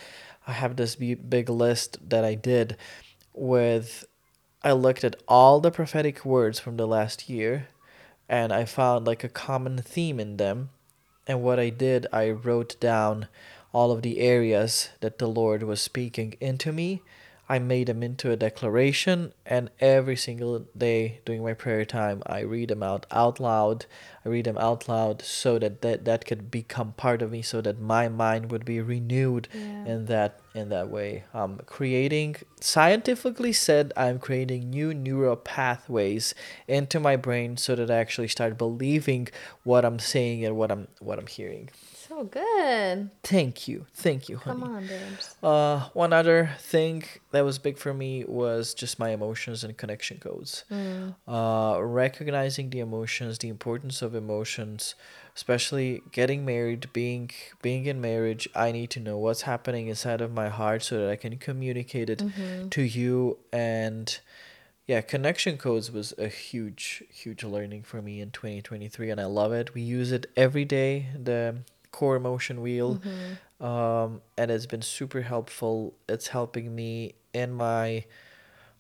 I 0.45 0.51
have 0.51 0.75
this 0.75 0.95
big 0.95 1.49
list 1.49 1.97
that 2.09 2.25
I 2.25 2.36
did 2.36 2.75
with 3.34 4.06
I 4.63 4.72
looked 4.72 5.04
at 5.04 5.22
all 5.28 5.60
the 5.60 5.72
prophetic 5.72 6.24
words 6.24 6.60
from 6.60 6.78
the 6.78 6.88
last 6.88 7.30
year 7.30 7.67
and 8.30 8.54
I 8.54 8.65
found 8.65 9.06
like 9.06 9.24
a 9.24 9.30
common 9.30 9.78
theme 9.80 10.19
in 10.19 10.38
them. 10.38 10.69
And 11.28 11.41
what 11.41 11.60
I 11.60 11.69
did, 11.69 12.08
I 12.13 12.30
wrote 12.30 12.80
down 12.80 13.28
all 13.74 13.91
of 13.91 14.02
the 14.02 14.19
areas 14.19 14.89
that 15.02 15.17
the 15.17 15.28
Lord 15.28 15.63
was 15.63 15.82
speaking 15.82 16.36
into 16.39 16.72
me 16.72 17.02
I 17.49 17.60
made 17.60 17.88
them 17.88 18.01
into 18.01 18.32
a 18.32 18.38
declaration, 18.38 19.34
and 19.45 19.69
every 19.79 20.15
single 20.15 20.65
day 20.77 21.19
during 21.25 21.43
my 21.43 21.53
prayer 21.53 21.84
time, 21.84 22.23
I 22.25 22.39
read 22.39 22.69
them 22.69 22.82
out 22.82 23.06
out 23.12 23.39
loud. 23.39 23.86
I 24.25 24.29
read 24.29 24.45
them 24.45 24.58
out 24.58 24.88
loud 24.88 25.21
so 25.21 25.60
that 25.60 25.82
that, 25.82 26.06
that 26.06 26.25
could 26.25 26.49
become 26.49 26.93
part 26.93 27.21
of 27.21 27.32
me, 27.32 27.41
so 27.41 27.60
that 27.62 27.82
my 27.82 28.08
mind 28.08 28.49
would 28.49 28.63
be 28.63 28.79
renewed 28.79 29.49
yeah. 29.53 29.86
in 29.86 30.06
that 30.06 30.39
in 30.56 30.69
that 30.69 30.89
way. 30.89 31.25
Um, 31.34 31.60
creating 31.65 32.38
scientifically 32.62 33.51
said, 33.51 33.91
I'm 33.97 34.19
creating 34.19 34.69
new 34.69 34.93
neural 34.93 35.36
pathways 35.36 36.34
into 36.67 36.99
my 36.99 37.17
brain 37.17 37.58
so 37.58 37.75
that 37.75 37.91
I 37.91 37.97
actually 37.97 38.29
start 38.29 38.58
believing 38.58 39.27
what 39.63 39.84
I'm 39.84 39.99
saying 39.99 40.45
and 40.45 40.56
what 40.56 40.71
I'm 40.71 40.88
what 40.99 41.19
I'm 41.19 41.27
hearing. 41.27 41.69
Good. 42.31 43.09
Thank 43.23 43.67
you. 43.67 43.86
Thank 43.93 44.29
you, 44.29 44.38
honey. 44.38 44.62
Come 44.62 44.75
on, 44.75 44.88
babes. 44.88 45.36
Uh, 45.41 45.89
one 45.93 46.13
other 46.13 46.51
thing 46.59 47.03
that 47.31 47.41
was 47.41 47.59
big 47.59 47.77
for 47.77 47.93
me 47.93 48.23
was 48.25 48.73
just 48.73 48.99
my 48.99 49.09
emotions 49.09 49.63
and 49.63 49.75
connection 49.77 50.17
codes. 50.17 50.63
Mm. 50.71 51.15
Uh, 51.27 51.81
recognizing 51.83 52.69
the 52.69 52.79
emotions, 52.79 53.38
the 53.39 53.49
importance 53.49 54.01
of 54.01 54.15
emotions, 54.15 54.95
especially 55.36 56.01
getting 56.11 56.45
married, 56.45 56.91
being 56.93 57.32
being 57.61 57.86
in 57.86 57.99
marriage. 57.99 58.47
I 58.55 58.71
need 58.71 58.89
to 58.91 58.99
know 58.99 59.17
what's 59.17 59.41
happening 59.41 59.88
inside 59.88 60.21
of 60.21 60.32
my 60.32 60.49
heart 60.49 60.84
so 60.84 60.99
that 60.99 61.09
I 61.09 61.15
can 61.15 61.38
communicate 61.38 62.09
it 62.09 62.19
mm-hmm. 62.19 62.69
to 62.69 62.82
you 62.82 63.38
and 63.51 64.19
yeah, 64.86 64.99
connection 64.99 65.57
codes 65.57 65.91
was 65.91 66.13
a 66.17 66.28
huge, 66.28 67.03
huge 67.09 67.43
learning 67.43 67.84
for 67.84 68.01
me 68.01 68.19
in 68.19 68.32
2023, 68.32 69.09
and 69.11 69.21
I 69.21 69.26
love 69.26 69.53
it. 69.53 69.74
We 69.74 69.82
use 69.82 70.11
it 70.11 70.26
every 70.36 70.65
day. 70.65 71.07
The 71.17 71.59
core 71.94 72.18
emotion 72.18 72.62
wheel 72.62 73.00
mm-hmm. 73.00 73.66
um, 73.66 74.22
and 74.38 74.52
it's 74.52 74.66
been 74.66 74.82
super 74.82 75.22
helpful 75.22 75.94
it's 76.10 76.28
helping 76.28 76.76
me 76.76 77.14
in 77.34 77.54
my 77.54 78.04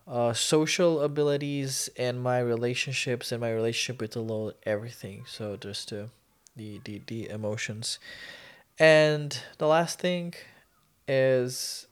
uh, 0.05 0.33
social 0.33 1.01
abilities 1.01 1.89
and 1.95 2.21
my 2.21 2.39
relationships 2.39 3.31
and 3.31 3.39
my 3.39 3.49
relationship 3.49 4.01
with 4.01 4.11
the 4.11 4.19
Lord, 4.19 4.55
everything 4.63 5.23
so 5.25 5.55
just 5.55 5.93
uh, 5.93 6.07
the, 6.57 6.81
the 6.83 7.01
the 7.07 7.29
emotions 7.29 7.99
And 8.77 9.37
the 9.59 9.67
last 9.67 9.99
thing 9.99 10.33
is 11.07 11.87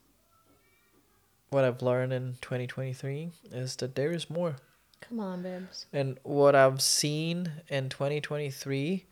what 1.49 1.63
I've 1.63 1.81
learned 1.81 2.13
in 2.13 2.37
2023 2.41 3.31
is 3.51 3.75
that 3.77 3.95
there 3.95 4.11
is 4.11 4.29
more. 4.29 4.55
Come 5.01 5.19
on, 5.19 5.43
babes. 5.43 5.85
And 5.91 6.17
what 6.23 6.55
I've 6.55 6.81
seen 6.81 7.51
in 7.69 7.89
2023, 7.89 9.05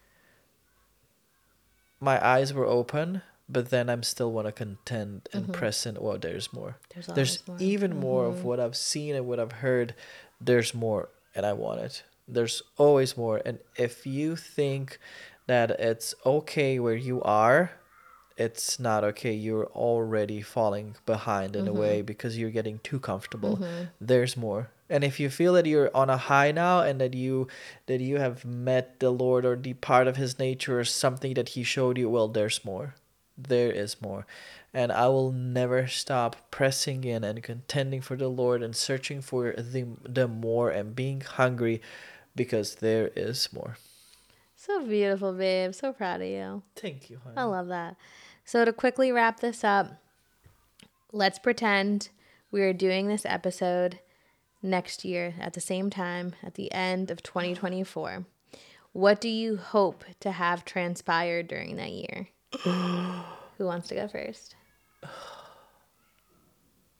my 1.99 2.23
eyes 2.25 2.53
were 2.53 2.65
open, 2.65 3.21
but 3.47 3.69
then 3.69 3.89
I'm 3.89 4.03
still 4.03 4.31
want 4.31 4.47
to 4.47 4.51
contend 4.51 5.27
and 5.33 5.47
Mhm. 5.47 5.53
press 5.53 5.85
in. 5.85 5.95
Well, 5.99 6.17
there's 6.17 6.53
more. 6.53 6.77
There's, 6.93 7.07
There's 7.07 7.47
more. 7.47 7.57
even 7.59 7.95
more 7.99 8.25
of 8.27 8.35
Mhm. 8.37 8.43
what 8.43 8.59
I've 8.59 8.77
seen 8.77 9.15
and 9.15 9.27
what 9.27 9.39
I've 9.39 9.53
heard. 9.53 9.95
There's 10.39 10.73
more, 10.73 11.09
and 11.35 11.45
I 11.45 11.53
want 11.53 11.81
it. 11.81 12.03
There's 12.27 12.61
always 12.77 13.17
more. 13.17 13.41
And 13.43 13.59
if 13.75 14.05
you 14.05 14.35
think 14.35 14.99
that 15.47 15.71
it's 15.71 16.13
okay 16.25 16.79
where 16.79 16.95
you 16.95 17.21
are, 17.23 17.71
it's 18.37 18.79
not 18.79 19.03
okay. 19.03 19.33
You're 19.33 19.65
already 19.67 20.41
falling 20.41 20.95
behind 21.05 21.55
in 21.55 21.67
a 21.67 21.73
way 21.73 22.01
because 22.01 22.37
you're 22.37 22.51
getting 22.51 22.79
too 22.79 22.99
comfortable. 22.99 23.57
Mhm. 23.57 23.89
There's 23.99 24.37
more. 24.37 24.69
And 24.89 25.03
if 25.03 25.19
you 25.19 25.29
feel 25.29 25.53
that 25.53 25.65
you're 25.65 25.95
on 25.95 26.09
a 26.09 26.17
high 26.17 26.51
now 26.51 26.81
and 26.81 26.99
that 26.99 27.13
you 27.13 27.47
that 27.85 28.01
you 28.01 28.17
have 28.17 28.43
met 28.43 28.99
the 28.99 29.11
Lord 29.11 29.45
or 29.45 29.55
the 29.55 29.73
part 29.73 30.07
of 30.07 30.17
his 30.17 30.39
nature 30.39 30.79
or 30.79 30.83
something 30.83 31.35
that 31.35 31.49
he 31.49 31.63
showed 31.63 31.97
you, 31.97 32.09
well 32.09 32.27
there's 32.27 32.65
more. 32.65 32.95
There 33.37 33.71
is 33.71 34.01
more. 34.01 34.25
And 34.73 34.91
I 34.91 35.07
will 35.07 35.31
never 35.31 35.87
stop 35.87 36.51
pressing 36.51 37.03
in 37.03 37.23
and 37.23 37.41
contending 37.41 38.01
for 38.01 38.15
the 38.15 38.27
Lord 38.27 38.61
and 38.61 38.75
searching 38.75 39.21
for 39.21 39.53
the 39.53 39.85
the 40.03 40.27
more 40.27 40.69
and 40.71 40.95
being 40.95 41.21
hungry 41.21 41.81
because 42.35 42.75
there 42.75 43.11
is 43.15 43.53
more. 43.53 43.77
So 44.55 44.85
beautiful, 44.85 45.33
babe. 45.33 45.73
So 45.73 45.93
proud 45.93 46.21
of 46.21 46.27
you. 46.27 46.63
Thank 46.75 47.09
you, 47.09 47.19
honey. 47.23 47.37
I 47.37 47.43
love 47.43 47.67
that. 47.67 47.95
So 48.43 48.65
to 48.65 48.73
quickly 48.73 49.11
wrap 49.11 49.39
this 49.39 49.63
up, 49.63 50.01
let's 51.11 51.39
pretend 51.39 52.09
we 52.51 52.61
are 52.61 52.73
doing 52.73 53.07
this 53.07 53.25
episode 53.25 53.99
next 54.61 55.05
year 55.05 55.35
at 55.39 55.53
the 55.53 55.61
same 55.61 55.89
time 55.89 56.35
at 56.43 56.55
the 56.55 56.71
end 56.71 57.11
of 57.11 57.23
2024. 57.23 58.25
What 58.91 59.21
do 59.21 59.29
you 59.29 59.57
hope 59.57 60.03
to 60.19 60.31
have 60.31 60.65
transpired 60.65 61.47
during 61.47 61.75
that 61.75 61.91
year? 61.91 62.27
Who 62.63 63.65
wants 63.65 63.87
to 63.89 63.95
go 63.95 64.07
first? 64.07 64.55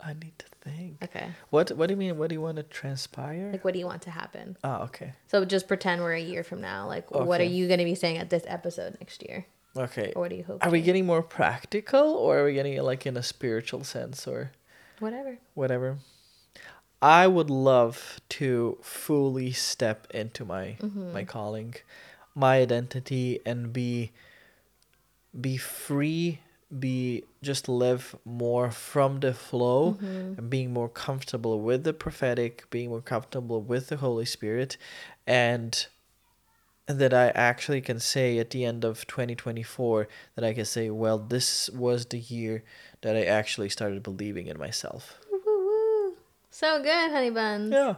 I 0.02 0.14
need 0.14 0.38
to 0.40 0.46
think. 0.62 1.04
Okay. 1.04 1.30
What 1.50 1.72
what 1.72 1.88
do 1.88 1.94
you 1.94 1.98
mean? 1.98 2.18
What 2.18 2.30
do 2.30 2.36
you 2.36 2.42
want 2.42 2.56
to 2.56 2.64
transpire? 2.64 3.50
Like 3.52 3.66
what 3.66 3.74
do 3.74 3.80
you 3.80 3.86
want 3.86 4.04
to 4.04 4.12
happen? 4.12 4.56
Ah, 4.64 4.84
okay. 4.84 5.14
So 5.28 5.44
just 5.44 5.68
pretend 5.68 6.02
we're 6.02 6.14
a 6.14 6.22
year 6.22 6.44
from 6.44 6.62
now. 6.62 6.88
Like 6.88 7.12
what 7.12 7.42
are 7.42 7.46
you 7.46 7.68
going 7.68 7.80
to 7.80 7.86
be 7.86 7.96
saying 7.96 8.18
at 8.18 8.30
this 8.30 8.44
episode 8.48 8.96
next 9.02 9.24
year? 9.28 9.46
Okay. 9.76 10.14
Or 10.16 10.22
what 10.22 10.30
do 10.30 10.38
you 10.38 10.44
hope? 10.44 10.66
Are 10.66 10.70
we 10.70 10.82
getting 10.82 11.06
more 11.06 11.22
practical 11.22 12.14
or 12.14 12.40
are 12.40 12.46
we 12.46 12.54
getting 12.54 12.74
it 12.74 12.84
like 12.84 13.06
in 13.06 13.18
a 13.18 13.24
spiritual 13.24 13.84
sense 13.84 14.26
or 14.28 14.52
whatever. 15.00 15.38
whatever? 15.54 15.98
I 17.02 17.28
would 17.28 17.50
love 17.50 18.20
to 18.30 18.78
fully 18.82 19.52
step 19.52 20.08
into 20.12 20.46
my 20.46 20.78
Mm-hmm. 20.82 21.14
my 21.14 21.24
calling, 21.24 21.76
my 22.36 22.58
identity 22.60 23.40
and 23.46 23.72
be 23.74 24.12
be 25.40 25.58
free, 25.58 26.40
be 26.78 27.24
just 27.42 27.70
live 27.70 28.16
more 28.26 28.72
from 28.72 29.20
the 29.22 29.34
flow 29.34 29.94
Mm-hmm. 29.94 30.34
and 30.38 30.50
being 30.50 30.74
more 30.74 30.90
comfortable 30.90 31.60
with 31.62 31.84
the 31.84 31.94
prophetic, 31.94 32.70
being 32.70 32.90
more 32.90 33.02
comfortable 33.02 33.62
with 33.62 33.88
the 33.88 33.98
Holy 33.98 34.26
Spirit 34.26 34.78
and 35.26 35.88
and 36.88 36.98
that 37.00 37.14
I 37.14 37.28
actually 37.30 37.82
can 37.82 38.00
say 38.00 38.40
at 38.40 38.50
the 38.50 38.66
end 38.66 38.84
of 38.84 39.06
2024 39.06 40.08
that 40.36 40.44
I 40.44 40.56
can 40.56 40.66
say, 40.66 40.90
well, 40.90 41.20
this 41.20 41.70
was 41.70 42.08
the 42.08 42.18
year 42.18 42.64
that 43.02 43.16
I 43.16 43.26
actually 43.26 43.70
started 43.70 44.02
believing 44.02 44.48
in 44.48 44.58
myself. 44.58 45.19
So 46.60 46.84
good, 46.84 47.12
honey 47.12 47.30
buns. 47.30 47.72
Yeah. 47.72 47.96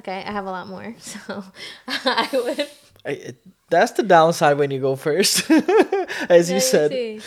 Okay, 0.00 0.24
I 0.26 0.32
have 0.32 0.46
a 0.46 0.50
lot 0.50 0.66
more. 0.66 0.96
So 0.98 1.44
I 1.86 2.28
would 2.32 2.68
I, 3.06 3.10
it, 3.10 3.36
that's 3.70 3.92
the 3.92 4.02
downside 4.02 4.58
when 4.58 4.72
you 4.72 4.80
go 4.80 4.96
first, 4.96 5.48
as 6.28 6.50
you 6.50 6.58
said. 6.58 6.90
see. 6.90 7.20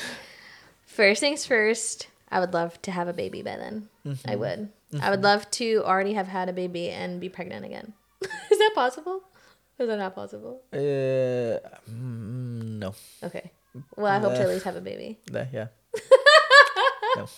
First 0.85 1.21
things 1.21 1.45
first, 1.45 2.07
I 2.29 2.41
would 2.41 2.53
love 2.53 2.81
to 2.81 2.91
have 2.91 3.07
a 3.07 3.13
baby 3.13 3.41
by 3.41 3.55
then. 3.55 3.87
Mm-hmm. 4.05 4.29
I 4.29 4.35
would. 4.35 4.69
I 4.99 5.09
would 5.09 5.23
love 5.23 5.49
to 5.51 5.83
already 5.85 6.13
have 6.13 6.27
had 6.27 6.49
a 6.49 6.53
baby 6.53 6.89
and 6.89 7.21
be 7.21 7.29
pregnant 7.29 7.63
again. 7.63 7.93
Is 8.21 8.59
that 8.59 8.71
possible? 8.75 9.23
Is 9.79 9.87
that 9.87 9.97
not 9.97 10.13
possible? 10.13 10.63
Uh, 10.73 11.63
mm, 11.89 12.75
no. 12.75 12.93
Okay. 13.23 13.51
Well, 13.95 14.11
I 14.11 14.19
hope 14.19 14.33
to 14.33 14.41
at 14.41 14.49
least 14.49 14.65
have 14.65 14.75
a 14.75 14.81
baby. 14.81 15.17
Nah, 15.31 15.45
yeah. 15.53 15.67
no. 17.15 17.29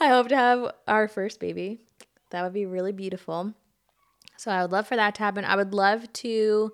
I 0.00 0.08
hope 0.08 0.28
to 0.28 0.36
have 0.36 0.72
our 0.86 1.08
first 1.08 1.40
baby. 1.40 1.80
That 2.30 2.42
would 2.42 2.52
be 2.52 2.66
really 2.66 2.92
beautiful. 2.92 3.54
So 4.36 4.50
I 4.50 4.62
would 4.62 4.72
love 4.72 4.86
for 4.86 4.96
that 4.96 5.14
to 5.16 5.22
happen. 5.22 5.44
I 5.44 5.56
would 5.56 5.74
love 5.74 6.12
to 6.14 6.72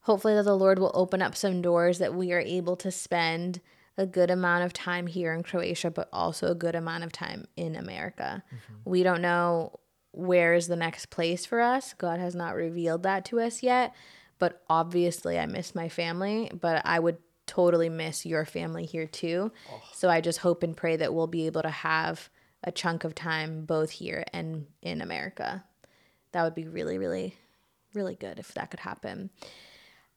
hopefully 0.00 0.34
that 0.34 0.44
the 0.44 0.56
Lord 0.56 0.78
will 0.78 0.90
open 0.94 1.22
up 1.22 1.36
some 1.36 1.62
doors 1.62 1.98
that 1.98 2.14
we 2.14 2.32
are 2.32 2.40
able 2.40 2.76
to 2.76 2.90
spend 2.90 3.60
a 3.96 4.06
good 4.06 4.30
amount 4.30 4.64
of 4.64 4.72
time 4.72 5.06
here 5.06 5.32
in 5.32 5.42
Croatia, 5.42 5.90
but 5.90 6.08
also 6.12 6.48
a 6.48 6.54
good 6.54 6.74
amount 6.74 7.04
of 7.04 7.12
time 7.12 7.46
in 7.56 7.76
America. 7.76 8.42
Mm-hmm. 8.48 8.90
We 8.90 9.02
don't 9.02 9.22
know 9.22 9.78
where 10.12 10.54
is 10.54 10.66
the 10.66 10.76
next 10.76 11.10
place 11.10 11.46
for 11.46 11.60
us. 11.60 11.94
God 11.94 12.18
has 12.18 12.34
not 12.34 12.54
revealed 12.54 13.02
that 13.04 13.24
to 13.26 13.40
us 13.40 13.62
yet. 13.62 13.94
But 14.38 14.62
obviously, 14.68 15.38
I 15.38 15.46
miss 15.46 15.74
my 15.74 15.88
family, 15.88 16.50
but 16.52 16.82
I 16.84 16.98
would 16.98 17.18
totally 17.52 17.90
miss 17.90 18.24
your 18.24 18.46
family 18.46 18.86
here 18.86 19.06
too. 19.06 19.52
So 19.92 20.08
I 20.08 20.22
just 20.22 20.38
hope 20.38 20.62
and 20.62 20.74
pray 20.74 20.96
that 20.96 21.12
we'll 21.12 21.26
be 21.26 21.44
able 21.46 21.60
to 21.62 21.70
have 21.70 22.30
a 22.64 22.72
chunk 22.72 23.04
of 23.04 23.14
time 23.14 23.66
both 23.66 23.90
here 23.90 24.24
and 24.32 24.66
in 24.80 25.02
America. 25.02 25.62
That 26.32 26.44
would 26.44 26.54
be 26.54 26.66
really, 26.66 26.96
really, 26.96 27.36
really 27.92 28.14
good 28.14 28.38
if 28.38 28.54
that 28.54 28.70
could 28.70 28.80
happen. 28.80 29.28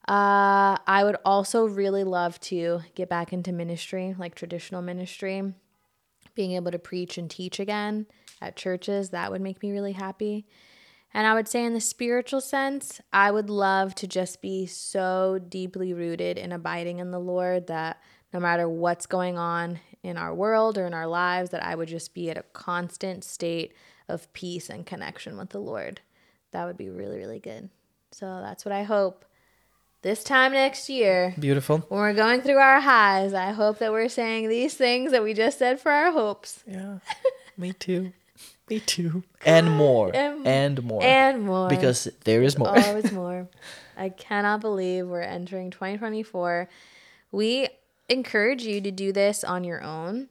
Uh, 0.07 0.77
I 0.87 1.01
would 1.03 1.17
also 1.25 1.65
really 1.65 2.05
love 2.05 2.39
to 2.41 2.81
get 2.93 3.09
back 3.09 3.33
into 3.33 3.51
ministry, 3.51 4.15
like 4.17 4.35
traditional 4.35 4.81
ministry, 4.81 5.53
being 6.35 6.53
able 6.53 6.71
to 6.71 6.79
preach 6.79 7.17
and 7.17 7.29
teach 7.29 7.59
again 7.59 8.05
at 8.41 8.55
churches. 8.55 9.09
That 9.09 9.29
would 9.29 9.41
make 9.41 9.61
me 9.61 9.71
really 9.71 9.93
happy. 9.93 10.45
And 11.15 11.25
I 11.25 11.33
would 11.33 11.47
say, 11.47 11.63
in 11.63 11.73
the 11.73 11.79
spiritual 11.79 12.41
sense, 12.41 12.99
I 13.13 13.31
would 13.31 13.49
love 13.49 13.95
to 13.95 14.05
just 14.05 14.41
be 14.41 14.65
so 14.65 15.39
deeply 15.47 15.93
rooted 15.93 16.37
in 16.37 16.51
abiding 16.51 16.99
in 16.99 17.11
the 17.11 17.21
Lord 17.21 17.67
that 17.67 18.01
no 18.33 18.41
matter 18.41 18.67
what's 18.67 19.05
going 19.05 19.37
on 19.37 19.79
in 20.03 20.17
our 20.17 20.35
world 20.35 20.77
or 20.77 20.85
in 20.85 20.93
our 20.93 21.07
lives, 21.07 21.51
that 21.51 21.63
I 21.63 21.73
would 21.73 21.87
just 21.87 22.13
be 22.13 22.29
at 22.29 22.37
a 22.37 22.43
constant 22.51 23.23
state 23.23 23.73
of 24.09 24.31
peace 24.33 24.69
and 24.69 24.85
connection 24.85 25.37
with 25.37 25.51
the 25.51 25.59
Lord. 25.59 26.01
That 26.51 26.65
would 26.65 26.75
be 26.75 26.89
really, 26.89 27.17
really 27.17 27.39
good. 27.39 27.69
So 28.11 28.41
that's 28.41 28.65
what 28.65 28.73
I 28.73 28.83
hope 28.83 29.23
this 30.01 30.21
time 30.21 30.51
next 30.51 30.89
year 30.89 31.33
Beautiful. 31.39 31.77
when 31.87 32.01
we're 32.01 32.13
going 32.13 32.41
through 32.41 32.57
our 32.57 32.81
highs, 32.81 33.33
I 33.33 33.53
hope 33.53 33.79
that 33.79 33.93
we're 33.93 34.09
saying 34.09 34.49
these 34.49 34.73
things 34.73 35.13
that 35.13 35.23
we 35.23 35.33
just 35.33 35.59
said 35.59 35.79
for 35.79 35.93
our 35.93 36.11
hopes 36.11 36.61
Yeah. 36.67 36.99
Me 37.57 37.71
too. 37.71 38.11
Me 38.69 38.79
too. 38.79 39.23
And 39.45 39.71
more. 39.77 40.11
And- 40.15 40.45
And, 40.47 40.83
more. 40.83 41.03
and 41.03 41.43
more. 41.45 41.69
because 41.69 42.07
there 42.23 42.41
is 42.43 42.57
more. 42.57 42.69
always 42.69 43.11
more. 43.23 43.47
I 43.97 44.09
cannot 44.09 44.61
believe 44.61 45.07
we're 45.07 45.21
entering 45.21 45.69
2024. 45.71 46.67
We 47.31 47.67
encourage 48.09 48.63
you 48.63 48.81
to 48.81 48.91
do 48.91 49.11
this 49.11 49.43
on 49.43 49.63
your 49.63 49.81
own. 49.83 50.27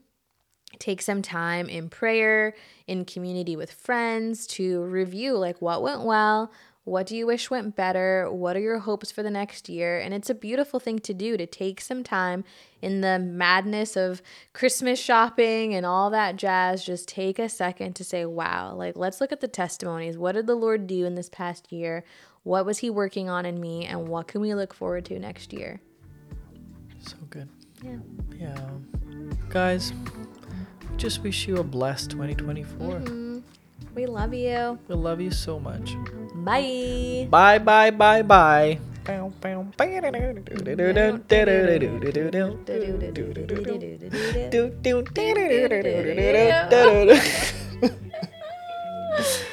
Take 0.79 1.03
some 1.03 1.23
time 1.23 1.69
in 1.69 1.89
prayer, 1.89 2.55
in 2.87 3.05
community 3.05 3.55
with 3.57 3.71
friends 3.73 4.47
to 4.49 4.83
review 4.83 5.37
like 5.39 5.63
what 5.63 5.83
went 5.83 6.03
well, 6.03 6.51
what 6.85 7.07
do 7.07 7.17
you 7.17 7.27
wish 7.27 7.51
went 7.51 7.75
better, 7.75 8.31
what 8.31 8.57
are 8.57 8.61
your 8.61 8.79
hopes 8.79 9.11
for 9.11 9.23
the 9.23 9.31
next 9.31 9.69
year? 9.69 9.99
And 9.99 10.13
it's 10.13 10.29
a 10.29 10.35
beautiful 10.35 10.79
thing 10.79 10.99
to 11.01 11.15
do 11.15 11.37
to 11.39 11.47
take 11.47 11.81
some 11.81 12.05
time 12.05 12.45
in 12.83 13.01
the 13.01 13.19
madness 13.19 13.97
of 13.97 14.21
Christmas 14.53 15.01
shopping 15.01 15.75
and 15.75 15.87
all 15.87 16.11
that 16.11 16.37
jazz. 16.37 16.85
Just 16.85 17.09
take 17.09 17.39
a 17.39 17.49
second 17.49 17.95
to 17.97 18.05
say, 18.05 18.27
wow, 18.27 18.75
like 18.75 18.97
let's 18.97 19.21
look 19.21 19.33
at 19.33 19.41
the 19.41 19.49
testimonies. 19.49 20.19
What 20.19 20.33
did 20.33 20.47
the 20.47 20.55
Lord 20.55 20.87
do 20.87 21.07
in 21.07 21.15
this 21.15 21.31
past 21.31 21.73
year? 21.73 22.05
What 22.43 22.67
was 22.67 22.79
He 22.79 22.91
working 22.91 23.31
on 23.31 23.47
in 23.47 23.59
me? 23.59 23.87
And 23.87 24.09
what 24.09 24.29
can 24.29 24.43
we 24.43 24.55
look 24.55 24.75
forward 24.75 25.07
to 25.07 25.19
next 25.19 25.53
year? 25.53 25.81
so 27.09 27.17
good. 27.31 27.49
Yeah. 27.83 27.99
Yeah. 28.39 28.71
Guys, 29.51 29.93
just 30.97 31.23
wish 31.23 31.47
you 31.47 31.59
a 31.59 31.65
blessed 31.65 32.11
2024. 32.11 33.01
Mm-hmm. 33.01 33.24
We 33.95 34.07
love 34.07 34.35
you. 34.35 34.79
We 34.89 34.95
love 34.95 35.21
you 35.21 35.31
so 35.31 35.61
much. 35.61 35.95
Bye. 36.35 37.29
Bye, 37.31 37.59
bye, 37.59 37.91
bye, 37.91 38.23
bye. 38.23 38.79